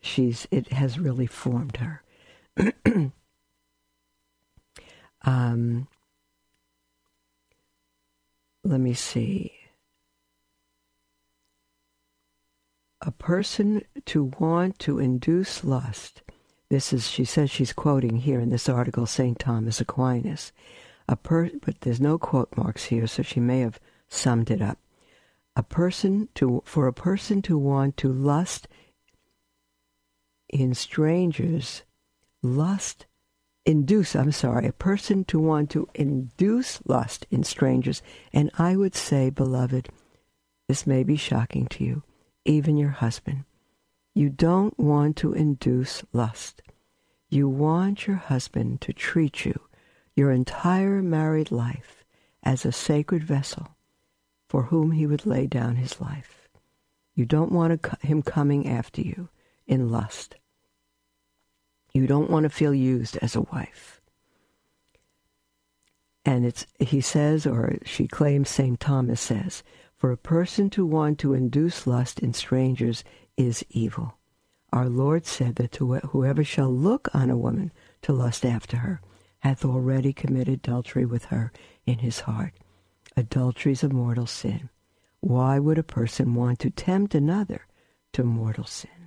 she's 0.00 0.48
it 0.50 0.72
has 0.72 0.98
really 0.98 1.26
formed 1.26 1.76
her. 1.76 2.02
um, 5.22 5.88
let 8.64 8.80
me 8.80 8.94
see. 8.94 9.52
A 13.00 13.10
person 13.10 13.82
to 14.06 14.24
want 14.38 14.78
to 14.80 14.98
induce 14.98 15.64
lust. 15.64 16.22
This 16.68 16.92
is, 16.92 17.08
she 17.08 17.24
says 17.24 17.50
she's 17.50 17.72
quoting 17.72 18.16
here 18.16 18.40
in 18.40 18.50
this 18.50 18.68
article 18.68 19.06
St. 19.06 19.38
Thomas 19.38 19.80
Aquinas. 19.80 20.52
A 21.08 21.16
per, 21.16 21.50
but 21.64 21.80
there's 21.80 22.00
no 22.00 22.18
quote 22.18 22.54
marks 22.56 22.84
here, 22.84 23.06
so 23.06 23.22
she 23.22 23.40
may 23.40 23.60
have 23.60 23.80
summed 24.08 24.50
it 24.50 24.60
up. 24.60 24.78
A 25.56 25.62
person 25.62 26.28
to, 26.34 26.62
for 26.66 26.86
a 26.86 26.92
person 26.92 27.40
to 27.42 27.56
want 27.56 27.96
to 27.98 28.12
lust 28.12 28.68
in 30.48 30.74
strangers, 30.74 31.82
lust 32.42 33.06
induce, 33.68 34.16
I'm 34.16 34.32
sorry, 34.32 34.66
a 34.66 34.72
person 34.72 35.24
to 35.24 35.38
want 35.38 35.68
to 35.70 35.88
induce 35.94 36.80
lust 36.86 37.26
in 37.30 37.44
strangers. 37.44 38.02
And 38.32 38.50
I 38.58 38.76
would 38.76 38.94
say, 38.94 39.28
beloved, 39.28 39.90
this 40.68 40.86
may 40.86 41.04
be 41.04 41.16
shocking 41.16 41.66
to 41.68 41.84
you, 41.84 42.02
even 42.46 42.78
your 42.78 42.90
husband. 42.90 43.44
You 44.14 44.30
don't 44.30 44.78
want 44.78 45.16
to 45.18 45.34
induce 45.34 46.02
lust. 46.14 46.62
You 47.28 47.46
want 47.46 48.06
your 48.06 48.16
husband 48.16 48.80
to 48.80 48.94
treat 48.94 49.44
you, 49.44 49.60
your 50.16 50.32
entire 50.32 51.02
married 51.02 51.50
life, 51.50 52.04
as 52.42 52.64
a 52.64 52.72
sacred 52.72 53.22
vessel 53.22 53.76
for 54.48 54.64
whom 54.64 54.92
he 54.92 55.06
would 55.06 55.26
lay 55.26 55.46
down 55.46 55.76
his 55.76 56.00
life. 56.00 56.48
You 57.14 57.26
don't 57.26 57.52
want 57.52 57.84
him 58.00 58.22
coming 58.22 58.66
after 58.66 59.02
you 59.02 59.28
in 59.66 59.90
lust. 59.90 60.36
You 61.92 62.06
don't 62.06 62.30
want 62.30 62.44
to 62.44 62.50
feel 62.50 62.74
used 62.74 63.16
as 63.18 63.34
a 63.34 63.42
wife. 63.42 64.00
And 66.24 66.44
it's, 66.44 66.66
he 66.78 67.00
says, 67.00 67.46
or 67.46 67.78
she 67.84 68.06
claims, 68.06 68.50
St. 68.50 68.78
Thomas 68.78 69.20
says, 69.20 69.62
for 69.96 70.12
a 70.12 70.16
person 70.16 70.70
to 70.70 70.84
want 70.84 71.18
to 71.20 71.34
induce 71.34 71.86
lust 71.86 72.20
in 72.20 72.32
strangers 72.34 73.02
is 73.36 73.64
evil. 73.70 74.18
Our 74.72 74.88
Lord 74.88 75.24
said 75.24 75.56
that 75.56 75.72
to 75.72 75.94
whoever 75.94 76.44
shall 76.44 76.70
look 76.70 77.08
on 77.14 77.30
a 77.30 77.36
woman 77.36 77.72
to 78.02 78.12
lust 78.12 78.44
after 78.44 78.76
her 78.78 79.00
hath 79.40 79.64
already 79.64 80.12
committed 80.12 80.54
adultery 80.54 81.06
with 81.06 81.26
her 81.26 81.52
in 81.86 81.98
his 81.98 82.20
heart. 82.20 82.52
Adultery 83.16 83.72
is 83.72 83.82
a 83.82 83.88
mortal 83.88 84.26
sin. 84.26 84.68
Why 85.20 85.58
would 85.58 85.78
a 85.78 85.82
person 85.82 86.34
want 86.34 86.58
to 86.60 86.70
tempt 86.70 87.14
another 87.14 87.66
to 88.12 88.22
mortal 88.22 88.64
sin? 88.64 88.97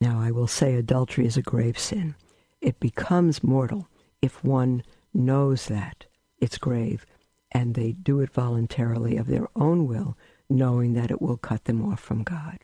Now, 0.00 0.20
I 0.20 0.30
will 0.30 0.46
say 0.46 0.74
adultery 0.74 1.26
is 1.26 1.36
a 1.36 1.42
grave 1.42 1.78
sin. 1.78 2.14
It 2.60 2.78
becomes 2.78 3.42
mortal 3.42 3.88
if 4.22 4.44
one 4.44 4.82
knows 5.12 5.66
that 5.66 6.06
it's 6.38 6.58
grave 6.58 7.04
and 7.50 7.74
they 7.74 7.92
do 7.92 8.20
it 8.20 8.30
voluntarily 8.30 9.16
of 9.16 9.26
their 9.26 9.48
own 9.56 9.86
will, 9.86 10.16
knowing 10.48 10.92
that 10.94 11.10
it 11.10 11.20
will 11.20 11.36
cut 11.36 11.64
them 11.64 11.84
off 11.84 12.00
from 12.00 12.22
God. 12.22 12.58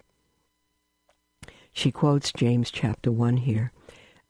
She 1.72 1.90
quotes 1.90 2.32
James 2.32 2.70
chapter 2.70 3.10
1 3.10 3.38
here, 3.38 3.72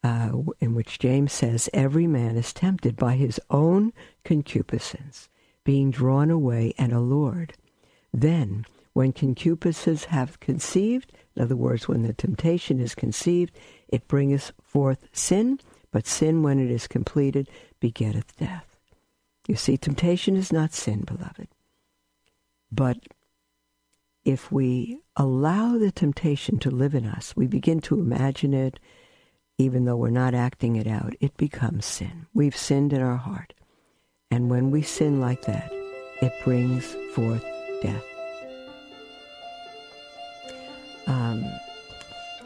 uh, 0.02 0.30
in 0.60 0.74
which 0.74 0.98
James 0.98 1.32
says, 1.32 1.68
Every 1.74 2.06
man 2.06 2.36
is 2.36 2.52
tempted 2.52 2.96
by 2.96 3.16
his 3.16 3.40
own 3.50 3.92
concupiscence, 4.24 5.28
being 5.64 5.90
drawn 5.90 6.30
away 6.30 6.72
and 6.78 6.92
allured. 6.92 7.54
Then, 8.12 8.64
when 8.94 9.12
concupiscences 9.12 10.06
have 10.06 10.40
conceived, 10.40 11.12
in 11.36 11.42
other 11.42 11.56
words, 11.56 11.86
when 11.86 12.02
the 12.02 12.14
temptation 12.14 12.80
is 12.80 12.94
conceived, 12.94 13.54
it 13.88 14.08
bringeth 14.08 14.52
forth 14.62 15.06
sin, 15.12 15.60
but 15.90 16.06
sin, 16.06 16.42
when 16.42 16.58
it 16.58 16.70
is 16.70 16.86
completed, 16.86 17.48
begetteth 17.80 18.36
death. 18.36 18.78
You 19.46 19.56
see, 19.56 19.76
temptation 19.76 20.36
is 20.36 20.52
not 20.52 20.72
sin, 20.72 21.02
beloved. 21.02 21.48
But 22.72 22.98
if 24.24 24.50
we 24.50 25.00
allow 25.16 25.76
the 25.76 25.92
temptation 25.92 26.58
to 26.60 26.70
live 26.70 26.94
in 26.94 27.04
us, 27.04 27.34
we 27.36 27.46
begin 27.46 27.80
to 27.82 28.00
imagine 28.00 28.54
it, 28.54 28.80
even 29.58 29.84
though 29.84 29.96
we're 29.96 30.10
not 30.10 30.34
acting 30.34 30.76
it 30.76 30.86
out, 30.86 31.14
it 31.20 31.36
becomes 31.36 31.84
sin. 31.84 32.26
We've 32.32 32.56
sinned 32.56 32.92
in 32.92 33.02
our 33.02 33.16
heart. 33.16 33.54
And 34.30 34.50
when 34.50 34.70
we 34.70 34.82
sin 34.82 35.20
like 35.20 35.42
that, 35.42 35.70
it 36.22 36.32
brings 36.42 36.96
forth 37.14 37.44
death. 37.82 38.13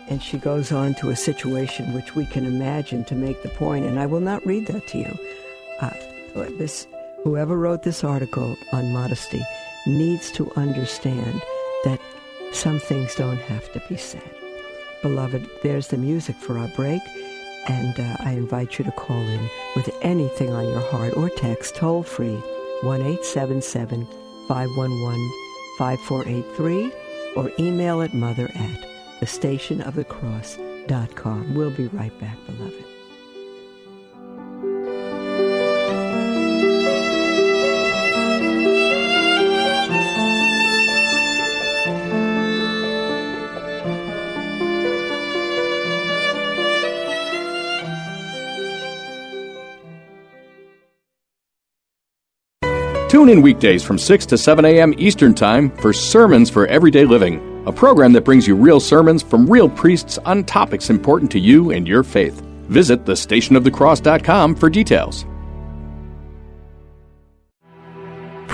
And 0.08 0.22
she 0.22 0.38
goes 0.38 0.72
on 0.72 0.94
to 0.94 1.10
a 1.10 1.16
situation 1.16 1.92
which 1.92 2.14
we 2.14 2.26
can 2.26 2.46
imagine 2.46 3.04
to 3.04 3.14
make 3.14 3.42
the 3.42 3.48
point, 3.50 3.84
and 3.84 4.00
I 4.00 4.06
will 4.06 4.20
not 4.20 4.46
read 4.46 4.66
that 4.66 4.86
to 4.88 4.98
you. 4.98 5.18
Uh, 5.80 5.90
this, 6.58 6.86
whoever 7.24 7.56
wrote 7.56 7.82
this 7.82 8.04
article 8.04 8.56
on 8.72 8.92
modesty 8.92 9.44
needs 9.86 10.30
to 10.32 10.50
understand 10.56 11.42
that 11.84 12.00
some 12.52 12.78
things 12.78 13.14
don't 13.14 13.40
have 13.40 13.70
to 13.72 13.82
be 13.88 13.96
said. 13.96 14.30
Beloved, 15.02 15.48
there's 15.62 15.88
the 15.88 15.98
music 15.98 16.36
for 16.36 16.58
our 16.58 16.68
break, 16.68 17.02
and 17.68 17.98
uh, 18.00 18.16
I 18.20 18.32
invite 18.32 18.78
you 18.78 18.84
to 18.84 18.92
call 18.92 19.20
in 19.20 19.50
with 19.76 19.90
anything 20.02 20.50
on 20.50 20.64
your 20.64 20.80
heart 20.90 21.14
or 21.16 21.28
text 21.30 21.76
toll 21.76 22.02
free 22.02 22.36
1 22.82 23.00
877 23.00 24.06
511 24.48 25.30
5483 25.78 26.92
or 27.36 27.52
email 27.58 28.02
at 28.02 28.14
mother 28.14 28.50
at 28.54 28.87
the 29.20 29.26
station 29.26 29.80
of 29.80 29.98
We'll 31.54 31.70
be 31.70 31.86
right 31.88 32.18
back, 32.20 32.36
beloved. 32.46 32.84
Tune 53.08 53.30
in 53.30 53.42
weekdays 53.42 53.82
from 53.82 53.98
6 53.98 54.26
to 54.26 54.38
7 54.38 54.64
a.m. 54.66 54.94
Eastern 54.98 55.34
Time 55.34 55.70
for 55.78 55.92
Sermons 55.92 56.50
for 56.50 56.66
Everyday 56.66 57.04
Living, 57.04 57.57
a 57.68 57.72
program 57.72 58.14
that 58.14 58.24
brings 58.24 58.48
you 58.48 58.56
real 58.56 58.80
sermons 58.80 59.22
from 59.22 59.48
real 59.48 59.68
priests 59.68 60.18
on 60.24 60.42
topics 60.42 60.88
important 60.88 61.30
to 61.30 61.38
you 61.38 61.70
and 61.70 61.86
your 61.86 62.02
faith. 62.02 62.40
Visit 62.70 63.04
thestationofthecross.com 63.04 64.54
for 64.56 64.70
details. 64.70 65.26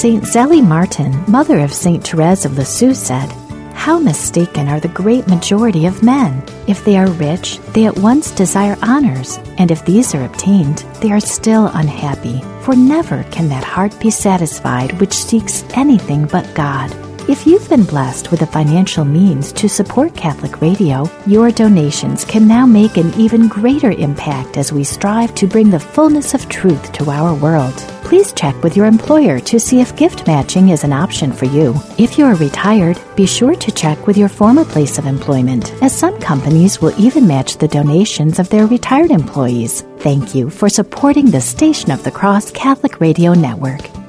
St. 0.00 0.24
Zélie 0.24 0.66
Martin, 0.66 1.12
mother 1.28 1.58
of 1.58 1.74
St. 1.74 2.02
Therese 2.02 2.46
of 2.46 2.56
Lisieux, 2.56 2.94
said, 2.94 3.30
How 3.74 3.98
mistaken 3.98 4.66
are 4.66 4.80
the 4.80 4.88
great 4.88 5.28
majority 5.28 5.84
of 5.84 6.02
men! 6.02 6.42
If 6.66 6.82
they 6.86 6.96
are 6.96 7.10
rich, 7.10 7.58
they 7.74 7.84
at 7.84 7.98
once 7.98 8.30
desire 8.30 8.78
honors, 8.80 9.36
and 9.58 9.70
if 9.70 9.84
these 9.84 10.14
are 10.14 10.24
obtained, 10.24 10.86
they 11.02 11.12
are 11.12 11.20
still 11.20 11.66
unhappy, 11.74 12.40
for 12.62 12.74
never 12.74 13.24
can 13.24 13.50
that 13.50 13.62
heart 13.62 13.94
be 14.00 14.08
satisfied 14.08 14.98
which 15.02 15.12
seeks 15.12 15.64
anything 15.74 16.24
but 16.24 16.48
God. 16.54 16.90
If 17.30 17.46
you've 17.46 17.68
been 17.68 17.84
blessed 17.84 18.32
with 18.32 18.40
the 18.40 18.46
financial 18.46 19.04
means 19.04 19.52
to 19.52 19.68
support 19.68 20.16
Catholic 20.16 20.60
Radio, 20.60 21.08
your 21.28 21.52
donations 21.52 22.24
can 22.24 22.48
now 22.48 22.66
make 22.66 22.96
an 22.96 23.14
even 23.14 23.46
greater 23.46 23.92
impact 23.92 24.56
as 24.56 24.72
we 24.72 24.82
strive 24.82 25.32
to 25.36 25.46
bring 25.46 25.70
the 25.70 25.78
fullness 25.78 26.34
of 26.34 26.48
truth 26.48 26.90
to 26.90 27.08
our 27.08 27.32
world. 27.32 27.72
Please 28.02 28.32
check 28.32 28.60
with 28.64 28.76
your 28.76 28.86
employer 28.86 29.38
to 29.38 29.60
see 29.60 29.80
if 29.80 29.94
gift 29.94 30.26
matching 30.26 30.70
is 30.70 30.82
an 30.82 30.92
option 30.92 31.30
for 31.30 31.44
you. 31.44 31.72
If 31.98 32.18
you 32.18 32.24
are 32.24 32.34
retired, 32.34 33.00
be 33.14 33.26
sure 33.26 33.54
to 33.54 33.70
check 33.70 34.08
with 34.08 34.18
your 34.18 34.28
former 34.28 34.64
place 34.64 34.98
of 34.98 35.06
employment, 35.06 35.72
as 35.84 35.96
some 35.96 36.18
companies 36.18 36.80
will 36.80 37.00
even 37.00 37.28
match 37.28 37.58
the 37.58 37.68
donations 37.68 38.40
of 38.40 38.48
their 38.48 38.66
retired 38.66 39.12
employees. 39.12 39.82
Thank 39.98 40.34
you 40.34 40.50
for 40.50 40.68
supporting 40.68 41.30
the 41.30 41.40
Station 41.40 41.92
of 41.92 42.02
the 42.02 42.10
Cross 42.10 42.50
Catholic 42.50 42.98
Radio 42.98 43.34
Network. 43.34 43.99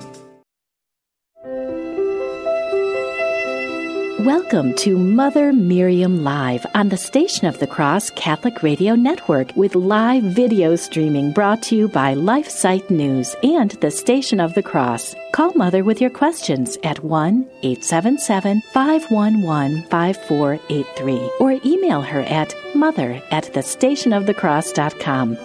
Welcome 4.21 4.75
to 4.75 4.99
Mother 4.99 5.51
Miriam 5.51 6.23
Live 6.23 6.63
on 6.75 6.89
the 6.89 6.95
Station 6.95 7.47
of 7.47 7.57
the 7.57 7.65
Cross 7.65 8.11
Catholic 8.11 8.61
Radio 8.61 8.93
Network 8.93 9.51
with 9.55 9.73
live 9.73 10.21
video 10.21 10.75
streaming 10.75 11.31
brought 11.31 11.63
to 11.63 11.75
you 11.75 11.87
by 11.87 12.13
LifeSite 12.13 12.91
News 12.91 13.35
and 13.41 13.71
the 13.81 13.89
Station 13.89 14.39
of 14.39 14.53
the 14.53 14.61
Cross. 14.61 15.15
Call 15.31 15.55
Mother 15.55 15.83
with 15.83 15.99
your 15.99 16.11
questions 16.11 16.77
at 16.83 17.03
1 17.03 17.49
877 17.63 18.61
511 18.71 19.89
5483 19.89 21.31
or 21.39 21.59
email 21.65 22.01
her 22.01 22.21
at 22.21 22.53
mother 22.75 23.19
at 23.31 23.45
thestationofthecross.com. 23.45 25.35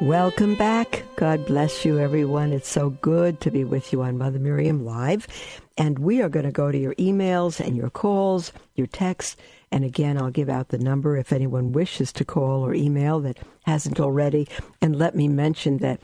Welcome 0.00 0.54
back. 0.54 1.02
God 1.16 1.46
bless 1.46 1.84
you, 1.84 1.98
everyone. 1.98 2.52
It's 2.52 2.68
so 2.68 2.90
good 2.90 3.40
to 3.40 3.50
be 3.50 3.64
with 3.64 3.92
you 3.92 4.02
on 4.02 4.18
Mother 4.18 4.38
Miriam 4.38 4.84
Live. 4.84 5.26
And 5.76 5.98
we 5.98 6.22
are 6.22 6.28
going 6.28 6.46
to 6.46 6.52
go 6.52 6.70
to 6.70 6.78
your 6.78 6.94
emails 6.94 7.58
and 7.58 7.76
your 7.76 7.90
calls, 7.90 8.52
your 8.76 8.86
texts. 8.86 9.36
And 9.72 9.84
again, 9.84 10.16
I'll 10.16 10.30
give 10.30 10.48
out 10.48 10.68
the 10.68 10.78
number 10.78 11.16
if 11.16 11.32
anyone 11.32 11.72
wishes 11.72 12.12
to 12.12 12.24
call 12.24 12.64
or 12.64 12.74
email 12.74 13.18
that 13.20 13.38
hasn't 13.64 13.98
already. 13.98 14.46
And 14.80 14.96
let 14.96 15.16
me 15.16 15.26
mention 15.26 15.78
that 15.78 16.00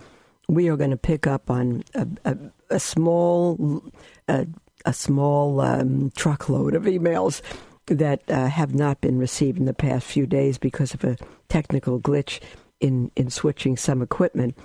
we 0.48 0.68
are 0.68 0.76
going 0.76 0.90
to 0.90 0.96
pick 0.96 1.26
up 1.26 1.50
on 1.50 1.84
a, 1.94 2.06
a, 2.24 2.36
a 2.70 2.80
small, 2.80 3.82
a, 4.26 4.46
a 4.84 4.92
small 4.92 5.60
um, 5.60 6.10
truckload 6.16 6.74
of 6.74 6.82
emails 6.84 7.40
that 7.86 8.28
uh, 8.28 8.48
have 8.48 8.74
not 8.74 9.00
been 9.00 9.18
received 9.18 9.58
in 9.58 9.66
the 9.66 9.74
past 9.74 10.06
few 10.06 10.26
days 10.26 10.58
because 10.58 10.94
of 10.94 11.04
a 11.04 11.16
technical 11.48 12.00
glitch 12.00 12.40
in, 12.80 13.10
in 13.14 13.30
switching 13.30 13.76
some 13.76 14.02
equipment. 14.02 14.56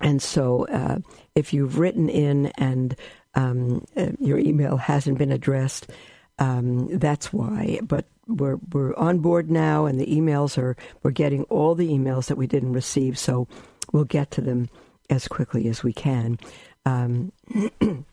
And 0.00 0.22
so, 0.22 0.66
uh, 0.68 0.98
if 1.34 1.52
you've 1.52 1.78
written 1.78 2.08
in 2.08 2.46
and 2.56 2.96
um, 3.34 3.84
uh, 3.96 4.08
your 4.18 4.38
email 4.38 4.76
hasn't 4.76 5.18
been 5.18 5.32
addressed, 5.32 5.90
um, 6.38 6.98
that's 6.98 7.32
why. 7.32 7.80
But 7.82 8.06
we're 8.26 8.58
we're 8.72 8.94
on 8.96 9.18
board 9.18 9.50
now, 9.50 9.86
and 9.86 10.00
the 10.00 10.06
emails 10.06 10.58
are 10.58 10.76
we're 11.02 11.10
getting 11.10 11.44
all 11.44 11.74
the 11.74 11.88
emails 11.88 12.26
that 12.26 12.36
we 12.36 12.46
didn't 12.46 12.72
receive, 12.72 13.18
so 13.18 13.46
we'll 13.92 14.04
get 14.04 14.30
to 14.32 14.40
them 14.40 14.68
as 15.08 15.28
quickly 15.28 15.68
as 15.68 15.82
we 15.82 15.92
can. 15.92 16.38
Um, 16.86 17.32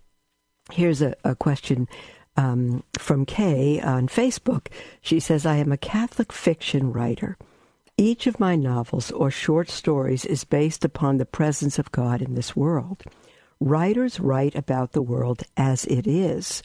here's 0.72 1.02
a, 1.02 1.16
a 1.24 1.36
question 1.36 1.88
um, 2.36 2.84
from 2.98 3.26
Kay 3.26 3.80
on 3.82 4.08
Facebook. 4.08 4.68
She 5.02 5.20
says, 5.20 5.46
"I 5.46 5.58
am 5.58 5.72
a 5.72 5.78
Catholic 5.78 6.32
fiction 6.32 6.92
writer." 6.92 7.38
Each 8.00 8.28
of 8.28 8.40
my 8.40 8.56
novels 8.56 9.10
or 9.10 9.32
short 9.32 9.72
stories 9.72 10.24
is 10.24 10.44
based 10.44 10.86
upon 10.86 11.18
the 11.18 11.26
presence 11.26 11.80
of 11.80 11.92
God 11.92 12.22
in 12.22 12.36
this 12.36 12.56
world. 12.56 13.02
Writers 13.60 14.20
write 14.20 14.56
about 14.56 14.92
the 14.92 15.02
world 15.02 15.44
as 15.56 15.86
it 15.86 16.06
is. 16.06 16.62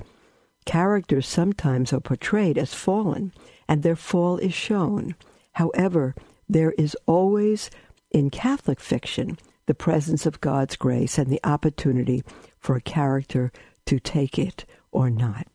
Characters 0.64 1.26
sometimes 1.26 1.92
are 1.92 2.00
portrayed 2.00 2.58
as 2.58 2.74
fallen, 2.74 3.32
and 3.68 3.82
their 3.82 3.96
fall 3.96 4.36
is 4.38 4.54
shown. 4.54 5.14
However, 5.52 6.14
there 6.48 6.72
is 6.72 6.96
always, 7.06 7.70
in 8.10 8.30
Catholic 8.30 8.78
fiction, 8.78 9.38
the 9.66 9.74
presence 9.74 10.26
of 10.26 10.40
God's 10.40 10.76
grace 10.76 11.18
and 11.18 11.30
the 11.30 11.40
opportunity 11.44 12.22
for 12.58 12.76
a 12.76 12.80
character 12.80 13.52
to 13.86 13.98
take 13.98 14.38
it 14.38 14.64
or 14.90 15.08
not. 15.08 15.46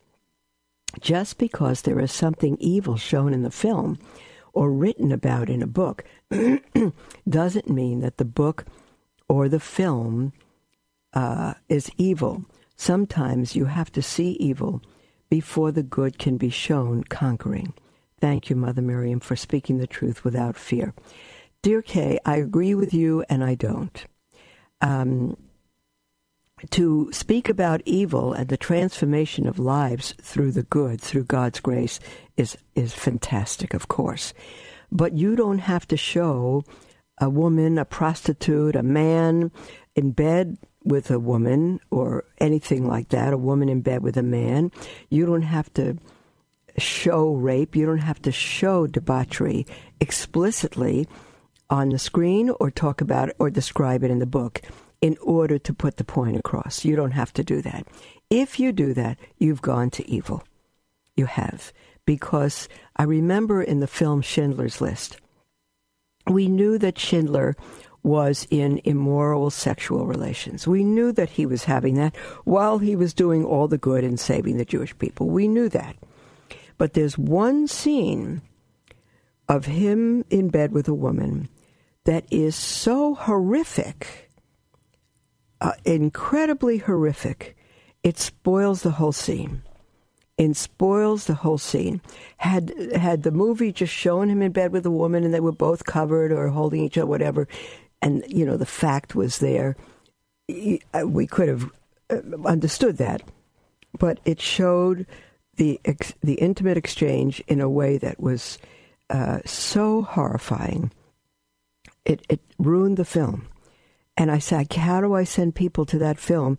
Just 0.99 1.37
because 1.37 1.83
there 1.83 1.99
is 1.99 2.11
something 2.11 2.57
evil 2.59 2.97
shown 2.97 3.33
in 3.33 3.43
the 3.43 3.51
film 3.51 3.99
or 4.53 4.71
written 4.71 5.11
about 5.11 5.49
in 5.49 5.61
a 5.61 5.67
book 5.67 6.03
doesn't 7.29 7.69
mean 7.69 7.99
that 7.99 8.17
the 8.17 8.25
book 8.25 8.65
or 9.29 9.47
the 9.47 9.59
film 9.59 10.33
uh, 11.17 11.55
is 11.67 11.89
evil. 11.97 12.45
Sometimes 12.75 13.55
you 13.55 13.65
have 13.65 13.91
to 13.93 14.03
see 14.03 14.33
evil 14.33 14.83
before 15.31 15.71
the 15.71 15.81
good 15.81 16.19
can 16.19 16.37
be 16.37 16.51
shown 16.51 17.03
conquering. 17.05 17.73
Thank 18.21 18.51
you, 18.51 18.55
Mother 18.55 18.83
Miriam, 18.83 19.19
for 19.19 19.35
speaking 19.35 19.79
the 19.79 19.87
truth 19.87 20.23
without 20.23 20.55
fear. 20.55 20.93
Dear 21.63 21.81
Kay, 21.81 22.19
I 22.23 22.35
agree 22.37 22.75
with 22.75 22.93
you 22.93 23.25
and 23.29 23.43
I 23.43 23.55
don't. 23.55 24.05
Um, 24.79 25.37
to 26.69 27.09
speak 27.11 27.49
about 27.49 27.81
evil 27.85 28.33
and 28.33 28.49
the 28.49 28.55
transformation 28.55 29.47
of 29.47 29.57
lives 29.57 30.13
through 30.21 30.51
the 30.51 30.63
good, 30.63 31.01
through 31.01 31.23
God's 31.23 31.59
grace, 31.59 31.99
is, 32.35 32.59
is 32.75 32.93
fantastic, 32.93 33.73
of 33.73 33.87
course. 33.87 34.35
But 34.91 35.13
you 35.13 35.35
don't 35.35 35.59
have 35.59 35.87
to 35.87 35.97
show 35.97 36.63
a 37.19 37.27
woman, 37.27 37.79
a 37.79 37.85
prostitute, 37.85 38.75
a 38.75 38.83
man 38.83 39.51
in 39.95 40.11
bed 40.11 40.59
with 40.87 41.11
a 41.11 41.19
woman 41.19 41.79
or 41.91 42.23
anything 42.39 42.87
like 42.87 43.09
that, 43.09 43.33
a 43.33 43.37
woman 43.37 43.69
in 43.69 43.81
bed 43.81 44.01
with 44.01 44.17
a 44.17 44.23
man. 44.23 44.71
You 45.09 45.25
don't 45.25 45.41
have 45.43 45.71
to 45.73 45.97
show 46.77 47.33
rape. 47.33 47.75
You 47.75 47.85
don't 47.85 47.97
have 47.99 48.21
to 48.23 48.31
show 48.31 48.87
debauchery 48.87 49.65
explicitly 49.99 51.07
on 51.69 51.89
the 51.89 51.99
screen 51.99 52.51
or 52.59 52.71
talk 52.71 53.01
about 53.01 53.29
it 53.29 53.35
or 53.39 53.49
describe 53.49 54.03
it 54.03 54.11
in 54.11 54.19
the 54.19 54.25
book 54.25 54.61
in 55.01 55.17
order 55.21 55.59
to 55.59 55.73
put 55.73 55.97
the 55.97 56.03
point 56.03 56.37
across. 56.37 56.85
You 56.85 56.95
don't 56.95 57.11
have 57.11 57.33
to 57.33 57.43
do 57.43 57.61
that. 57.61 57.85
If 58.29 58.59
you 58.59 58.71
do 58.71 58.93
that, 58.93 59.17
you've 59.37 59.61
gone 59.61 59.89
to 59.91 60.09
evil. 60.09 60.43
You 61.15 61.25
have. 61.25 61.73
Because 62.05 62.69
I 62.95 63.03
remember 63.03 63.61
in 63.61 63.79
the 63.79 63.87
film 63.87 64.21
Schindler's 64.21 64.79
List, 64.79 65.17
we 66.25 66.47
knew 66.47 66.77
that 66.77 66.97
Schindler 66.97 67.55
was 68.03 68.47
in 68.49 68.79
immoral 68.83 69.49
sexual 69.49 70.05
relations. 70.05 70.67
We 70.67 70.83
knew 70.83 71.11
that 71.13 71.29
he 71.31 71.45
was 71.45 71.65
having 71.65 71.95
that 71.95 72.15
while 72.45 72.77
he 72.77 72.95
was 72.95 73.13
doing 73.13 73.43
all 73.43 73.67
the 73.67 73.77
good 73.77 74.03
and 74.03 74.19
saving 74.19 74.57
the 74.57 74.65
Jewish 74.65 74.97
people. 74.97 75.27
We 75.27 75.47
knew 75.47 75.69
that. 75.69 75.95
But 76.77 76.93
there's 76.93 77.17
one 77.17 77.67
scene 77.67 78.41
of 79.49 79.65
him 79.65 80.23
in 80.29 80.49
bed 80.49 80.71
with 80.71 80.87
a 80.87 80.93
woman 80.93 81.49
that 82.05 82.25
is 82.31 82.55
so 82.55 83.15
horrific, 83.15 84.31
uh, 85.59 85.73
incredibly 85.83 86.77
horrific, 86.77 87.57
it 88.03 88.17
spoils 88.17 88.83
the 88.83 88.91
whole 88.91 89.11
scene. 89.11 89.63
It 90.37 90.55
spoils 90.55 91.25
the 91.25 91.33
whole 91.33 91.57
scene. 91.57 91.99
Had 92.37 92.71
had 92.95 93.23
the 93.23 93.31
movie 93.31 93.71
just 93.71 93.91
shown 93.91 94.29
him 94.29 94.41
in 94.41 94.51
bed 94.51 94.71
with 94.71 94.85
a 94.85 94.91
woman 94.91 95.23
and 95.23 95.33
they 95.33 95.39
were 95.39 95.51
both 95.51 95.83
covered 95.83 96.31
or 96.31 96.47
holding 96.49 96.83
each 96.83 96.97
other, 96.97 97.07
whatever, 97.07 97.47
and 98.01 98.23
you 98.27 98.45
know 98.45 98.57
the 98.57 98.65
fact 98.65 99.15
was 99.15 99.39
there, 99.39 99.75
uh, 100.49 101.07
we 101.07 101.27
could 101.27 101.47
have 101.47 101.71
uh, 102.09 102.21
understood 102.45 102.97
that. 102.97 103.21
But 103.97 104.19
it 104.25 104.39
showed 104.39 105.07
the 105.55 105.79
ex- 105.85 106.13
the 106.21 106.35
intimate 106.35 106.77
exchange 106.77 107.41
in 107.47 107.61
a 107.61 107.69
way 107.69 107.97
that 107.97 108.19
was 108.19 108.57
uh, 109.09 109.39
so 109.45 110.03
horrifying. 110.03 110.91
It 112.05 112.25
it 112.29 112.41
ruined 112.57 112.97
the 112.97 113.05
film, 113.05 113.47
and 114.15 114.31
I 114.31 114.39
said, 114.39 114.71
"How 114.73 115.01
do 115.01 115.13
I 115.13 115.23
send 115.23 115.55
people 115.55 115.85
to 115.87 115.97
that 115.99 116.19
film?" 116.19 116.57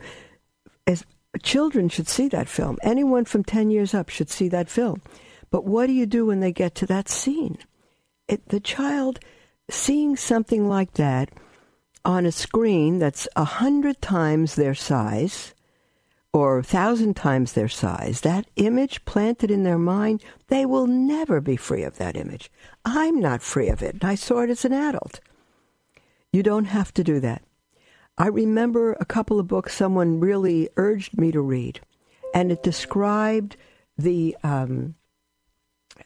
As 0.86 1.04
children 1.42 1.88
should 1.88 2.08
see 2.08 2.28
that 2.28 2.48
film. 2.48 2.78
Anyone 2.82 3.24
from 3.24 3.44
ten 3.44 3.70
years 3.70 3.94
up 3.94 4.08
should 4.08 4.30
see 4.30 4.48
that 4.48 4.68
film. 4.68 5.02
But 5.50 5.64
what 5.64 5.86
do 5.86 5.92
you 5.92 6.06
do 6.06 6.26
when 6.26 6.40
they 6.40 6.52
get 6.52 6.74
to 6.76 6.86
that 6.86 7.08
scene? 7.08 7.58
It, 8.26 8.48
the 8.48 8.60
child 8.60 9.20
seeing 9.70 10.16
something 10.16 10.68
like 10.68 10.94
that 10.94 11.30
on 12.04 12.24
a 12.24 12.32
screen 12.32 12.98
that's 12.98 13.28
a 13.36 13.44
hundred 13.44 14.00
times 14.00 14.54
their 14.54 14.74
size 14.74 15.54
or 16.32 16.58
a 16.58 16.62
thousand 16.62 17.16
times 17.16 17.52
their 17.52 17.68
size, 17.68 18.20
that 18.20 18.46
image 18.56 19.04
planted 19.04 19.50
in 19.50 19.64
their 19.64 19.78
mind, 19.78 20.22
they 20.48 20.66
will 20.66 20.86
never 20.86 21.40
be 21.40 21.56
free 21.56 21.82
of 21.82 21.96
that 21.96 22.16
image. 22.16 22.50
I'm 22.84 23.18
not 23.20 23.42
free 23.42 23.68
of 23.68 23.82
it. 23.82 24.04
I 24.04 24.14
saw 24.14 24.40
it 24.40 24.50
as 24.50 24.64
an 24.64 24.72
adult. 24.72 25.20
You 26.32 26.42
don't 26.42 26.66
have 26.66 26.92
to 26.94 27.04
do 27.04 27.20
that. 27.20 27.42
I 28.18 28.26
remember 28.26 28.92
a 28.94 29.04
couple 29.04 29.40
of 29.40 29.48
books 29.48 29.74
someone 29.74 30.20
really 30.20 30.68
urged 30.76 31.18
me 31.18 31.32
to 31.32 31.40
read, 31.40 31.80
and 32.34 32.52
it 32.52 32.62
described 32.62 33.56
the 33.96 34.36
um, 34.42 34.96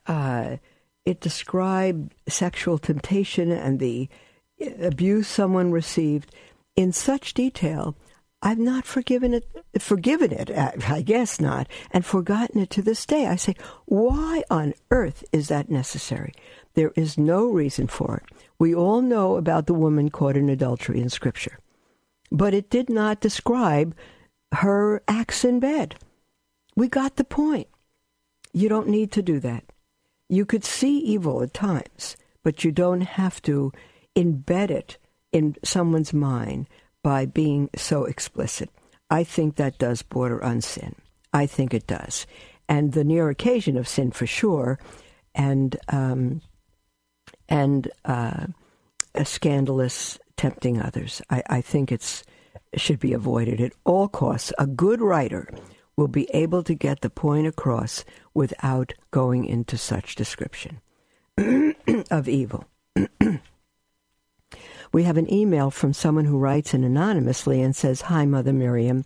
uh, 0.07 0.57
it 1.05 1.21
described 1.21 2.15
sexual 2.29 2.79
temptation 2.79 3.51
and 3.51 3.81
the 3.81 4.09
abuse 4.81 5.27
someone 5.27 5.73
received 5.73 6.35
in 6.77 6.93
such 6.93 7.35
detail. 7.35 7.97
I've 8.45 8.59
not 8.59 8.85
forgiven 8.85 9.35
it, 9.35 9.47
forgiven 9.79 10.33
it, 10.33 10.51
I 10.51 11.03
guess 11.03 11.41
not, 11.41 11.69
and 11.93 12.05
forgotten 12.05 12.61
it 12.61 12.71
to 12.71 12.83
this 12.83 13.07
day. 13.07 13.27
I 13.27 13.37
say, 13.37 13.55
why 13.87 14.43
on 14.51 14.75
earth 14.91 15.23
is 15.33 15.49
that 15.49 15.71
necessary? 15.71 16.35
There 16.75 16.93
is 16.97 17.19
no 17.19 17.47
reason 17.47 17.87
for 17.87 18.17
it. 18.17 18.37
We 18.59 18.75
all 18.75 19.01
know 19.01 19.37
about 19.37 19.67
the 19.67 19.75
woman 19.75 20.11
caught 20.11 20.37
in 20.37 20.49
adultery 20.49 21.01
in 21.01 21.09
Scripture, 21.09 21.59
but 22.31 22.55
it 22.55 22.71
did 22.71 22.91
not 22.91 23.21
describe 23.21 23.95
her 24.53 25.03
acts 25.07 25.45
in 25.45 25.61
bed. 25.61 25.97
We 26.75 26.89
got 26.89 27.17
the 27.17 27.25
point. 27.25 27.69
You 28.53 28.69
don't 28.69 28.89
need 28.89 29.13
to 29.13 29.23
do 29.23 29.39
that. 29.41 29.65
You 30.33 30.47
could 30.47 30.65
see 30.65 30.99
evil 31.01 31.43
at 31.43 31.53
times, 31.53 32.17
but 32.43 32.65
you 32.65 32.73
don't 32.73 33.03
have 33.03 33.43
to 33.43 33.71
embed 34.17 34.71
it 34.71 34.97
in 35.31 35.57
someone's 35.63 36.15
mind 36.15 36.71
by 37.03 37.27
being 37.27 37.69
so 37.77 38.07
explicit. 38.07 38.71
I 39.11 39.25
think 39.25 39.57
that 39.57 39.77
does 39.77 40.01
border 40.01 40.43
on 40.43 40.63
sin. 40.63 40.95
I 41.35 41.45
think 41.45 41.75
it 41.75 41.87
does. 41.87 42.27
And 42.67 42.93
the 42.93 43.05
near 43.05 43.29
occasion 43.29 43.77
of 43.77 43.87
sin 43.87 44.11
for 44.11 44.27
sure, 44.27 44.79
and 45.35 45.77
um, 45.91 46.41
and 47.47 47.91
uh, 48.07 48.47
a 49.15 49.27
scandalous 49.27 50.19
tempting 50.39 50.81
others. 50.81 51.21
I, 51.29 51.43
I 51.51 51.61
think 51.61 51.93
it's 51.93 52.25
should 52.77 53.01
be 53.01 53.13
avoided 53.13 53.61
at 53.61 53.75
all 53.85 54.09
costs. 54.09 54.51
A 54.59 54.67
good 54.67 55.03
writer 55.03 55.53
will 56.03 56.09
be 56.09 56.29
able 56.35 56.65
to 56.65 56.75
get 56.75 57.01
the 57.01 57.09
point 57.09 57.47
across 57.47 58.05
without 58.35 58.93
going 59.13 59.45
into 59.45 59.79
such 59.79 60.17
description 60.17 60.81
of 62.11 62.29
evil. 62.29 62.65
we 64.93 65.05
have 65.05 65.17
an 65.17 65.33
email 65.33 65.71
from 65.71 65.93
someone 65.93 66.25
who 66.25 66.37
writes 66.37 66.75
in 66.75 66.83
anonymously 66.83 67.63
and 67.63 67.77
says, 67.77 68.01
Hi, 68.01 68.27
Mother 68.27 68.53
Miriam. 68.53 69.05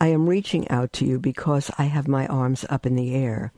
I 0.00 0.06
am 0.06 0.30
reaching 0.30 0.66
out 0.70 0.94
to 0.94 1.04
you 1.04 1.18
because 1.18 1.70
I 1.76 1.84
have 1.84 2.08
my 2.08 2.26
arms 2.28 2.64
up 2.70 2.86
in 2.86 2.96
the 2.96 3.14
air. 3.14 3.52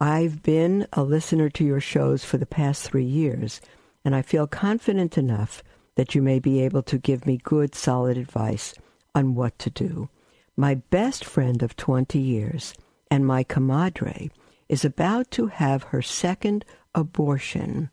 I've 0.00 0.42
been 0.42 0.86
a 0.94 1.02
listener 1.02 1.50
to 1.50 1.64
your 1.64 1.80
shows 1.80 2.24
for 2.24 2.38
the 2.38 2.46
past 2.46 2.84
three 2.84 3.04
years, 3.04 3.60
and 4.02 4.16
I 4.16 4.22
feel 4.22 4.46
confident 4.46 5.18
enough 5.18 5.62
that 5.96 6.14
you 6.14 6.22
may 6.22 6.38
be 6.38 6.62
able 6.62 6.84
to 6.84 6.96
give 6.96 7.26
me 7.26 7.36
good, 7.36 7.74
solid 7.74 8.16
advice 8.16 8.72
on 9.14 9.34
what 9.34 9.58
to 9.58 9.68
do. 9.68 10.08
My 10.56 10.76
best 10.76 11.24
friend 11.24 11.62
of 11.62 11.76
20 11.76 12.18
years 12.18 12.74
and 13.10 13.26
my 13.26 13.42
comadre 13.44 14.30
is 14.68 14.84
about 14.84 15.30
to 15.32 15.48
have 15.48 15.84
her 15.84 16.02
second 16.02 16.64
abortion 16.94 17.90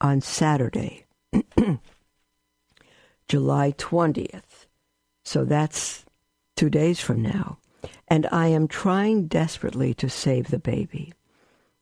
on 0.00 0.20
Saturday, 0.20 1.06
July 3.28 3.72
20th. 3.72 4.66
So 5.24 5.44
that's 5.44 6.04
two 6.56 6.68
days 6.68 7.00
from 7.00 7.22
now. 7.22 7.58
And 8.08 8.26
I 8.32 8.48
am 8.48 8.68
trying 8.68 9.26
desperately 9.26 9.94
to 9.94 10.08
save 10.08 10.48
the 10.48 10.58
baby. 10.58 11.12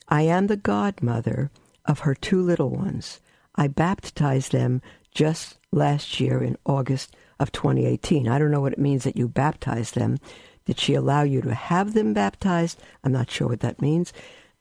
I 0.09 0.23
am 0.23 0.47
the 0.47 0.57
godmother 0.57 1.51
of 1.85 2.01
her 2.01 2.15
two 2.15 2.41
little 2.43 2.71
ones. 2.71 3.21
I 3.57 3.67
baptized 3.67 4.53
them 4.53 4.83
just 5.15 5.59
last 5.73 6.21
year 6.21 6.43
in 6.43 6.57
August 6.65 7.17
of 7.43 7.53
2018. 7.53 8.29
I 8.29 8.39
don't 8.39 8.51
know 8.51 8.61
what 8.61 8.73
it 8.73 8.79
means 8.79 9.05
that 9.05 9.17
you 9.17 9.29
baptized 9.29 9.95
them. 9.95 10.19
Did 10.65 10.79
she 10.79 10.95
allow 10.95 11.23
you 11.23 11.43
to 11.43 11.55
have 11.55 11.95
them 11.95 12.15
baptized? 12.15 12.81
I'm 13.03 13.13
not 13.13 13.31
sure 13.31 13.49
what 13.49 13.61
that 13.61 13.83
means. 13.83 14.13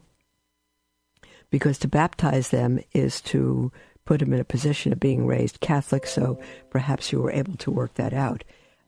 because 1.51 1.77
to 1.79 1.87
baptize 1.87 2.49
them 2.49 2.79
is 2.93 3.21
to 3.21 3.71
put 4.05 4.19
them 4.19 4.33
in 4.33 4.39
a 4.39 4.45
position 4.45 4.91
of 4.91 4.99
being 4.99 5.27
raised 5.27 5.59
Catholic, 5.59 6.07
so 6.07 6.39
perhaps 6.71 7.11
you 7.11 7.21
were 7.21 7.31
able 7.31 7.55
to 7.57 7.69
work 7.69 7.93
that 7.93 8.13
out. 8.13 8.43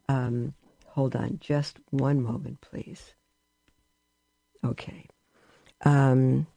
Um, 0.09 0.55
hold 0.87 1.15
on 1.15 1.37
just 1.39 1.79
one 1.91 2.21
moment, 2.21 2.61
please. 2.61 3.13
Okay. 4.65 5.07
Um, 5.85 6.47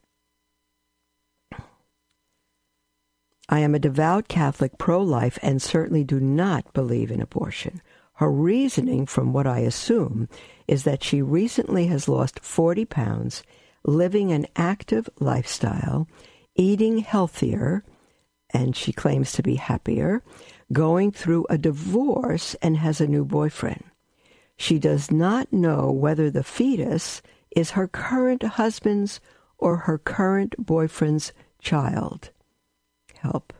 I 3.49 3.61
am 3.61 3.75
a 3.75 3.79
devout 3.79 4.29
Catholic 4.29 4.79
pro 4.79 5.03
life 5.03 5.39
and 5.43 5.61
certainly 5.61 6.03
do 6.03 6.19
not 6.19 6.73
believe 6.73 7.11
in 7.11 7.21
abortion. 7.21 7.83
Her 8.15 8.31
reasoning, 8.31 9.07
from 9.07 9.33
what 9.33 9.47
I 9.47 9.59
assume, 9.61 10.29
is 10.67 10.85
that 10.85 11.03
she 11.03 11.21
recently 11.21 11.87
has 11.89 12.09
lost 12.09 12.41
40 12.41 12.85
pounds, 12.87 13.43
living 13.85 14.33
an 14.33 14.47
active 14.57 15.11
lifestyle, 15.21 16.09
eating 16.55 16.99
healthier, 16.99 17.85
and 18.51 18.75
she 18.75 18.93
claims 18.93 19.33
to 19.33 19.43
be 19.43 19.57
happier, 19.57 20.23
going 20.73 21.11
through 21.13 21.47
a 21.51 21.59
divorce 21.59 22.55
and 22.63 22.77
has 22.79 23.01
a 23.01 23.07
new 23.07 23.25
boyfriend. 23.25 23.85
She 24.57 24.79
does 24.79 25.11
not 25.11 25.53
know 25.53 25.91
whether 25.91 26.31
the 26.31 26.45
fetus 26.45 27.21
is 27.55 27.73
her 27.73 27.89
current 27.89 28.43
husband's 28.43 29.21
or 29.59 29.79
her 29.79 29.99
current 29.99 30.55
boyfriend's 30.59 31.33
child. 31.61 32.31
Help. 33.25 33.55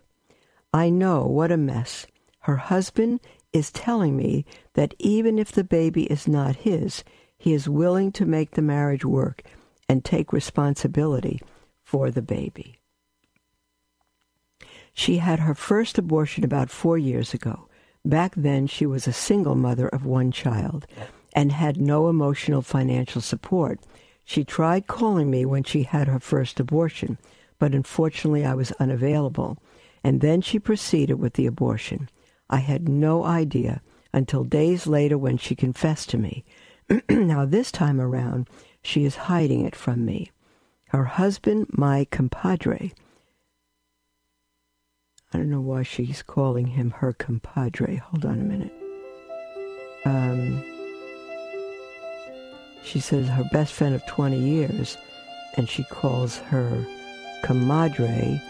I 0.75 0.91
know 0.91 1.25
what 1.25 1.51
a 1.51 1.57
mess. 1.57 2.07
Her 2.41 2.57
husband 2.57 3.21
is 3.55 3.73
telling 3.73 4.15
me 4.15 4.45
that 4.75 4.93
even 4.99 5.39
if 5.39 5.51
the 5.51 5.65
baby 5.65 6.03
is 6.05 6.29
not 6.29 6.57
his, 6.57 7.03
he 7.39 7.55
is 7.55 7.67
willing 7.67 8.13
to 8.13 8.27
make 8.27 8.51
the 8.51 8.61
marriage 8.61 9.07
work 9.07 9.43
and 9.89 10.05
take 10.05 10.35
responsibility 10.35 11.41
for 11.83 12.11
the 12.11 12.21
baby. 12.21 12.79
She 14.93 15.17
had 15.17 15.39
her 15.41 15.55
first 15.55 15.97
abortion 15.97 16.45
about 16.45 16.69
four 16.69 16.99
years 16.99 17.33
ago. 17.33 17.67
Back 18.05 18.35
then, 18.37 18.67
she 18.67 18.85
was 18.85 19.07
a 19.07 19.15
single 19.15 19.55
mother 19.55 19.89
of 19.89 20.05
one 20.05 20.31
child 20.31 20.87
and 21.33 21.53
had 21.53 21.81
no 21.81 22.11
emotional 22.11 22.61
financial 22.61 23.23
support. 23.23 23.81
She 24.27 24.45
tried 24.45 24.87
calling 24.87 25.31
me 25.31 25.47
when 25.47 25.65
she 25.65 25.85
had 25.85 26.07
her 26.07 26.21
first 26.21 26.61
abortion, 26.61 27.17
but 27.59 27.75
unfortunately 27.75 28.45
I 28.45 28.55
was 28.55 28.73
unavailable. 28.73 29.59
And 30.03 30.21
then 30.21 30.41
she 30.41 30.59
proceeded 30.59 31.15
with 31.15 31.35
the 31.35 31.47
abortion. 31.47 32.09
I 32.51 32.59
had 32.59 32.89
no 32.89 33.25
idea 33.25 33.81
until 34.13 34.45
days 34.45 34.87
later 34.87 35.17
when 35.19 35.39
she 35.39 35.55
confessed 35.55 36.11
to 36.11 36.19
me. 36.19 36.45
now, 37.09 37.45
this 37.45 37.73
time 37.73 38.01
around, 38.01 38.49
she 38.83 39.05
is 39.05 39.17
hiding 39.17 39.65
it 39.65 39.75
from 39.75 40.05
me. 40.05 40.31
Her 40.89 41.05
husband, 41.05 41.67
my 41.73 42.07
compadre, 42.11 42.93
I 45.33 45.39
don't 45.39 45.51
know 45.51 45.61
why 45.61 45.83
she's 45.83 46.23
calling 46.23 46.69
him 46.69 46.93
her 46.93 47.13
compadre. 47.13 47.97
Hold 47.97 48.25
on 48.25 48.39
a 48.39 48.45
minute. 48.45 48.73
Um, 50.05 50.63
she 52.85 53.01
says 53.01 53.27
her 53.27 53.49
best 53.51 53.73
friend 53.73 53.97
of 53.97 54.07
20 54.07 54.39
years, 54.39 54.97
and 55.57 55.69
she 55.69 55.83
calls 55.85 56.39
her 56.39 56.87
comadre. 57.45 58.41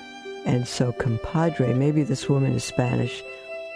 And 0.46 0.68
so, 0.68 0.92
compadre, 0.92 1.74
maybe 1.74 2.02
this 2.02 2.28
woman 2.28 2.52
is 2.52 2.64
Spanish 2.64 3.22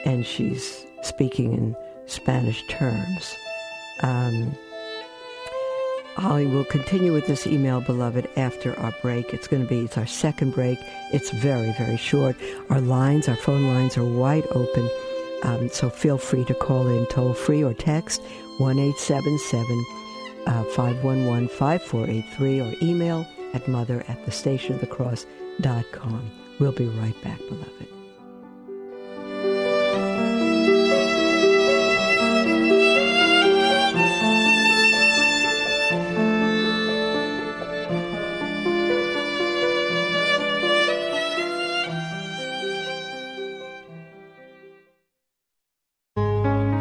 and 0.05 0.25
she's 0.25 0.87
speaking 1.03 1.53
in 1.53 1.77
Spanish 2.07 2.63
terms. 2.69 3.35
Um, 4.03 4.57
Holly 6.17 6.47
will 6.47 6.65
continue 6.65 7.13
with 7.13 7.27
this 7.27 7.47
email, 7.47 7.81
beloved, 7.81 8.29
after 8.37 8.79
our 8.79 8.93
break. 9.03 9.33
It's 9.33 9.47
going 9.47 9.63
to 9.63 9.69
be, 9.69 9.81
it's 9.81 9.99
our 9.99 10.07
second 10.07 10.53
break. 10.53 10.79
It's 11.13 11.31
very, 11.31 11.73
very 11.79 11.97
short. 11.97 12.37
Our 12.71 12.81
lines, 12.81 13.29
our 13.29 13.37
phone 13.37 13.69
lines 13.69 13.97
are 13.97 14.05
wide 14.05 14.47
open. 14.51 14.91
Um, 15.43 15.69
so 15.69 15.89
feel 15.89 16.19
free 16.19 16.45
to 16.47 16.55
call 16.55 16.89
in 16.89 17.07
toll 17.07 17.35
free 17.35 17.63
or 17.63 17.73
text 17.73 18.21
1 18.59 18.79
877 18.79 19.85
511 20.75 21.49
5483 21.49 22.61
or 22.61 22.75
email 22.83 23.27
at 23.59 23.69
mother 23.69 24.05
at 24.09 24.25
the 24.25 24.31
station 24.31 24.75
of 24.75 24.81
the 24.81 24.87
cross.com. 24.87 26.31
We'll 26.59 26.73
be 26.73 26.87
right 26.87 27.21
back, 27.23 27.39
beloved. 27.49 27.89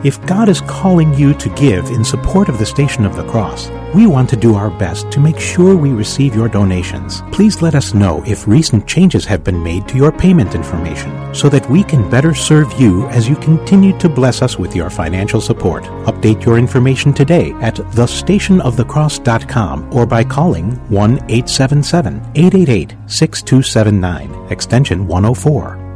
If 0.06 0.26
God 0.26 0.48
is 0.48 0.62
calling 0.62 1.14
you 1.16 1.34
to 1.34 1.50
give 1.50 1.88
in 1.88 2.06
support 2.06 2.48
of 2.48 2.60
the 2.60 2.66
Station 2.66 3.04
of 3.04 3.18
the 3.18 3.28
Cross, 3.28 3.68
we 3.98 4.06
want 4.06 4.30
to 4.30 4.36
do 4.36 4.54
our 4.54 4.70
best 4.70 5.12
to 5.12 5.20
make 5.20 5.40
sure 5.40 5.76
we 5.76 5.90
receive 5.90 6.36
your 6.36 6.48
donations. 6.48 7.24
Please 7.32 7.64
let 7.64 7.74
us 7.74 7.96
know 7.96 8.24
if 8.28 8.48
recent 8.48 8.88
changes 8.88 9.26
have 9.26 9.44
been 9.44 9.64
made 9.64 9.88
to 9.88 9.98
your 9.98 10.12
payment 10.12 10.54
information 10.54 11.34
so 11.34 11.50
that 11.50 11.68
we 11.68 11.84
can 11.84 12.08
better 12.08 12.36
serve 12.36 12.72
you 12.80 13.08
as 13.08 13.28
you 13.28 13.36
continue 13.38 13.98
to 13.98 14.08
bless 14.08 14.44
us 14.44 14.60
with 14.60 14.76
your 14.76 14.92
financial 14.92 15.42
support. 15.42 15.86
Update 16.06 16.46
your 16.46 16.60
information 16.60 17.12
today 17.12 17.54
at 17.54 17.74
thestationofthecross.com 17.74 19.92
or 19.92 20.06
by 20.06 20.24
calling 20.24 20.74
1 20.90 21.14
877 21.14 22.18
888 22.36 22.96
6279, 23.08 24.52
extension 24.52 25.08
104. 25.08 25.87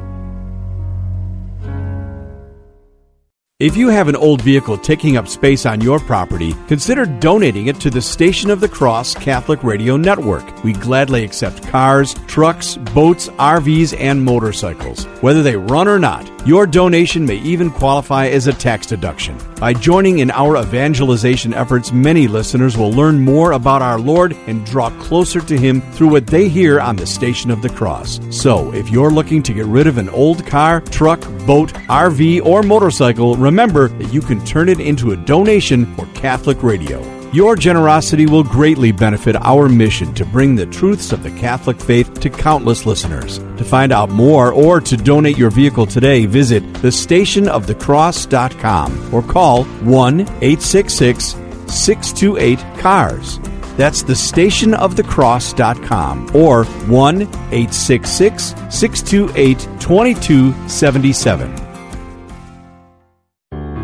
If 3.61 3.77
you 3.77 3.89
have 3.89 4.07
an 4.07 4.15
old 4.15 4.41
vehicle 4.41 4.75
taking 4.75 5.17
up 5.17 5.27
space 5.27 5.67
on 5.67 5.81
your 5.81 5.99
property, 5.99 6.55
consider 6.67 7.05
donating 7.05 7.67
it 7.67 7.79
to 7.81 7.91
the 7.91 8.01
Station 8.01 8.49
of 8.49 8.59
the 8.59 8.67
Cross 8.67 9.13
Catholic 9.13 9.63
Radio 9.63 9.97
Network. 9.97 10.63
We 10.63 10.73
gladly 10.73 11.23
accept 11.23 11.67
cars, 11.67 12.15
trucks, 12.25 12.77
boats, 12.77 13.29
RVs, 13.29 13.95
and 13.99 14.25
motorcycles. 14.25 15.05
Whether 15.21 15.43
they 15.43 15.57
run 15.57 15.87
or 15.87 15.99
not, 15.99 16.27
your 16.47 16.65
donation 16.65 17.23
may 17.23 17.35
even 17.35 17.69
qualify 17.69 18.29
as 18.29 18.47
a 18.47 18.53
tax 18.53 18.87
deduction. 18.87 19.37
By 19.61 19.73
joining 19.73 20.17
in 20.17 20.31
our 20.31 20.57
evangelization 20.57 21.53
efforts, 21.53 21.91
many 21.91 22.27
listeners 22.27 22.75
will 22.75 22.91
learn 22.91 23.19
more 23.19 23.51
about 23.51 23.83
our 23.83 23.99
Lord 23.99 24.35
and 24.47 24.65
draw 24.65 24.89
closer 25.01 25.39
to 25.39 25.55
Him 25.55 25.81
through 25.91 26.07
what 26.07 26.25
they 26.25 26.49
hear 26.49 26.81
on 26.81 26.95
the 26.95 27.05
Station 27.05 27.51
of 27.51 27.61
the 27.61 27.69
Cross. 27.69 28.21
So, 28.31 28.73
if 28.73 28.89
you're 28.89 29.11
looking 29.11 29.43
to 29.43 29.53
get 29.53 29.67
rid 29.67 29.85
of 29.85 29.99
an 29.99 30.09
old 30.09 30.47
car, 30.47 30.81
truck, 30.81 31.21
boat, 31.45 31.73
RV, 31.73 32.43
or 32.43 32.63
motorcycle, 32.63 33.35
remember 33.35 33.89
that 33.89 34.11
you 34.11 34.21
can 34.21 34.43
turn 34.45 34.67
it 34.67 34.79
into 34.79 35.11
a 35.11 35.15
donation 35.15 35.85
for 35.95 36.07
Catholic 36.15 36.63
Radio. 36.63 37.20
Your 37.33 37.55
generosity 37.55 38.25
will 38.25 38.43
greatly 38.43 38.91
benefit 38.91 39.37
our 39.37 39.69
mission 39.69 40.13
to 40.15 40.25
bring 40.25 40.53
the 40.53 40.65
truths 40.65 41.13
of 41.13 41.23
the 41.23 41.31
Catholic 41.31 41.79
faith 41.79 42.19
to 42.19 42.29
countless 42.29 42.85
listeners. 42.85 43.39
To 43.39 43.63
find 43.63 43.93
out 43.93 44.09
more 44.09 44.51
or 44.51 44.81
to 44.81 44.97
donate 44.97 45.37
your 45.37 45.49
vehicle 45.49 45.85
today, 45.85 46.25
visit 46.25 46.61
thestationofthecross.com 46.73 49.13
or 49.13 49.23
call 49.23 49.63
1 49.63 50.19
866 50.19 51.37
628 51.73 52.59
CARS. 52.79 53.39
That's 53.77 54.03
thestationofthecross.com 54.03 56.35
or 56.35 56.65
1 56.65 57.21
866 57.21 58.43
628 58.69 59.57
2277. 59.79 61.70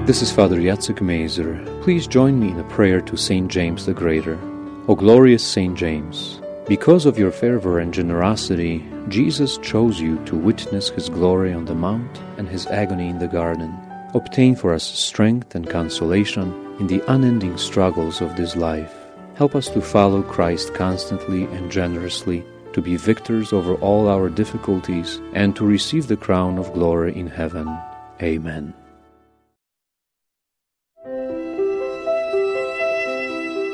This 0.08 0.22
is 0.22 0.32
Father 0.32 0.55
Yatsuk 0.55 1.01
Mazer. 1.01 1.62
Please 1.82 2.08
join 2.08 2.39
me 2.39 2.51
in 2.51 2.60
a 2.62 2.64
prayer 2.70 3.01
to 3.01 3.18
Saint 3.18 3.51
James 3.51 3.86
the 3.86 3.93
Greater. 3.93 4.39
O 4.88 4.95
glorious 4.95 5.43
Saint 5.43 5.78
James, 5.78 6.39
because 6.66 7.05
of 7.05 7.20
your 7.20 7.30
fervor 7.30 7.80
and 7.80 7.93
generosity, 7.93 8.86
Jesus 9.10 9.58
chose 9.58 9.99
you 9.99 10.18
to 10.24 10.38
witness 10.38 10.88
his 10.88 11.10
glory 11.10 11.51
on 11.51 11.66
the 11.66 11.76
mount 11.76 12.22
and 12.38 12.47
his 12.47 12.68
agony 12.68 13.10
in 13.10 13.20
the 13.20 13.28
garden. 13.28 13.78
Obtain 14.14 14.55
for 14.55 14.74
us 14.74 14.86
strength 14.86 15.55
and 15.55 15.70
consolation 15.70 16.53
in 16.80 16.88
the 16.88 17.03
unending 17.12 17.58
struggles 17.58 18.22
of 18.22 18.38
this 18.38 18.55
life. 18.55 18.95
Help 19.36 19.55
us 19.55 19.68
to 19.68 19.82
follow 19.82 20.24
Christ 20.24 20.74
constantly 20.74 21.43
and 21.47 21.70
generously, 21.70 22.45
to 22.72 22.82
be 22.82 22.95
victors 22.95 23.51
over 23.51 23.76
all 23.76 24.08
our 24.08 24.30
difficulties, 24.30 25.20
and 25.34 25.53
to 25.58 25.66
receive 25.66 26.08
the 26.08 26.16
crown 26.16 26.58
of 26.58 26.72
glory 26.72 27.14
in 27.14 27.28
heaven. 27.28 27.68
Amen. 28.22 28.74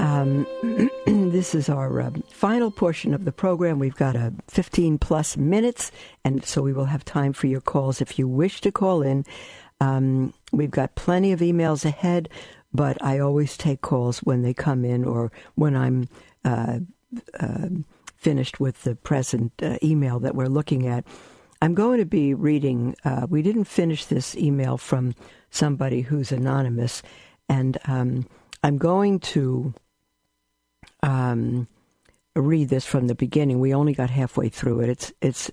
Um, 0.00 0.46
this 1.06 1.54
is 1.54 1.68
our 1.68 2.00
uh, 2.00 2.10
final 2.30 2.70
portion 2.70 3.12
of 3.12 3.26
the 3.26 3.32
program. 3.32 3.78
We've 3.78 3.94
got 3.94 4.16
a 4.16 4.32
15 4.48 4.96
plus 4.96 5.36
minutes, 5.36 5.92
and 6.24 6.42
so 6.42 6.62
we 6.62 6.72
will 6.72 6.86
have 6.86 7.04
time 7.04 7.34
for 7.34 7.48
your 7.48 7.60
calls 7.60 8.00
if 8.00 8.18
you 8.18 8.26
wish 8.26 8.62
to 8.62 8.72
call 8.72 9.02
in. 9.02 9.26
Um, 9.78 10.32
we've 10.52 10.70
got 10.70 10.94
plenty 10.94 11.32
of 11.32 11.40
emails 11.40 11.84
ahead, 11.84 12.30
but 12.72 12.96
I 13.04 13.18
always 13.18 13.58
take 13.58 13.82
calls 13.82 14.20
when 14.20 14.40
they 14.40 14.54
come 14.54 14.86
in 14.86 15.04
or 15.04 15.32
when 15.56 15.76
I'm 15.76 16.08
uh, 16.46 16.78
uh, 17.38 17.68
finished 18.16 18.58
with 18.58 18.82
the 18.84 18.94
present 18.94 19.52
uh, 19.62 19.76
email 19.82 20.18
that 20.20 20.34
we're 20.34 20.46
looking 20.46 20.86
at. 20.86 21.04
I'm 21.60 21.74
going 21.74 21.98
to 21.98 22.06
be 22.06 22.32
reading. 22.32 22.96
Uh, 23.04 23.26
we 23.28 23.42
didn't 23.42 23.64
finish 23.64 24.06
this 24.06 24.34
email 24.34 24.78
from 24.78 25.14
somebody 25.50 26.00
who's 26.00 26.32
anonymous, 26.32 27.02
and 27.50 27.76
um, 27.86 28.26
I'm 28.62 28.78
going 28.78 29.20
to 29.20 29.74
um, 31.02 31.68
read 32.36 32.68
this 32.68 32.86
from 32.86 33.06
the 33.06 33.14
beginning. 33.14 33.60
We 33.60 33.74
only 33.74 33.92
got 33.92 34.10
halfway 34.10 34.48
through 34.48 34.80
it. 34.80 34.88
It's 34.88 35.12
it's 35.20 35.50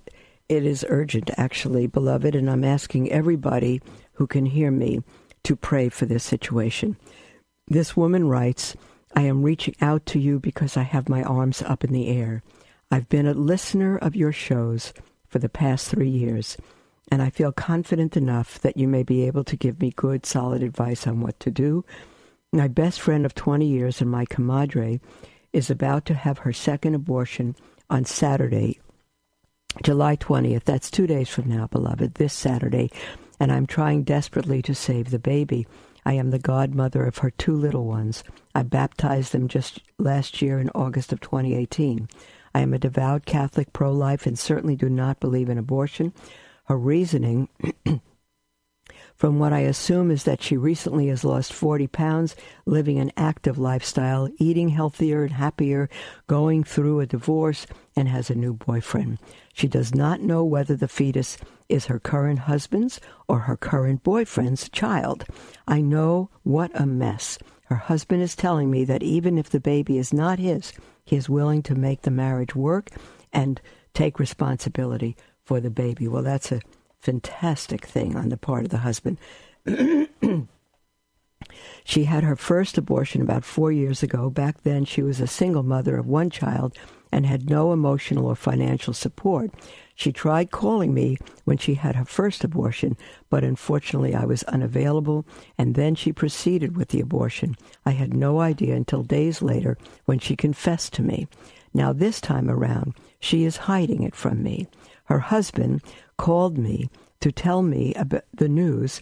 it 0.48 0.64
is 0.64 0.84
urgent, 0.88 1.30
actually, 1.36 1.86
beloved, 1.86 2.34
and 2.34 2.48
I'm 2.50 2.64
asking 2.64 3.12
everybody 3.12 3.82
who 4.14 4.26
can 4.26 4.46
hear 4.46 4.70
me 4.70 5.02
to 5.44 5.54
pray 5.54 5.90
for 5.90 6.06
this 6.06 6.24
situation. 6.24 6.96
This 7.66 7.96
woman 7.96 8.28
writes, 8.28 8.74
I 9.14 9.22
am 9.22 9.42
reaching 9.42 9.74
out 9.82 10.06
to 10.06 10.18
you 10.18 10.38
because 10.38 10.76
I 10.76 10.82
have 10.82 11.08
my 11.08 11.22
arms 11.22 11.60
up 11.62 11.84
in 11.84 11.92
the 11.92 12.08
air. 12.08 12.42
I've 12.90 13.10
been 13.10 13.26
a 13.26 13.34
listener 13.34 13.98
of 13.98 14.16
your 14.16 14.32
shows 14.32 14.94
for 15.26 15.38
the 15.38 15.50
past 15.50 15.88
three 15.88 16.08
years, 16.08 16.56
and 17.12 17.20
I 17.20 17.28
feel 17.28 17.52
confident 17.52 18.16
enough 18.16 18.58
that 18.60 18.78
you 18.78 18.88
may 18.88 19.02
be 19.02 19.26
able 19.26 19.44
to 19.44 19.56
give 19.56 19.80
me 19.80 19.92
good, 19.94 20.24
solid 20.24 20.62
advice 20.62 21.06
on 21.06 21.20
what 21.20 21.38
to 21.40 21.50
do. 21.50 21.84
My 22.52 22.68
best 22.68 23.00
friend 23.02 23.26
of 23.26 23.34
20 23.34 23.66
years 23.66 24.00
and 24.00 24.10
my 24.10 24.24
comadre 24.24 25.00
is 25.58 25.70
about 25.70 26.06
to 26.06 26.14
have 26.14 26.38
her 26.38 26.52
second 26.52 26.94
abortion 26.94 27.56
on 27.90 28.04
Saturday, 28.04 28.78
July 29.82 30.14
20th. 30.14 30.62
That's 30.62 30.88
two 30.88 31.08
days 31.08 31.28
from 31.28 31.48
now, 31.48 31.66
beloved, 31.66 32.14
this 32.14 32.32
Saturday. 32.32 32.92
And 33.40 33.50
I'm 33.50 33.66
trying 33.66 34.04
desperately 34.04 34.62
to 34.62 34.74
save 34.74 35.10
the 35.10 35.18
baby. 35.18 35.66
I 36.06 36.12
am 36.12 36.30
the 36.30 36.38
godmother 36.38 37.04
of 37.04 37.18
her 37.18 37.30
two 37.30 37.56
little 37.56 37.86
ones. 37.86 38.22
I 38.54 38.62
baptized 38.62 39.32
them 39.32 39.48
just 39.48 39.80
last 39.98 40.40
year 40.40 40.60
in 40.60 40.70
August 40.76 41.12
of 41.12 41.20
2018. 41.20 42.08
I 42.54 42.60
am 42.60 42.72
a 42.72 42.78
devout 42.78 43.26
Catholic 43.26 43.72
pro 43.72 43.90
life 43.90 44.26
and 44.26 44.38
certainly 44.38 44.76
do 44.76 44.88
not 44.88 45.18
believe 45.18 45.48
in 45.48 45.58
abortion. 45.58 46.12
Her 46.66 46.78
reasoning 46.78 47.48
from 49.18 49.40
what 49.40 49.52
I 49.52 49.60
assume 49.60 50.12
is 50.12 50.22
that 50.24 50.40
she 50.40 50.56
recently 50.56 51.08
has 51.08 51.24
lost 51.24 51.52
40 51.52 51.88
pounds, 51.88 52.36
living 52.66 52.98
an 52.98 53.10
active 53.16 53.58
lifestyle, 53.58 54.28
eating 54.38 54.68
healthier 54.68 55.24
and 55.24 55.32
happier, 55.32 55.90
going 56.28 56.62
through 56.62 57.00
a 57.00 57.06
divorce, 57.06 57.66
and 57.96 58.08
has 58.08 58.30
a 58.30 58.36
new 58.36 58.54
boyfriend. 58.54 59.18
She 59.52 59.66
does 59.66 59.92
not 59.92 60.20
know 60.20 60.44
whether 60.44 60.76
the 60.76 60.86
fetus 60.86 61.36
is 61.68 61.86
her 61.86 61.98
current 61.98 62.38
husband's 62.40 63.00
or 63.26 63.40
her 63.40 63.56
current 63.56 64.04
boyfriend's 64.04 64.68
child. 64.68 65.24
I 65.66 65.80
know 65.80 66.30
what 66.44 66.70
a 66.80 66.86
mess. 66.86 67.38
Her 67.64 67.76
husband 67.76 68.22
is 68.22 68.36
telling 68.36 68.70
me 68.70 68.84
that 68.84 69.02
even 69.02 69.36
if 69.36 69.50
the 69.50 69.60
baby 69.60 69.98
is 69.98 70.12
not 70.12 70.38
his, 70.38 70.72
he 71.04 71.16
is 71.16 71.28
willing 71.28 71.62
to 71.64 71.74
make 71.74 72.02
the 72.02 72.12
marriage 72.12 72.54
work 72.54 72.90
and 73.32 73.60
take 73.94 74.20
responsibility 74.20 75.16
for 75.42 75.58
the 75.58 75.70
baby. 75.70 76.06
Well, 76.06 76.22
that's 76.22 76.52
a 76.52 76.60
fantastic 77.00 77.86
thing 77.86 78.16
on 78.16 78.28
the 78.28 78.36
part 78.36 78.64
of 78.64 78.70
the 78.70 78.78
husband. 78.78 79.18
she 81.84 82.04
had 82.04 82.24
her 82.24 82.36
first 82.36 82.78
abortion 82.78 83.22
about 83.22 83.44
four 83.44 83.70
years 83.72 84.02
ago. 84.02 84.30
Back 84.30 84.62
then, 84.62 84.84
she 84.84 85.02
was 85.02 85.20
a 85.20 85.26
single 85.26 85.62
mother 85.62 85.96
of 85.96 86.06
one 86.06 86.30
child 86.30 86.76
and 87.10 87.24
had 87.24 87.48
no 87.48 87.72
emotional 87.72 88.26
or 88.26 88.34
financial 88.34 88.92
support. 88.92 89.50
She 89.94 90.12
tried 90.12 90.50
calling 90.50 90.92
me 90.92 91.16
when 91.44 91.56
she 91.56 91.74
had 91.74 91.96
her 91.96 92.04
first 92.04 92.44
abortion, 92.44 92.96
but 93.30 93.44
unfortunately 93.44 94.14
I 94.14 94.24
was 94.24 94.42
unavailable, 94.44 95.26
and 95.56 95.74
then 95.74 95.94
she 95.94 96.12
proceeded 96.12 96.76
with 96.76 96.88
the 96.88 97.00
abortion. 97.00 97.56
I 97.86 97.92
had 97.92 98.14
no 98.14 98.40
idea 98.40 98.76
until 98.76 99.02
days 99.02 99.42
later 99.42 99.78
when 100.04 100.18
she 100.18 100.36
confessed 100.36 100.92
to 100.94 101.02
me. 101.02 101.28
Now, 101.74 101.92
this 101.92 102.20
time 102.20 102.50
around, 102.50 102.94
she 103.20 103.44
is 103.44 103.56
hiding 103.56 104.02
it 104.02 104.14
from 104.14 104.42
me. 104.42 104.68
Her 105.04 105.18
husband, 105.18 105.82
called 106.18 106.58
me 106.58 106.90
to 107.20 107.32
tell 107.32 107.62
me 107.62 107.94
about 107.94 108.24
the 108.34 108.48
news 108.48 109.00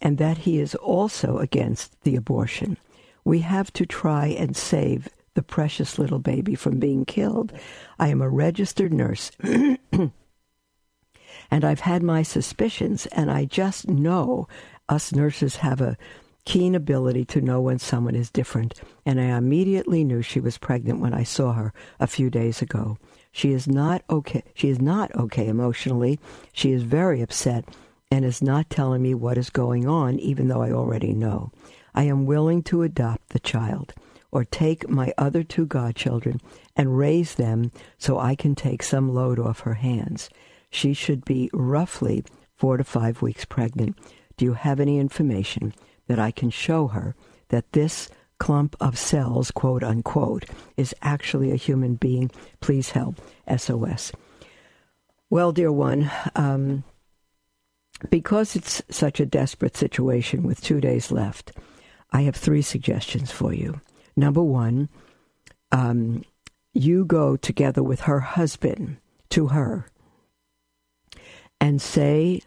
and 0.00 0.16
that 0.18 0.38
he 0.38 0.58
is 0.58 0.74
also 0.76 1.38
against 1.38 2.00
the 2.02 2.16
abortion. 2.16 2.78
We 3.24 3.40
have 3.40 3.72
to 3.74 3.86
try 3.86 4.26
and 4.26 4.56
save 4.56 5.08
the 5.34 5.42
precious 5.42 5.98
little 5.98 6.18
baby 6.18 6.54
from 6.54 6.78
being 6.78 7.04
killed. 7.04 7.52
I 7.98 8.08
am 8.08 8.20
a 8.20 8.28
registered 8.28 8.92
nurse. 8.92 9.30
and 9.42 10.10
I've 11.64 11.80
had 11.80 12.02
my 12.02 12.22
suspicions, 12.22 13.06
and 13.06 13.30
I 13.30 13.44
just 13.44 13.88
know 13.88 14.48
us 14.88 15.12
nurses 15.12 15.56
have 15.56 15.80
a 15.80 15.96
keen 16.44 16.74
ability 16.74 17.24
to 17.24 17.40
know 17.40 17.60
when 17.60 17.78
someone 17.78 18.16
is 18.16 18.30
different, 18.30 18.80
and 19.06 19.20
I 19.20 19.36
immediately 19.36 20.02
knew 20.02 20.22
she 20.22 20.40
was 20.40 20.58
pregnant 20.58 21.00
when 21.00 21.14
I 21.14 21.22
saw 21.22 21.52
her 21.52 21.72
a 22.00 22.06
few 22.06 22.30
days 22.30 22.60
ago. 22.60 22.98
She 23.32 23.52
is 23.52 23.66
not 23.66 24.02
okay. 24.10 24.42
She 24.54 24.68
is 24.68 24.80
not 24.80 25.14
okay 25.16 25.48
emotionally. 25.48 26.20
She 26.52 26.70
is 26.70 26.82
very 26.82 27.22
upset 27.22 27.64
and 28.10 28.24
is 28.24 28.42
not 28.42 28.68
telling 28.68 29.02
me 29.02 29.14
what 29.14 29.38
is 29.38 29.48
going 29.48 29.88
on, 29.88 30.18
even 30.18 30.48
though 30.48 30.62
I 30.62 30.70
already 30.70 31.14
know. 31.14 31.50
I 31.94 32.04
am 32.04 32.26
willing 32.26 32.62
to 32.64 32.82
adopt 32.82 33.30
the 33.30 33.40
child 33.40 33.94
or 34.30 34.44
take 34.44 34.88
my 34.88 35.12
other 35.16 35.42
two 35.42 35.66
godchildren 35.66 36.40
and 36.76 36.96
raise 36.96 37.34
them 37.34 37.70
so 37.98 38.18
I 38.18 38.34
can 38.34 38.54
take 38.54 38.82
some 38.82 39.14
load 39.14 39.38
off 39.38 39.60
her 39.60 39.74
hands. 39.74 40.28
She 40.70 40.92
should 40.92 41.24
be 41.24 41.50
roughly 41.52 42.24
four 42.54 42.76
to 42.76 42.84
five 42.84 43.22
weeks 43.22 43.44
pregnant. 43.44 43.96
Do 44.36 44.44
you 44.44 44.54
have 44.54 44.80
any 44.80 44.98
information 44.98 45.74
that 46.06 46.18
I 46.18 46.30
can 46.30 46.50
show 46.50 46.88
her 46.88 47.14
that 47.48 47.72
this 47.72 48.08
clump 48.42 48.74
of 48.80 48.98
cells, 48.98 49.52
quote 49.52 49.84
unquote, 49.84 50.46
is 50.76 50.92
actually 51.00 51.52
a 51.52 51.56
human 51.56 51.94
being. 51.94 52.28
Please 52.60 52.90
help. 52.90 53.14
SOS. 53.56 54.10
Well, 55.30 55.52
dear 55.52 55.70
one, 55.70 56.10
um, 56.34 56.82
because 58.10 58.56
it's 58.56 58.82
such 58.90 59.20
a 59.20 59.26
desperate 59.26 59.76
situation 59.76 60.42
with 60.42 60.60
two 60.60 60.80
days 60.80 61.12
left, 61.12 61.52
I 62.10 62.22
have 62.22 62.34
three 62.34 62.62
suggestions 62.62 63.30
for 63.30 63.54
you. 63.54 63.80
Number 64.16 64.42
one, 64.42 64.88
um, 65.70 66.24
you 66.74 67.04
go 67.04 67.36
together 67.36 67.84
with 67.84 68.00
her 68.00 68.18
husband 68.18 68.96
to 69.30 69.46
her 69.48 69.86
and 71.60 71.80
say, 71.80 72.40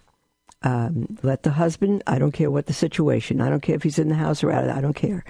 um, 0.62 1.18
let 1.24 1.44
the 1.44 1.52
husband, 1.52 2.04
I 2.06 2.20
don't 2.20 2.34
care 2.34 2.52
what 2.52 2.66
the 2.66 2.74
situation, 2.74 3.40
I 3.40 3.50
don't 3.50 3.62
care 3.62 3.76
if 3.76 3.84
he's 3.84 3.98
in 3.98 4.10
the 4.10 4.16
house 4.16 4.44
or 4.44 4.52
out, 4.52 4.66
of 4.66 4.72
it, 4.72 4.76
I 4.76 4.82
don't 4.82 4.94
care 4.94 5.24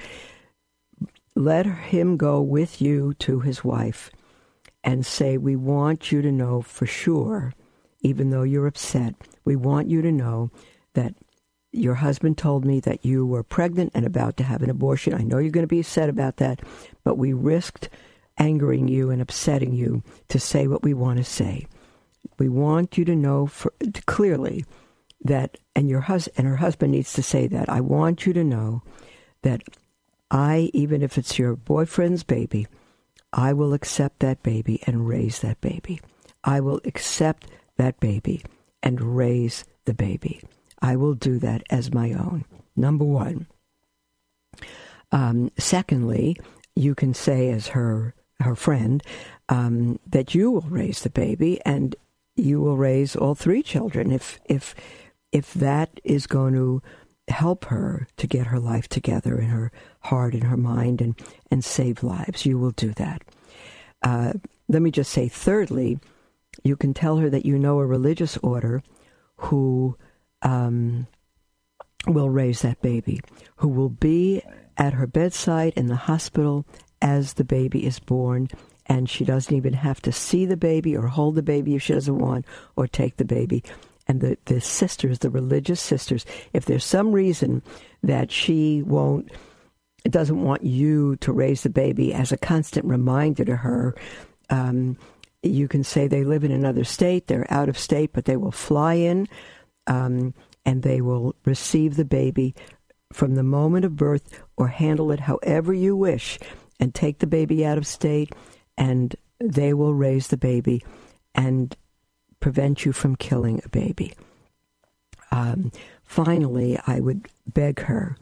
let 1.35 1.65
him 1.65 2.17
go 2.17 2.41
with 2.41 2.81
you 2.81 3.13
to 3.15 3.41
his 3.41 3.63
wife 3.63 4.09
and 4.83 5.05
say, 5.05 5.37
We 5.37 5.55
want 5.55 6.11
you 6.11 6.21
to 6.21 6.31
know 6.31 6.61
for 6.61 6.85
sure, 6.85 7.53
even 8.01 8.29
though 8.29 8.43
you're 8.43 8.67
upset, 8.67 9.15
we 9.43 9.55
want 9.55 9.89
you 9.89 10.01
to 10.01 10.11
know 10.11 10.49
that 10.93 11.13
your 11.71 11.95
husband 11.95 12.37
told 12.37 12.63
me 12.63 12.79
that 12.79 13.05
you 13.05 13.25
were 13.25 13.43
pregnant 13.43 13.91
and 13.93 14.05
about 14.05 14.37
to 14.37 14.43
have 14.43 14.63
an 14.63 14.69
abortion. 14.69 15.13
I 15.13 15.23
know 15.23 15.39
you're 15.39 15.51
going 15.51 15.63
to 15.63 15.67
be 15.67 15.81
upset 15.81 16.07
about 16.07 16.37
that, 16.37 16.61
but 17.03 17.17
we 17.17 17.33
risked 17.33 17.89
angering 18.37 18.87
you 18.87 19.09
and 19.11 19.21
upsetting 19.21 19.73
you 19.73 20.03
to 20.29 20.39
say 20.39 20.67
what 20.67 20.83
we 20.83 20.93
want 20.93 21.17
to 21.17 21.23
say. 21.23 21.67
We 22.39 22.47
want 22.47 22.97
you 22.97 23.05
to 23.05 23.15
know 23.15 23.45
for, 23.45 23.73
clearly 24.05 24.65
that, 25.21 25.57
and 25.75 25.89
your 25.89 26.01
hus- 26.01 26.29
and 26.37 26.47
her 26.47 26.57
husband 26.57 26.93
needs 26.93 27.13
to 27.13 27.23
say 27.23 27.47
that. 27.47 27.69
I 27.69 27.81
want 27.81 28.25
you 28.25 28.33
to 28.33 28.43
know 28.43 28.81
that 29.41 29.61
I, 30.31 30.69
even 30.73 31.01
if 31.01 31.17
it's 31.17 31.37
your 31.37 31.55
boyfriend's 31.55 32.23
baby, 32.23 32.67
I 33.31 33.53
will 33.53 33.73
accept 33.73 34.19
that 34.19 34.43
baby 34.43 34.81
and 34.85 35.07
raise 35.07 35.39
that 35.39 35.61
baby. 35.61 35.99
I 36.43 36.59
will 36.59 36.81
accept 36.85 37.47
that 37.77 37.99
baby 37.99 38.43
and 38.81 39.17
raise 39.17 39.65
the 39.85 39.93
baby. 39.93 40.41
I 40.81 40.95
will 40.95 41.13
do 41.13 41.39
that 41.39 41.63
as 41.69 41.93
my 41.93 42.11
own. 42.13 42.45
Number 42.75 43.05
one. 43.05 43.47
Um, 45.11 45.51
secondly, 45.57 46.37
you 46.75 46.95
can 46.95 47.13
say 47.13 47.49
as 47.49 47.67
her 47.69 48.13
her 48.41 48.55
friend 48.55 49.01
um, 49.47 49.99
that 50.05 50.35
you 50.35 50.51
will 50.51 50.61
raise 50.61 51.01
the 51.01 51.09
baby 51.09 51.59
and 51.65 51.95
you 52.35 52.59
will 52.59 52.75
raise 52.75 53.15
all 53.15 53.33
three 53.33 53.63
children 53.63 54.11
if 54.11 54.39
if 54.45 54.75
if 55.31 55.53
that 55.53 55.99
is 56.03 56.27
going 56.27 56.53
to 56.53 56.81
help 57.27 57.65
her 57.65 58.07
to 58.17 58.27
get 58.27 58.47
her 58.47 58.59
life 58.59 58.87
together 58.87 59.39
in 59.39 59.47
her 59.47 59.71
heart 60.01 60.33
and 60.33 60.43
her 60.43 60.57
mind 60.57 61.01
and, 61.01 61.15
and 61.49 61.63
save 61.63 62.03
lives. 62.03 62.45
You 62.45 62.59
will 62.59 62.71
do 62.71 62.91
that. 62.93 63.23
Uh, 64.03 64.33
let 64.67 64.81
me 64.81 64.91
just 64.91 65.11
say, 65.11 65.27
thirdly, 65.27 65.99
you 66.63 66.75
can 66.75 66.93
tell 66.93 67.17
her 67.17 67.29
that 67.29 67.45
you 67.45 67.57
know 67.57 67.79
a 67.79 67.85
religious 67.85 68.37
order 68.37 68.83
who 69.37 69.97
um, 70.41 71.07
will 72.07 72.29
raise 72.29 72.61
that 72.61 72.81
baby, 72.81 73.21
who 73.57 73.67
will 73.67 73.89
be 73.89 74.41
at 74.77 74.93
her 74.93 75.07
bedside 75.07 75.73
in 75.75 75.87
the 75.87 75.95
hospital 75.95 76.65
as 77.01 77.33
the 77.33 77.43
baby 77.43 77.85
is 77.85 77.99
born, 77.99 78.47
and 78.85 79.09
she 79.09 79.25
doesn't 79.25 79.55
even 79.55 79.73
have 79.73 80.01
to 80.01 80.11
see 80.11 80.45
the 80.45 80.57
baby 80.57 80.95
or 80.95 81.07
hold 81.07 81.35
the 81.35 81.41
baby 81.41 81.75
if 81.75 81.83
she 81.83 81.93
doesn't 81.93 82.19
want, 82.19 82.45
or 82.75 82.87
take 82.87 83.17
the 83.17 83.25
baby 83.25 83.63
and 84.07 84.21
the, 84.21 84.37
the 84.45 84.61
sisters, 84.61 85.19
the 85.19 85.29
religious 85.29 85.81
sisters, 85.81 86.25
if 86.53 86.65
there's 86.65 86.83
some 86.83 87.11
reason 87.11 87.61
that 88.03 88.31
she 88.31 88.81
won't, 88.83 89.31
doesn't 90.09 90.43
want 90.43 90.63
you 90.63 91.15
to 91.17 91.33
raise 91.33 91.63
the 91.63 91.69
baby 91.69 92.13
as 92.13 92.31
a 92.31 92.37
constant 92.37 92.85
reminder 92.85 93.43
to 93.45 93.55
her, 93.55 93.95
um, 94.49 94.97
you 95.41 95.67
can 95.67 95.83
say 95.83 96.07
they 96.07 96.23
live 96.23 96.43
in 96.43 96.51
another 96.51 96.83
state, 96.83 97.27
they're 97.27 97.51
out 97.51 97.69
of 97.69 97.77
state, 97.77 98.11
but 98.13 98.25
they 98.25 98.37
will 98.37 98.51
fly 98.51 98.93
in 98.93 99.27
um, 99.87 100.33
and 100.65 100.83
they 100.83 101.01
will 101.01 101.35
receive 101.45 101.95
the 101.95 102.05
baby 102.05 102.55
from 103.13 103.35
the 103.35 103.43
moment 103.43 103.85
of 103.85 103.95
birth 103.95 104.43
or 104.57 104.67
handle 104.67 105.11
it 105.11 105.19
however 105.19 105.73
you 105.73 105.95
wish 105.95 106.39
and 106.79 106.93
take 106.93 107.19
the 107.19 107.27
baby 107.27 107.65
out 107.65 107.77
of 107.77 107.87
state 107.87 108.33
and 108.77 109.15
they 109.39 109.73
will 109.73 109.93
raise 109.93 110.27
the 110.27 110.37
baby. 110.37 110.83
And 111.33 111.75
prevent 112.45 112.85
you 112.85 112.93
from 112.93 113.15
killing 113.15 113.59
a 113.65 113.69
baby. 113.69 114.13
Um, 115.31 115.71
finally, 116.03 116.77
I 116.85 116.99
would 116.99 117.27
beg 117.47 117.79
her 117.79 118.17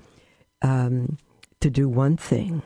um, 0.62 1.18
to 1.60 1.70
do 1.70 1.90
one 1.90 2.16
thing, 2.16 2.62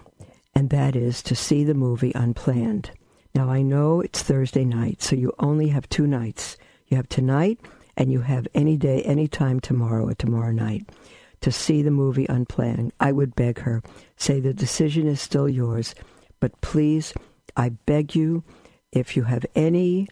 and 0.54 0.70
that 0.70 0.96
is 0.96 1.24
to 1.24 1.36
see 1.36 1.64
the 1.64 1.74
movie 1.74 2.12
Unplanned. 2.14 2.92
Now, 3.34 3.50
I 3.50 3.64
know 3.64 4.02
it's 4.02 4.22
Thursday 4.22 4.66
night, 4.66 5.02
so 5.02 5.16
you 5.16 5.34
only 5.40 5.70
have 5.70 5.90
two 5.90 6.06
nights. 6.06 6.58
You 6.90 6.98
have 6.98 7.10
tonight, 7.10 7.60
and 7.98 8.12
you 8.12 8.22
have 8.22 8.48
any 8.54 8.78
day, 8.78 9.02
any 9.02 9.28
time 9.28 9.60
tomorrow 9.60 10.08
or 10.08 10.14
tomorrow 10.14 10.52
night 10.52 10.88
to 11.42 11.52
see 11.52 11.82
the 11.82 11.90
movie 11.90 12.28
Unplanned. 12.30 12.94
I 13.00 13.12
would 13.12 13.36
beg 13.36 13.58
her, 13.62 13.82
say 14.16 14.40
the 14.40 14.54
decision 14.54 15.08
is 15.08 15.20
still 15.20 15.50
yours, 15.50 15.96
but 16.40 16.62
please, 16.62 17.16
I 17.56 17.70
beg 17.88 18.14
you, 18.14 18.44
if 18.92 19.18
you 19.18 19.24
have 19.24 19.44
any 19.56 20.08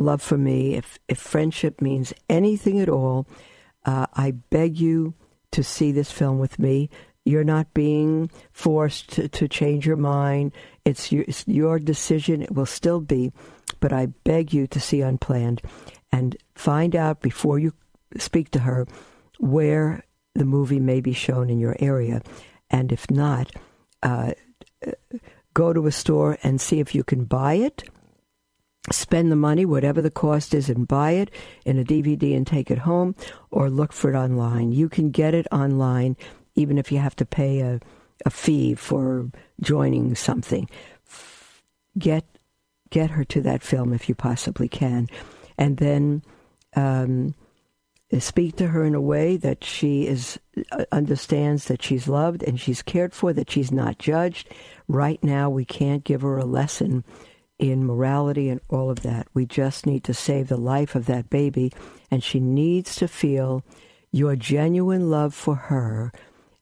love 0.00 0.22
for 0.22 0.38
me, 0.38 0.74
if, 0.74 0.98
if 1.08 1.18
friendship 1.18 1.80
means 1.80 2.12
anything 2.28 2.80
at 2.80 2.88
all, 2.88 3.26
uh, 3.84 4.06
I 4.14 4.32
beg 4.32 4.78
you 4.78 5.14
to 5.52 5.62
see 5.62 5.92
this 5.92 6.10
film 6.10 6.38
with 6.38 6.58
me. 6.58 6.90
You're 7.24 7.44
not 7.44 7.72
being 7.74 8.30
forced 8.50 9.12
to, 9.12 9.28
to 9.28 9.46
change 9.46 9.86
your 9.86 9.96
mind. 9.96 10.52
It's 10.84 11.12
your, 11.12 11.24
it's 11.28 11.46
your 11.46 11.78
decision. 11.78 12.42
It 12.42 12.54
will 12.54 12.66
still 12.66 13.00
be. 13.00 13.30
But 13.78 13.92
I 13.92 14.06
beg 14.06 14.52
you 14.52 14.66
to 14.68 14.80
see 14.80 15.02
Unplanned 15.02 15.62
and 16.10 16.36
find 16.54 16.96
out 16.96 17.20
before 17.20 17.58
you 17.58 17.74
speak 18.16 18.50
to 18.52 18.60
her 18.60 18.86
where 19.38 20.02
the 20.34 20.44
movie 20.44 20.80
may 20.80 21.00
be 21.00 21.12
shown 21.12 21.50
in 21.50 21.60
your 21.60 21.76
area. 21.78 22.22
And 22.70 22.90
if 22.90 23.10
not, 23.10 23.50
uh, 24.02 24.32
go 25.54 25.72
to 25.72 25.86
a 25.86 25.92
store 25.92 26.38
and 26.42 26.60
see 26.60 26.80
if 26.80 26.94
you 26.94 27.04
can 27.04 27.24
buy 27.24 27.54
it. 27.54 27.84
Spend 28.90 29.30
the 29.30 29.36
money, 29.36 29.66
whatever 29.66 30.00
the 30.00 30.10
cost 30.10 30.54
is, 30.54 30.70
and 30.70 30.88
buy 30.88 31.12
it 31.12 31.30
in 31.66 31.78
a 31.78 31.84
DVD 31.84 32.34
and 32.34 32.46
take 32.46 32.70
it 32.70 32.78
home, 32.78 33.14
or 33.50 33.68
look 33.68 33.92
for 33.92 34.10
it 34.10 34.16
online. 34.16 34.72
You 34.72 34.88
can 34.88 35.10
get 35.10 35.34
it 35.34 35.46
online, 35.52 36.16
even 36.54 36.78
if 36.78 36.90
you 36.90 36.98
have 36.98 37.14
to 37.16 37.26
pay 37.26 37.60
a, 37.60 37.80
a 38.24 38.30
fee 38.30 38.74
for 38.74 39.30
joining 39.60 40.14
something. 40.14 40.68
Get 41.98 42.24
get 42.88 43.10
her 43.10 43.24
to 43.24 43.40
that 43.42 43.62
film 43.62 43.92
if 43.92 44.08
you 44.08 44.14
possibly 44.14 44.68
can, 44.68 45.08
and 45.58 45.76
then 45.76 46.22
um, 46.74 47.34
speak 48.18 48.56
to 48.56 48.68
her 48.68 48.84
in 48.84 48.94
a 48.94 49.00
way 49.00 49.36
that 49.36 49.62
she 49.62 50.06
is 50.06 50.40
uh, 50.72 50.84
understands 50.90 51.66
that 51.66 51.82
she's 51.82 52.08
loved 52.08 52.42
and 52.42 52.58
she's 52.58 52.82
cared 52.82 53.14
for, 53.14 53.32
that 53.32 53.50
she's 53.50 53.70
not 53.70 53.98
judged. 53.98 54.48
Right 54.88 55.22
now, 55.22 55.50
we 55.50 55.64
can't 55.64 56.02
give 56.02 56.22
her 56.22 56.38
a 56.38 56.44
lesson 56.44 57.04
in 57.60 57.84
morality 57.84 58.48
and 58.48 58.60
all 58.68 58.90
of 58.90 59.02
that. 59.02 59.28
We 59.34 59.46
just 59.46 59.86
need 59.86 60.02
to 60.04 60.14
save 60.14 60.48
the 60.48 60.56
life 60.56 60.94
of 60.94 61.06
that 61.06 61.30
baby, 61.30 61.72
and 62.10 62.24
she 62.24 62.40
needs 62.40 62.96
to 62.96 63.06
feel 63.06 63.62
your 64.10 64.34
genuine 64.34 65.10
love 65.10 65.34
for 65.34 65.54
her 65.54 66.12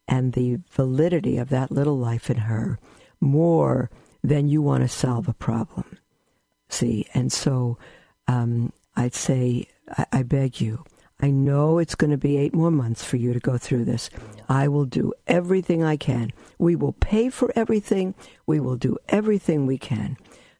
and 0.07 0.33
the 0.33 0.59
validity 0.71 1.39
of 1.39 1.49
that 1.49 1.71
little 1.71 1.97
life 1.97 2.29
in 2.31 2.39
her 2.39 2.79
more 3.21 3.91
than 4.23 4.49
you 4.49 4.61
want 4.61 4.83
to 4.83 4.89
solve 4.89 5.29
a 5.29 5.35
problem. 5.35 5.99
See, 6.69 7.07
and 7.15 7.33
so 7.33 7.79
um, 8.27 8.73
I'd 8.97 9.15
say, 9.15 9.69
I, 9.97 10.07
I 10.13 10.23
beg 10.23 10.61
you 10.61 10.85
I 11.21 11.31
know 11.31 11.79
it's 11.79 11.97
going 11.97 12.13
to 12.13 12.17
be 12.17 12.37
eight 12.37 12.55
more 12.55 12.71
months 12.71 13.03
for 13.03 13.17
you 13.17 13.33
to 13.33 13.41
go 13.41 13.59
through 13.59 13.87
this. 13.87 14.09
I 14.49 14.69
will 14.69 14.85
do 14.85 15.13
everything 15.27 15.83
I 15.83 15.97
can. 15.97 16.33
We 16.59 16.77
will 16.77 16.93
pay 16.93 17.29
for 17.29 17.53
everything. 17.57 18.15
We 18.47 18.61
will 18.61 18.77
do 18.77 18.97
everything 19.09 19.67
we 19.67 19.79
can 19.79 20.17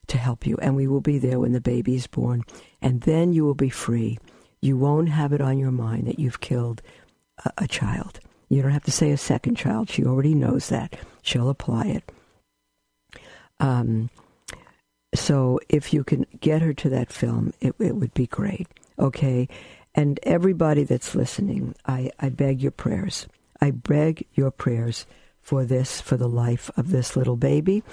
to 0.09 0.17
help 0.17 0.45
you, 0.45 0.57
and 0.61 0.75
we 0.75 0.87
will 0.87 1.01
be 1.01 1.17
there 1.17 1.39
when 1.39 1.53
the 1.53 1.61
baby 1.61 1.95
is 1.95 2.07
born. 2.07 2.43
And 2.81 3.01
then 3.01 3.33
you 3.33 3.45
will 3.45 3.55
be 3.55 3.69
free. 3.69 4.19
You 4.61 4.77
won't 4.77 5.09
have 5.09 5.33
it 5.33 5.41
on 5.41 5.57
your 5.57 5.71
mind 5.71 6.07
that 6.07 6.19
you've 6.19 6.41
killed 6.41 6.81
a, 7.45 7.51
a 7.59 7.67
child. 7.67 8.19
You 8.49 8.61
don't 8.61 8.71
have 8.71 8.83
to 8.85 8.91
say 8.91 9.11
a 9.11 9.17
second 9.17 9.55
child. 9.55 9.89
She 9.89 10.05
already 10.05 10.33
knows 10.33 10.69
that. 10.69 10.95
She'll 11.21 11.49
apply 11.49 11.85
it. 11.85 12.11
Um, 13.59 14.09
so 15.13 15.59
if 15.69 15.93
you 15.93 16.03
can 16.03 16.25
get 16.39 16.61
her 16.61 16.73
to 16.73 16.89
that 16.89 17.11
film, 17.11 17.53
it, 17.61 17.75
it 17.79 17.95
would 17.95 18.13
be 18.13 18.27
great. 18.27 18.67
Okay. 18.97 19.47
And 19.95 20.19
everybody 20.23 20.83
that's 20.83 21.15
listening, 21.15 21.75
I, 21.85 22.11
I 22.19 22.29
beg 22.29 22.61
your 22.61 22.71
prayers. 22.71 23.27
I 23.61 23.71
beg 23.71 24.25
your 24.33 24.51
prayers 24.51 25.05
for 25.41 25.65
this, 25.65 25.99
for 25.99 26.15
the 26.15 26.29
life 26.29 26.69
of 26.77 26.91
this 26.91 27.15
little 27.15 27.35
baby, 27.35 27.83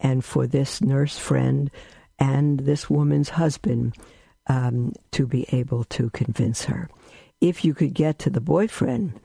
and 0.00 0.24
for 0.24 0.46
this 0.46 0.80
nurse 0.80 1.18
friend 1.18 1.70
and 2.18 2.60
this 2.60 2.88
woman's 2.88 3.30
husband 3.30 3.96
um, 4.46 4.92
to 5.12 5.26
be 5.26 5.46
able 5.52 5.84
to 5.84 6.10
convince 6.10 6.64
her. 6.64 6.88
If 7.40 7.64
you 7.64 7.74
could 7.74 7.94
get 7.94 8.18
to 8.20 8.30
the 8.30 8.40
boyfriend 8.40 9.20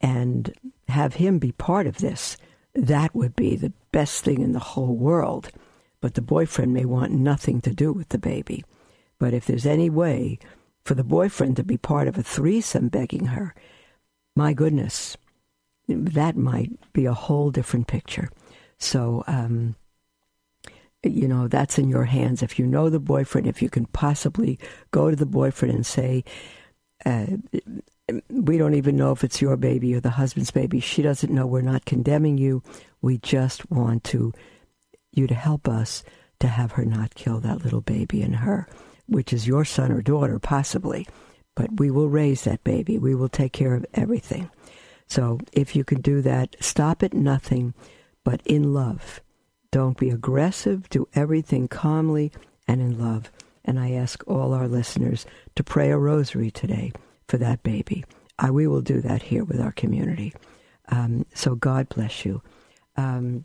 and 0.00 0.52
have 0.88 1.14
him 1.14 1.38
be 1.38 1.52
part 1.52 1.86
of 1.86 1.98
this, 1.98 2.36
that 2.74 3.14
would 3.14 3.36
be 3.36 3.56
the 3.56 3.72
best 3.92 4.24
thing 4.24 4.40
in 4.42 4.52
the 4.52 4.58
whole 4.58 4.94
world. 4.94 5.50
But 6.00 6.14
the 6.14 6.22
boyfriend 6.22 6.72
may 6.72 6.84
want 6.84 7.12
nothing 7.12 7.60
to 7.62 7.74
do 7.74 7.92
with 7.92 8.08
the 8.10 8.18
baby. 8.18 8.64
But 9.18 9.34
if 9.34 9.44
there's 9.44 9.66
any 9.66 9.90
way 9.90 10.38
for 10.84 10.94
the 10.94 11.04
boyfriend 11.04 11.56
to 11.56 11.64
be 11.64 11.76
part 11.76 12.08
of 12.08 12.16
a 12.16 12.22
threesome 12.22 12.88
begging 12.88 13.26
her, 13.26 13.54
my 14.34 14.52
goodness, 14.52 15.16
that 15.88 16.36
might 16.36 16.70
be 16.92 17.06
a 17.06 17.12
whole 17.12 17.50
different 17.50 17.86
picture. 17.86 18.30
So, 18.78 19.24
um, 19.26 19.76
you 21.02 21.26
know, 21.26 21.48
that's 21.48 21.78
in 21.78 21.88
your 21.88 22.04
hands. 22.04 22.42
If 22.42 22.58
you 22.58 22.66
know 22.66 22.90
the 22.90 23.00
boyfriend, 23.00 23.46
if 23.46 23.62
you 23.62 23.70
can 23.70 23.86
possibly 23.86 24.58
go 24.90 25.10
to 25.10 25.16
the 25.16 25.26
boyfriend 25.26 25.74
and 25.74 25.86
say, 25.86 26.24
uh, 27.04 27.26
we 28.28 28.58
don't 28.58 28.74
even 28.74 28.96
know 28.96 29.12
if 29.12 29.24
it's 29.24 29.40
your 29.40 29.56
baby 29.56 29.94
or 29.94 30.00
the 30.00 30.10
husband's 30.10 30.50
baby. 30.50 30.80
She 30.80 31.00
doesn't 31.00 31.32
know. 31.32 31.46
We're 31.46 31.60
not 31.62 31.84
condemning 31.84 32.38
you. 32.38 32.62
We 33.00 33.18
just 33.18 33.70
want 33.70 34.04
to 34.04 34.32
you 35.12 35.26
to 35.26 35.34
help 35.34 35.68
us 35.68 36.02
to 36.40 36.48
have 36.48 36.72
her 36.72 36.84
not 36.84 37.14
kill 37.14 37.40
that 37.40 37.64
little 37.64 37.80
baby 37.80 38.22
in 38.22 38.34
her 38.34 38.68
which 39.10 39.32
is 39.32 39.46
your 39.46 39.64
son 39.64 39.90
or 39.92 40.00
daughter, 40.00 40.38
possibly. 40.38 41.06
But 41.56 41.78
we 41.78 41.90
will 41.90 42.08
raise 42.08 42.44
that 42.44 42.64
baby. 42.64 42.96
We 42.96 43.14
will 43.14 43.28
take 43.28 43.52
care 43.52 43.74
of 43.74 43.84
everything. 43.92 44.50
So 45.08 45.40
if 45.52 45.74
you 45.74 45.84
can 45.84 46.00
do 46.00 46.22
that, 46.22 46.54
stop 46.60 47.02
at 47.02 47.12
nothing, 47.12 47.74
but 48.24 48.40
in 48.46 48.72
love. 48.72 49.20
Don't 49.72 49.98
be 49.98 50.10
aggressive. 50.10 50.88
Do 50.88 51.08
everything 51.14 51.68
calmly 51.68 52.32
and 52.66 52.80
in 52.80 52.98
love. 52.98 53.30
And 53.64 53.78
I 53.78 53.92
ask 53.92 54.22
all 54.26 54.52
our 54.52 54.66
listeners 54.66 55.26
to 55.54 55.62
pray 55.62 55.90
a 55.90 55.98
rosary 55.98 56.50
today 56.50 56.92
for 57.28 57.38
that 57.38 57.62
baby. 57.62 58.04
I, 58.38 58.50
we 58.50 58.66
will 58.66 58.80
do 58.80 59.00
that 59.02 59.22
here 59.22 59.44
with 59.44 59.60
our 59.60 59.72
community. 59.72 60.34
Um, 60.88 61.26
so 61.34 61.54
God 61.54 61.88
bless 61.88 62.24
you. 62.24 62.42
Um, 62.96 63.44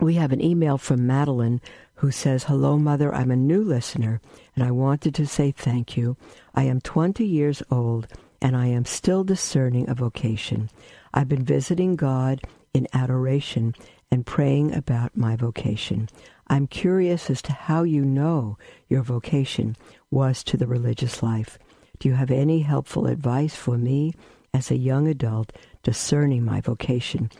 we 0.00 0.14
have 0.14 0.32
an 0.32 0.42
email 0.42 0.78
from 0.78 1.06
Madeline 1.06 1.60
who 1.96 2.10
says, 2.10 2.44
Hello, 2.44 2.78
Mother. 2.78 3.14
I'm 3.14 3.30
a 3.30 3.36
new 3.36 3.62
listener 3.62 4.20
and 4.54 4.64
I 4.64 4.70
wanted 4.70 5.14
to 5.16 5.26
say 5.26 5.50
thank 5.50 5.96
you. 5.96 6.16
I 6.54 6.64
am 6.64 6.80
20 6.80 7.24
years 7.24 7.62
old 7.70 8.06
and 8.40 8.56
I 8.56 8.66
am 8.66 8.84
still 8.84 9.24
discerning 9.24 9.88
a 9.88 9.94
vocation. 9.94 10.70
I've 11.14 11.28
been 11.28 11.44
visiting 11.44 11.96
God 11.96 12.42
in 12.74 12.88
adoration 12.92 13.74
and 14.12 14.26
praying 14.26 14.74
about 14.74 15.16
my 15.16 15.34
vocation. 15.34 16.06
I'm 16.48 16.66
curious 16.66 17.30
as 17.30 17.40
to 17.42 17.52
how 17.52 17.82
you 17.82 18.04
know 18.04 18.58
your 18.86 19.02
vocation 19.02 19.74
was 20.10 20.44
to 20.44 20.58
the 20.58 20.66
religious 20.66 21.22
life. 21.22 21.58
Do 21.98 22.10
you 22.10 22.14
have 22.14 22.30
any 22.30 22.60
helpful 22.60 23.06
advice 23.06 23.56
for 23.56 23.78
me 23.78 24.12
as 24.52 24.70
a 24.70 24.76
young 24.76 25.08
adult 25.08 25.50
discerning 25.82 26.44
my 26.44 26.60
vocation? 26.60 27.30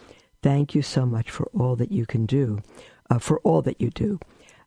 Thank 0.42 0.74
you 0.74 0.80
so 0.80 1.04
much 1.04 1.30
for 1.30 1.46
all 1.52 1.76
that 1.76 1.92
you 1.92 2.06
can 2.06 2.24
do, 2.24 2.60
uh, 3.10 3.18
for 3.18 3.38
all 3.40 3.60
that 3.62 3.78
you 3.78 3.90
do. 3.90 4.18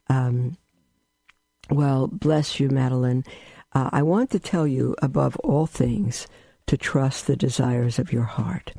Um, 0.07 0.57
well, 1.71 2.05
bless 2.05 2.59
you, 2.59 2.69
Madeline. 2.69 3.23
Uh, 3.73 3.89
I 3.91 4.03
want 4.03 4.29
to 4.29 4.39
tell 4.39 4.67
you, 4.67 4.95
above 5.01 5.37
all 5.37 5.65
things, 5.65 6.27
to 6.67 6.77
trust 6.77 7.25
the 7.25 7.35
desires 7.35 7.97
of 7.97 8.13
your 8.13 8.23
heart. 8.23 8.73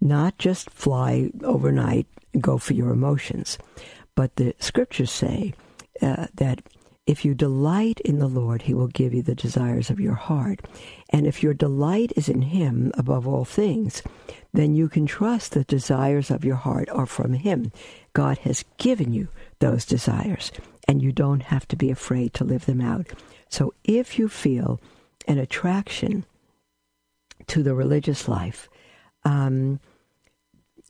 Not 0.00 0.38
just 0.38 0.70
fly 0.70 1.30
overnight 1.44 2.06
go 2.38 2.58
for 2.58 2.74
your 2.74 2.90
emotions. 2.90 3.58
But 4.14 4.36
the 4.36 4.54
scriptures 4.58 5.10
say 5.10 5.54
uh, 6.02 6.26
that 6.34 6.62
if 7.06 7.24
you 7.24 7.34
delight 7.34 7.98
in 8.00 8.18
the 8.18 8.28
Lord, 8.28 8.62
he 8.62 8.74
will 8.74 8.86
give 8.86 9.12
you 9.12 9.22
the 9.22 9.34
desires 9.34 9.90
of 9.90 9.98
your 9.98 10.14
heart. 10.14 10.60
And 11.10 11.26
if 11.26 11.42
your 11.42 11.54
delight 11.54 12.12
is 12.14 12.28
in 12.28 12.42
him 12.42 12.92
above 12.96 13.26
all 13.26 13.44
things, 13.44 14.02
then 14.52 14.74
you 14.74 14.88
can 14.88 15.06
trust 15.06 15.52
the 15.52 15.64
desires 15.64 16.30
of 16.30 16.44
your 16.44 16.56
heart 16.56 16.88
are 16.90 17.06
from 17.06 17.32
him. 17.32 17.72
God 18.12 18.38
has 18.38 18.64
given 18.78 19.12
you 19.12 19.28
those 19.58 19.84
desires. 19.84 20.52
and 20.90 21.00
you 21.02 21.12
don't 21.12 21.44
have 21.44 21.68
to 21.68 21.76
be 21.76 21.88
afraid 21.88 22.34
to 22.34 22.42
live 22.42 22.66
them 22.66 22.80
out. 22.80 23.06
So 23.48 23.74
if 23.84 24.18
you 24.18 24.28
feel 24.28 24.80
an 25.28 25.38
attraction 25.38 26.24
to 27.46 27.62
the 27.62 27.76
religious 27.76 28.26
life, 28.26 28.68
um, 29.24 29.78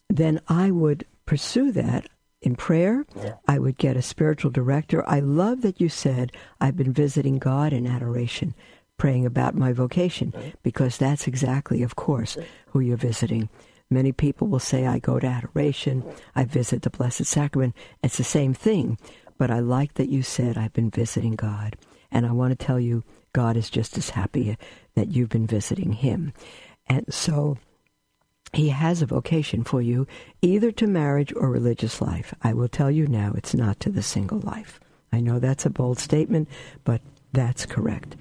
then 0.08 0.40
I 0.48 0.70
would 0.70 1.04
pursue 1.30 1.70
that 1.70 2.08
in 2.42 2.56
prayer. 2.56 3.06
Yeah. 3.14 3.34
I 3.46 3.60
would 3.60 3.78
get 3.78 3.96
a 3.96 4.02
spiritual 4.02 4.50
director. 4.50 5.08
I 5.08 5.20
love 5.20 5.62
that 5.62 5.80
you 5.80 5.88
said 5.88 6.32
I've 6.60 6.76
been 6.76 6.92
visiting 6.92 7.38
God 7.38 7.72
in 7.72 7.86
adoration, 7.86 8.52
praying 8.98 9.26
about 9.26 9.54
my 9.54 9.72
vocation, 9.72 10.34
because 10.64 10.98
that's 10.98 11.28
exactly, 11.28 11.84
of 11.84 11.94
course, 11.94 12.36
who 12.70 12.80
you're 12.80 12.96
visiting. 12.96 13.48
Many 13.90 14.10
people 14.10 14.48
will 14.48 14.58
say, 14.58 14.88
I 14.88 14.98
go 14.98 15.20
to 15.20 15.26
adoration, 15.28 16.02
I 16.34 16.46
visit 16.46 16.82
the 16.82 16.90
Blessed 16.90 17.26
Sacrament. 17.26 17.76
It's 18.02 18.16
the 18.16 18.24
same 18.24 18.52
thing, 18.52 18.98
but 19.38 19.52
I 19.52 19.60
like 19.60 19.94
that 19.94 20.08
you 20.08 20.24
said, 20.24 20.58
I've 20.58 20.72
been 20.72 20.90
visiting 20.90 21.36
God. 21.36 21.76
And 22.10 22.26
I 22.26 22.32
want 22.32 22.58
to 22.58 22.66
tell 22.66 22.80
you, 22.80 23.04
God 23.32 23.56
is 23.56 23.70
just 23.70 23.96
as 23.96 24.10
happy 24.10 24.58
that 24.96 25.12
you've 25.12 25.28
been 25.28 25.46
visiting 25.46 25.92
Him. 25.92 26.32
And 26.88 27.04
so 27.14 27.56
He 28.52 28.70
has 28.70 29.00
a 29.00 29.06
vocation 29.06 29.62
for 29.62 29.80
you, 29.80 30.06
either 30.42 30.72
to 30.72 30.86
marriage 30.86 31.32
or 31.34 31.50
religious 31.50 32.00
life. 32.00 32.34
I 32.42 32.52
will 32.52 32.68
tell 32.68 32.90
you 32.90 33.06
now, 33.06 33.32
it's 33.36 33.54
not 33.54 33.78
to 33.80 33.90
the 33.90 34.02
single 34.02 34.40
life. 34.40 34.80
I 35.12 35.20
know 35.20 35.38
that's 35.38 35.66
a 35.66 35.70
bold 35.70 35.98
statement, 35.98 36.48
but 36.84 37.00
that's 37.32 37.66
correct. 37.66 38.16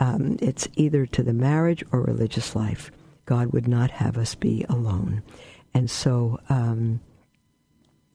Um, 0.00 0.36
it's 0.40 0.68
either 0.76 1.06
to 1.06 1.22
the 1.22 1.32
marriage 1.32 1.84
or 1.92 2.00
religious 2.02 2.56
life. 2.56 2.90
God 3.24 3.52
would 3.52 3.68
not 3.68 3.90
have 3.92 4.16
us 4.16 4.34
be 4.34 4.64
alone. 4.68 5.22
And 5.74 5.90
so, 5.90 6.40
um, 6.48 7.00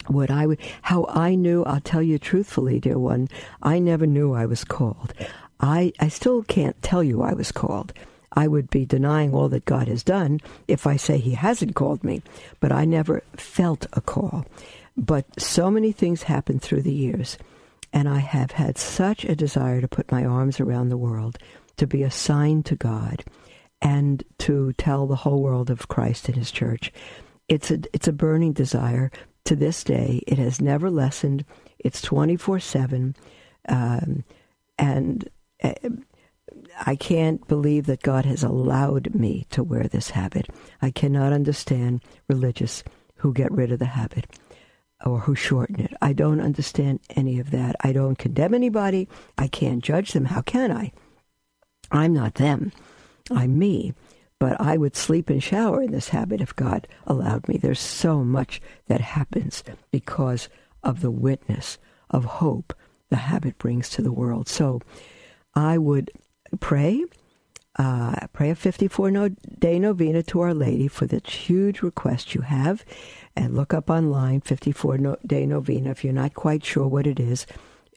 what 0.07 0.29
I 0.29 0.47
would, 0.47 0.59
how 0.81 1.05
I 1.09 1.35
knew, 1.35 1.63
I'll 1.63 1.79
tell 1.79 2.01
you 2.01 2.19
truthfully, 2.19 2.79
dear 2.79 2.99
one, 2.99 3.29
I 3.61 3.79
never 3.79 4.05
knew 4.05 4.33
I 4.33 4.45
was 4.45 4.63
called. 4.65 5.13
I, 5.59 5.93
I 5.99 6.09
still 6.09 6.43
can't 6.43 6.81
tell 6.81 7.03
you 7.03 7.21
I 7.21 7.33
was 7.33 7.51
called. 7.51 7.93
I 8.33 8.47
would 8.47 8.69
be 8.69 8.85
denying 8.85 9.33
all 9.33 9.49
that 9.49 9.65
God 9.65 9.87
has 9.87 10.03
done 10.03 10.39
if 10.67 10.85
I 10.87 10.97
say 10.97 11.17
He 11.17 11.33
hasn't 11.35 11.75
called 11.75 12.03
me. 12.03 12.21
But 12.59 12.71
I 12.71 12.85
never 12.85 13.23
felt 13.35 13.85
a 13.93 14.01
call. 14.01 14.45
But 14.97 15.25
so 15.39 15.71
many 15.71 15.91
things 15.91 16.23
happened 16.23 16.61
through 16.61 16.83
the 16.83 16.93
years, 16.93 17.37
and 17.91 18.07
I 18.07 18.19
have 18.19 18.51
had 18.51 18.77
such 18.77 19.23
a 19.25 19.35
desire 19.35 19.81
to 19.81 19.87
put 19.87 20.11
my 20.11 20.25
arms 20.25 20.59
around 20.59 20.89
the 20.89 20.97
world, 20.97 21.37
to 21.77 21.87
be 21.87 22.03
a 22.03 22.11
sign 22.11 22.63
to 22.63 22.75
God 22.75 23.23
and 23.81 24.23
to 24.39 24.73
tell 24.73 25.07
the 25.07 25.15
whole 25.15 25.41
world 25.41 25.69
of 25.69 25.87
Christ 25.87 26.27
and 26.27 26.37
His 26.37 26.51
church. 26.51 26.91
It's 27.47 27.71
a 27.71 27.79
it's 27.93 28.07
a 28.07 28.13
burning 28.13 28.53
desire 28.53 29.11
to 29.45 29.55
this 29.55 29.83
day. 29.83 30.21
It 30.25 30.37
has 30.37 30.61
never 30.61 30.89
lessened. 30.89 31.45
It's 31.79 32.01
twenty 32.01 32.37
four 32.37 32.59
seven, 32.59 33.15
um, 33.67 34.23
and. 34.77 35.29
I 36.85 36.95
can't 36.95 37.47
believe 37.47 37.85
that 37.85 38.01
God 38.01 38.25
has 38.25 38.43
allowed 38.43 39.13
me 39.15 39.45
to 39.51 39.63
wear 39.63 39.83
this 39.83 40.11
habit. 40.11 40.47
I 40.81 40.91
cannot 40.91 41.33
understand 41.33 42.03
religious 42.27 42.83
who 43.17 43.33
get 43.33 43.51
rid 43.51 43.71
of 43.71 43.79
the 43.79 43.85
habit 43.85 44.27
or 45.05 45.19
who 45.19 45.35
shorten 45.35 45.79
it. 45.79 45.93
I 46.01 46.13
don't 46.13 46.41
understand 46.41 46.99
any 47.11 47.39
of 47.39 47.51
that. 47.51 47.75
I 47.81 47.93
don't 47.93 48.17
condemn 48.17 48.53
anybody. 48.53 49.07
I 49.37 49.47
can't 49.47 49.83
judge 49.83 50.13
them. 50.13 50.25
How 50.25 50.41
can 50.41 50.71
I? 50.71 50.91
I'm 51.91 52.13
not 52.13 52.35
them. 52.35 52.71
I'm 53.29 53.57
me. 53.57 53.93
But 54.39 54.59
I 54.59 54.77
would 54.77 54.95
sleep 54.95 55.29
and 55.29 55.41
shower 55.41 55.81
in 55.81 55.91
this 55.91 56.09
habit 56.09 56.41
if 56.41 56.55
God 56.55 56.87
allowed 57.07 57.47
me. 57.47 57.57
There's 57.57 57.79
so 57.79 58.23
much 58.23 58.61
that 58.87 58.99
happens 58.99 59.63
because 59.91 60.49
of 60.83 61.01
the 61.01 61.11
witness 61.11 61.77
of 62.09 62.25
hope 62.25 62.73
the 63.09 63.15
habit 63.17 63.57
brings 63.57 63.89
to 63.91 64.01
the 64.01 64.11
world. 64.11 64.49
So 64.49 64.81
I 65.55 65.77
would 65.77 66.11
pray, 66.59 67.03
uh, 67.77 68.27
pray 68.33 68.49
a 68.49 68.55
54 68.55 69.11
no, 69.11 69.29
day 69.29 69.79
novena 69.79 70.23
to 70.23 70.41
Our 70.41 70.53
Lady 70.53 70.87
for 70.87 71.05
this 71.05 71.33
huge 71.33 71.81
request 71.81 72.35
you 72.35 72.41
have, 72.41 72.85
and 73.35 73.55
look 73.55 73.73
up 73.73 73.89
online 73.89 74.41
54 74.41 74.97
no, 74.97 75.17
day 75.25 75.45
novena 75.45 75.91
if 75.91 76.03
you're 76.03 76.13
not 76.13 76.33
quite 76.33 76.63
sure 76.63 76.87
what 76.87 77.07
it 77.07 77.19
is. 77.19 77.45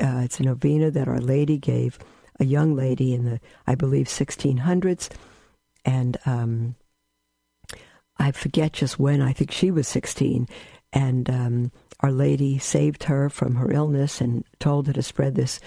Uh, 0.00 0.20
it's 0.24 0.40
a 0.40 0.42
novena 0.42 0.90
that 0.90 1.08
Our 1.08 1.20
Lady 1.20 1.58
gave 1.58 1.98
a 2.38 2.44
young 2.44 2.74
lady 2.74 3.14
in 3.14 3.24
the, 3.24 3.40
I 3.66 3.74
believe, 3.74 4.06
1600s. 4.06 5.08
And 5.84 6.16
um, 6.26 6.74
I 8.18 8.32
forget 8.32 8.74
just 8.74 8.98
when, 8.98 9.22
I 9.22 9.32
think 9.32 9.50
she 9.50 9.70
was 9.70 9.88
16. 9.88 10.48
And 10.92 11.30
um, 11.30 11.72
Our 12.00 12.12
Lady 12.12 12.58
saved 12.58 13.04
her 13.04 13.28
from 13.30 13.56
her 13.56 13.70
illness 13.72 14.20
and 14.20 14.44
told 14.58 14.86
her 14.86 14.92
to 14.92 15.02
spread 15.02 15.34
this 15.34 15.60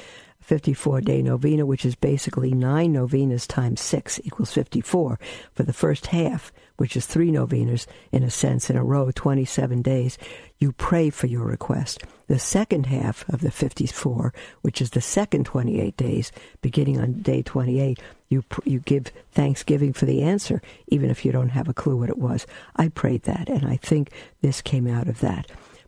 54 0.50 1.02
day 1.02 1.22
novena, 1.22 1.64
which 1.64 1.86
is 1.86 1.94
basically 1.94 2.56
nine 2.56 2.94
novenas 2.94 3.46
times 3.46 3.80
six 3.80 4.20
equals 4.24 4.52
54 4.52 5.20
for 5.54 5.62
the 5.62 5.74
first 5.74 6.08
half, 6.08 6.52
which 6.78 6.98
is 6.98 7.06
three 7.06 7.30
novenas 7.30 7.86
in 8.12 8.24
a 8.24 8.32
sense 8.32 8.68
in 8.68 8.76
a 8.76 8.84
row, 8.84 9.12
27 9.12 9.84
days. 9.84 10.18
You 10.58 10.72
pray 10.72 11.12
for 11.12 11.28
your 11.28 11.46
request. 11.46 12.02
The 12.26 12.40
second 12.40 12.88
half 12.88 13.30
of 13.30 13.42
the 13.42 13.52
54, 13.52 14.34
which 14.64 14.82
is 14.82 14.90
the 14.90 15.02
second 15.02 15.46
28 15.46 15.96
days, 15.96 16.32
beginning 16.64 17.00
on 17.00 17.22
day 17.22 17.44
28, 17.44 18.00
you 18.30 18.44
you 18.66 18.80
give 18.80 19.12
thanksgiving 19.32 19.94
for 19.94 20.08
the 20.08 20.24
answer, 20.24 20.64
even 20.88 21.12
if 21.12 21.24
you 21.24 21.32
don't 21.32 21.50
have 21.50 21.70
a 21.70 21.76
clue 21.76 21.96
what 21.96 22.10
it 22.10 22.18
was. 22.18 22.48
I 22.76 22.88
prayed 22.88 23.22
that, 23.24 23.50
and 23.50 23.68
I 23.68 23.76
think 23.76 24.10
this 24.42 24.64
came 24.64 24.88
out 24.88 25.08
of 25.08 25.20
that. 25.20 25.46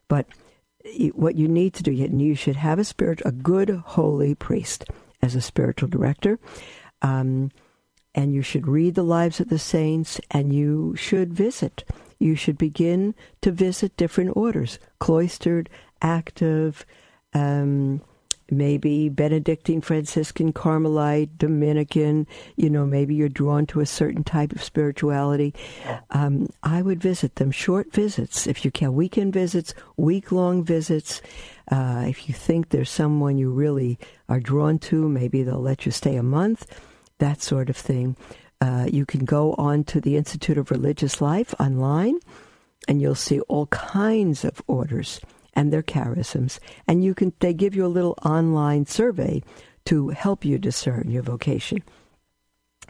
But 0.08 0.28
what 1.14 1.36
you 1.36 1.48
need 1.48 1.74
to 1.76 1.84
do, 1.84 1.92
you 1.92 2.36
should 2.36 2.56
have 2.56 2.80
a 2.80 2.84
spirit, 2.84 3.22
a 3.26 3.32
good 3.32 3.70
holy 3.70 4.36
priest 4.36 4.86
as 5.22 5.36
a 5.36 5.42
spiritual 5.42 5.90
director. 5.90 6.40
Um, 7.02 7.52
and 8.14 8.34
you 8.34 8.42
should 8.42 8.68
read 8.68 8.96
the 8.96 9.04
lives 9.04 9.40
of 9.40 9.50
the 9.50 9.60
saints 9.60 10.20
and 10.30 10.54
you 10.54 10.96
should 10.96 11.34
visit. 11.34 11.84
You 12.20 12.36
should 12.36 12.58
begin 12.58 13.16
to 13.42 13.52
visit 13.52 13.96
different 13.98 14.36
orders, 14.36 14.80
cloistered, 15.00 15.70
active, 16.02 16.86
um, 17.34 18.02
maybe 18.52 19.10
Benedictine, 19.10 19.82
Franciscan, 19.82 20.52
Carmelite, 20.52 21.38
Dominican, 21.38 22.28
you 22.58 22.70
know, 22.70 22.86
maybe 22.86 23.16
you're 23.16 23.30
drawn 23.30 23.66
to 23.68 23.80
a 23.80 23.86
certain 23.86 24.24
type 24.24 24.52
of 24.52 24.62
spirituality. 24.62 25.56
Um, 26.10 26.50
I 26.62 26.82
would 26.82 27.02
visit 27.02 27.36
them, 27.36 27.50
short 27.50 27.94
visits, 27.94 28.46
if 28.46 28.66
you 28.66 28.72
can, 28.72 28.94
weekend 28.94 29.34
visits, 29.34 29.74
week 29.96 30.32
long 30.32 30.64
visits. 30.64 31.22
Uh, 31.72 32.04
if 32.08 32.28
you 32.28 32.34
think 32.34 32.70
there's 32.70 32.90
someone 32.90 33.38
you 33.38 33.50
really 33.52 33.98
are 34.28 34.40
drawn 34.42 34.78
to, 34.80 35.08
maybe 35.08 35.42
they'll 35.44 35.62
let 35.62 35.86
you 35.86 35.92
stay 35.92 36.18
a 36.18 36.24
month, 36.24 36.68
that 37.20 37.42
sort 37.42 37.70
of 37.70 37.78
thing. 37.78 38.18
Uh, 38.60 38.86
you 38.92 39.06
can 39.06 39.26
go 39.26 39.54
on 39.54 39.84
to 39.86 40.02
the 40.02 40.18
Institute 40.18 40.58
of 40.58 40.70
Religious 40.70 41.22
Life 41.22 41.56
online, 41.60 42.20
and 42.88 43.02
you'll 43.02 43.16
see 43.16 43.40
all 43.42 43.68
kinds 43.68 44.44
of 44.44 44.62
orders 44.68 45.22
and 45.54 45.72
their 45.72 45.84
charisms. 45.84 46.60
And 46.88 47.04
you 47.04 47.14
can 47.14 47.34
they 47.40 47.54
give 47.54 47.76
you 47.76 47.86
a 47.86 47.88
little 47.88 48.18
online 48.24 48.86
survey 48.86 49.42
to 49.86 50.10
help 50.10 50.46
you 50.46 50.58
discern 50.58 51.10
your 51.10 51.24
vocation. 51.24 51.84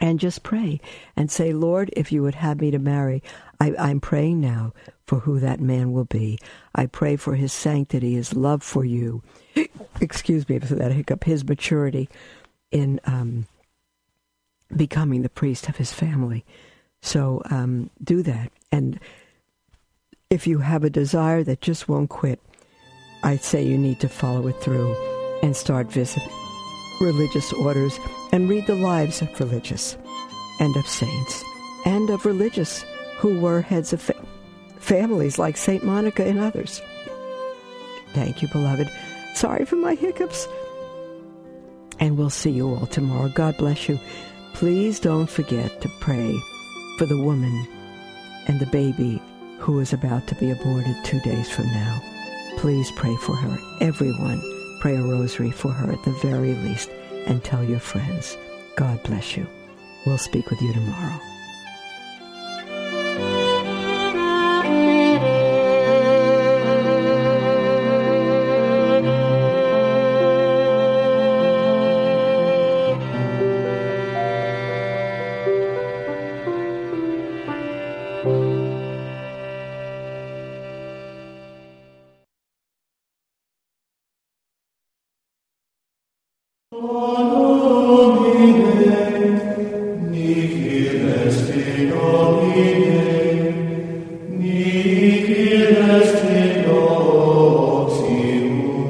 And 0.00 0.18
just 0.18 0.42
pray 0.42 0.80
and 1.16 1.30
say, 1.30 1.52
Lord, 1.52 1.90
if 1.96 2.10
you 2.10 2.22
would 2.22 2.34
have 2.34 2.60
me 2.60 2.72
to 2.72 2.78
marry, 2.78 3.22
I, 3.60 3.74
I'm 3.78 4.00
praying 4.00 4.40
now 4.40 4.72
for 5.06 5.20
who 5.20 5.38
that 5.38 5.60
man 5.60 5.92
will 5.92 6.06
be. 6.06 6.38
I 6.74 6.86
pray 6.86 7.16
for 7.16 7.34
his 7.34 7.52
sanctity, 7.52 8.14
his 8.14 8.34
love 8.34 8.62
for 8.62 8.84
you. 8.84 9.22
Excuse 10.00 10.48
me 10.48 10.58
for 10.58 10.74
that 10.74 10.92
hiccup, 10.92 11.24
his 11.24 11.44
maturity 11.44 12.08
in 12.72 12.98
um, 13.04 13.46
becoming 14.74 15.22
the 15.22 15.28
priest 15.28 15.68
of 15.68 15.76
his 15.76 15.92
family. 15.92 16.44
So 17.02 17.42
um, 17.50 17.90
do 18.02 18.22
that. 18.22 18.50
And 18.72 18.98
if 20.30 20.46
you 20.46 20.58
have 20.58 20.82
a 20.82 20.90
desire 20.90 21.44
that 21.44 21.60
just 21.60 21.88
won't 21.88 22.10
quit, 22.10 22.40
I'd 23.22 23.42
say 23.42 23.62
you 23.62 23.78
need 23.78 24.00
to 24.00 24.08
follow 24.08 24.46
it 24.48 24.60
through 24.60 24.94
and 25.42 25.56
start 25.56 25.90
visiting 25.90 26.28
religious 27.00 27.52
orders 27.52 27.98
and 28.32 28.48
read 28.48 28.66
the 28.66 28.74
lives 28.74 29.22
of 29.22 29.40
religious 29.40 29.96
and 30.60 30.76
of 30.76 30.86
saints 30.86 31.44
and 31.84 32.10
of 32.10 32.24
religious 32.24 32.84
who 33.18 33.40
were 33.40 33.60
heads 33.60 33.92
of 33.92 34.00
fa- 34.00 34.26
families 34.78 35.38
like 35.38 35.56
St. 35.56 35.84
Monica 35.84 36.24
and 36.24 36.38
others. 36.38 36.80
Thank 38.12 38.42
you, 38.42 38.48
beloved. 38.48 38.90
Sorry 39.34 39.64
for 39.64 39.76
my 39.76 39.94
hiccups. 39.94 40.46
And 41.98 42.16
we'll 42.18 42.30
see 42.30 42.50
you 42.50 42.68
all 42.74 42.86
tomorrow. 42.86 43.28
God 43.28 43.56
bless 43.56 43.88
you. 43.88 43.98
Please 44.54 45.00
don't 45.00 45.30
forget 45.30 45.80
to 45.80 45.88
pray 46.00 46.38
for 46.98 47.06
the 47.06 47.20
woman 47.22 47.66
and 48.46 48.60
the 48.60 48.66
baby 48.66 49.22
who 49.58 49.78
is 49.78 49.92
about 49.92 50.26
to 50.26 50.34
be 50.34 50.50
aborted 50.50 50.96
two 51.04 51.20
days 51.20 51.48
from 51.48 51.66
now. 51.66 52.11
Please 52.62 52.92
pray 52.92 53.16
for 53.16 53.34
her. 53.34 53.58
Everyone, 53.80 54.40
pray 54.78 54.94
a 54.94 55.02
rosary 55.02 55.50
for 55.50 55.72
her 55.72 55.90
at 55.90 56.04
the 56.04 56.12
very 56.22 56.54
least 56.54 56.90
and 57.26 57.42
tell 57.42 57.64
your 57.64 57.80
friends. 57.80 58.38
God 58.76 59.02
bless 59.02 59.36
you. 59.36 59.48
We'll 60.06 60.16
speak 60.16 60.48
with 60.48 60.62
you 60.62 60.72
tomorrow. 60.72 61.31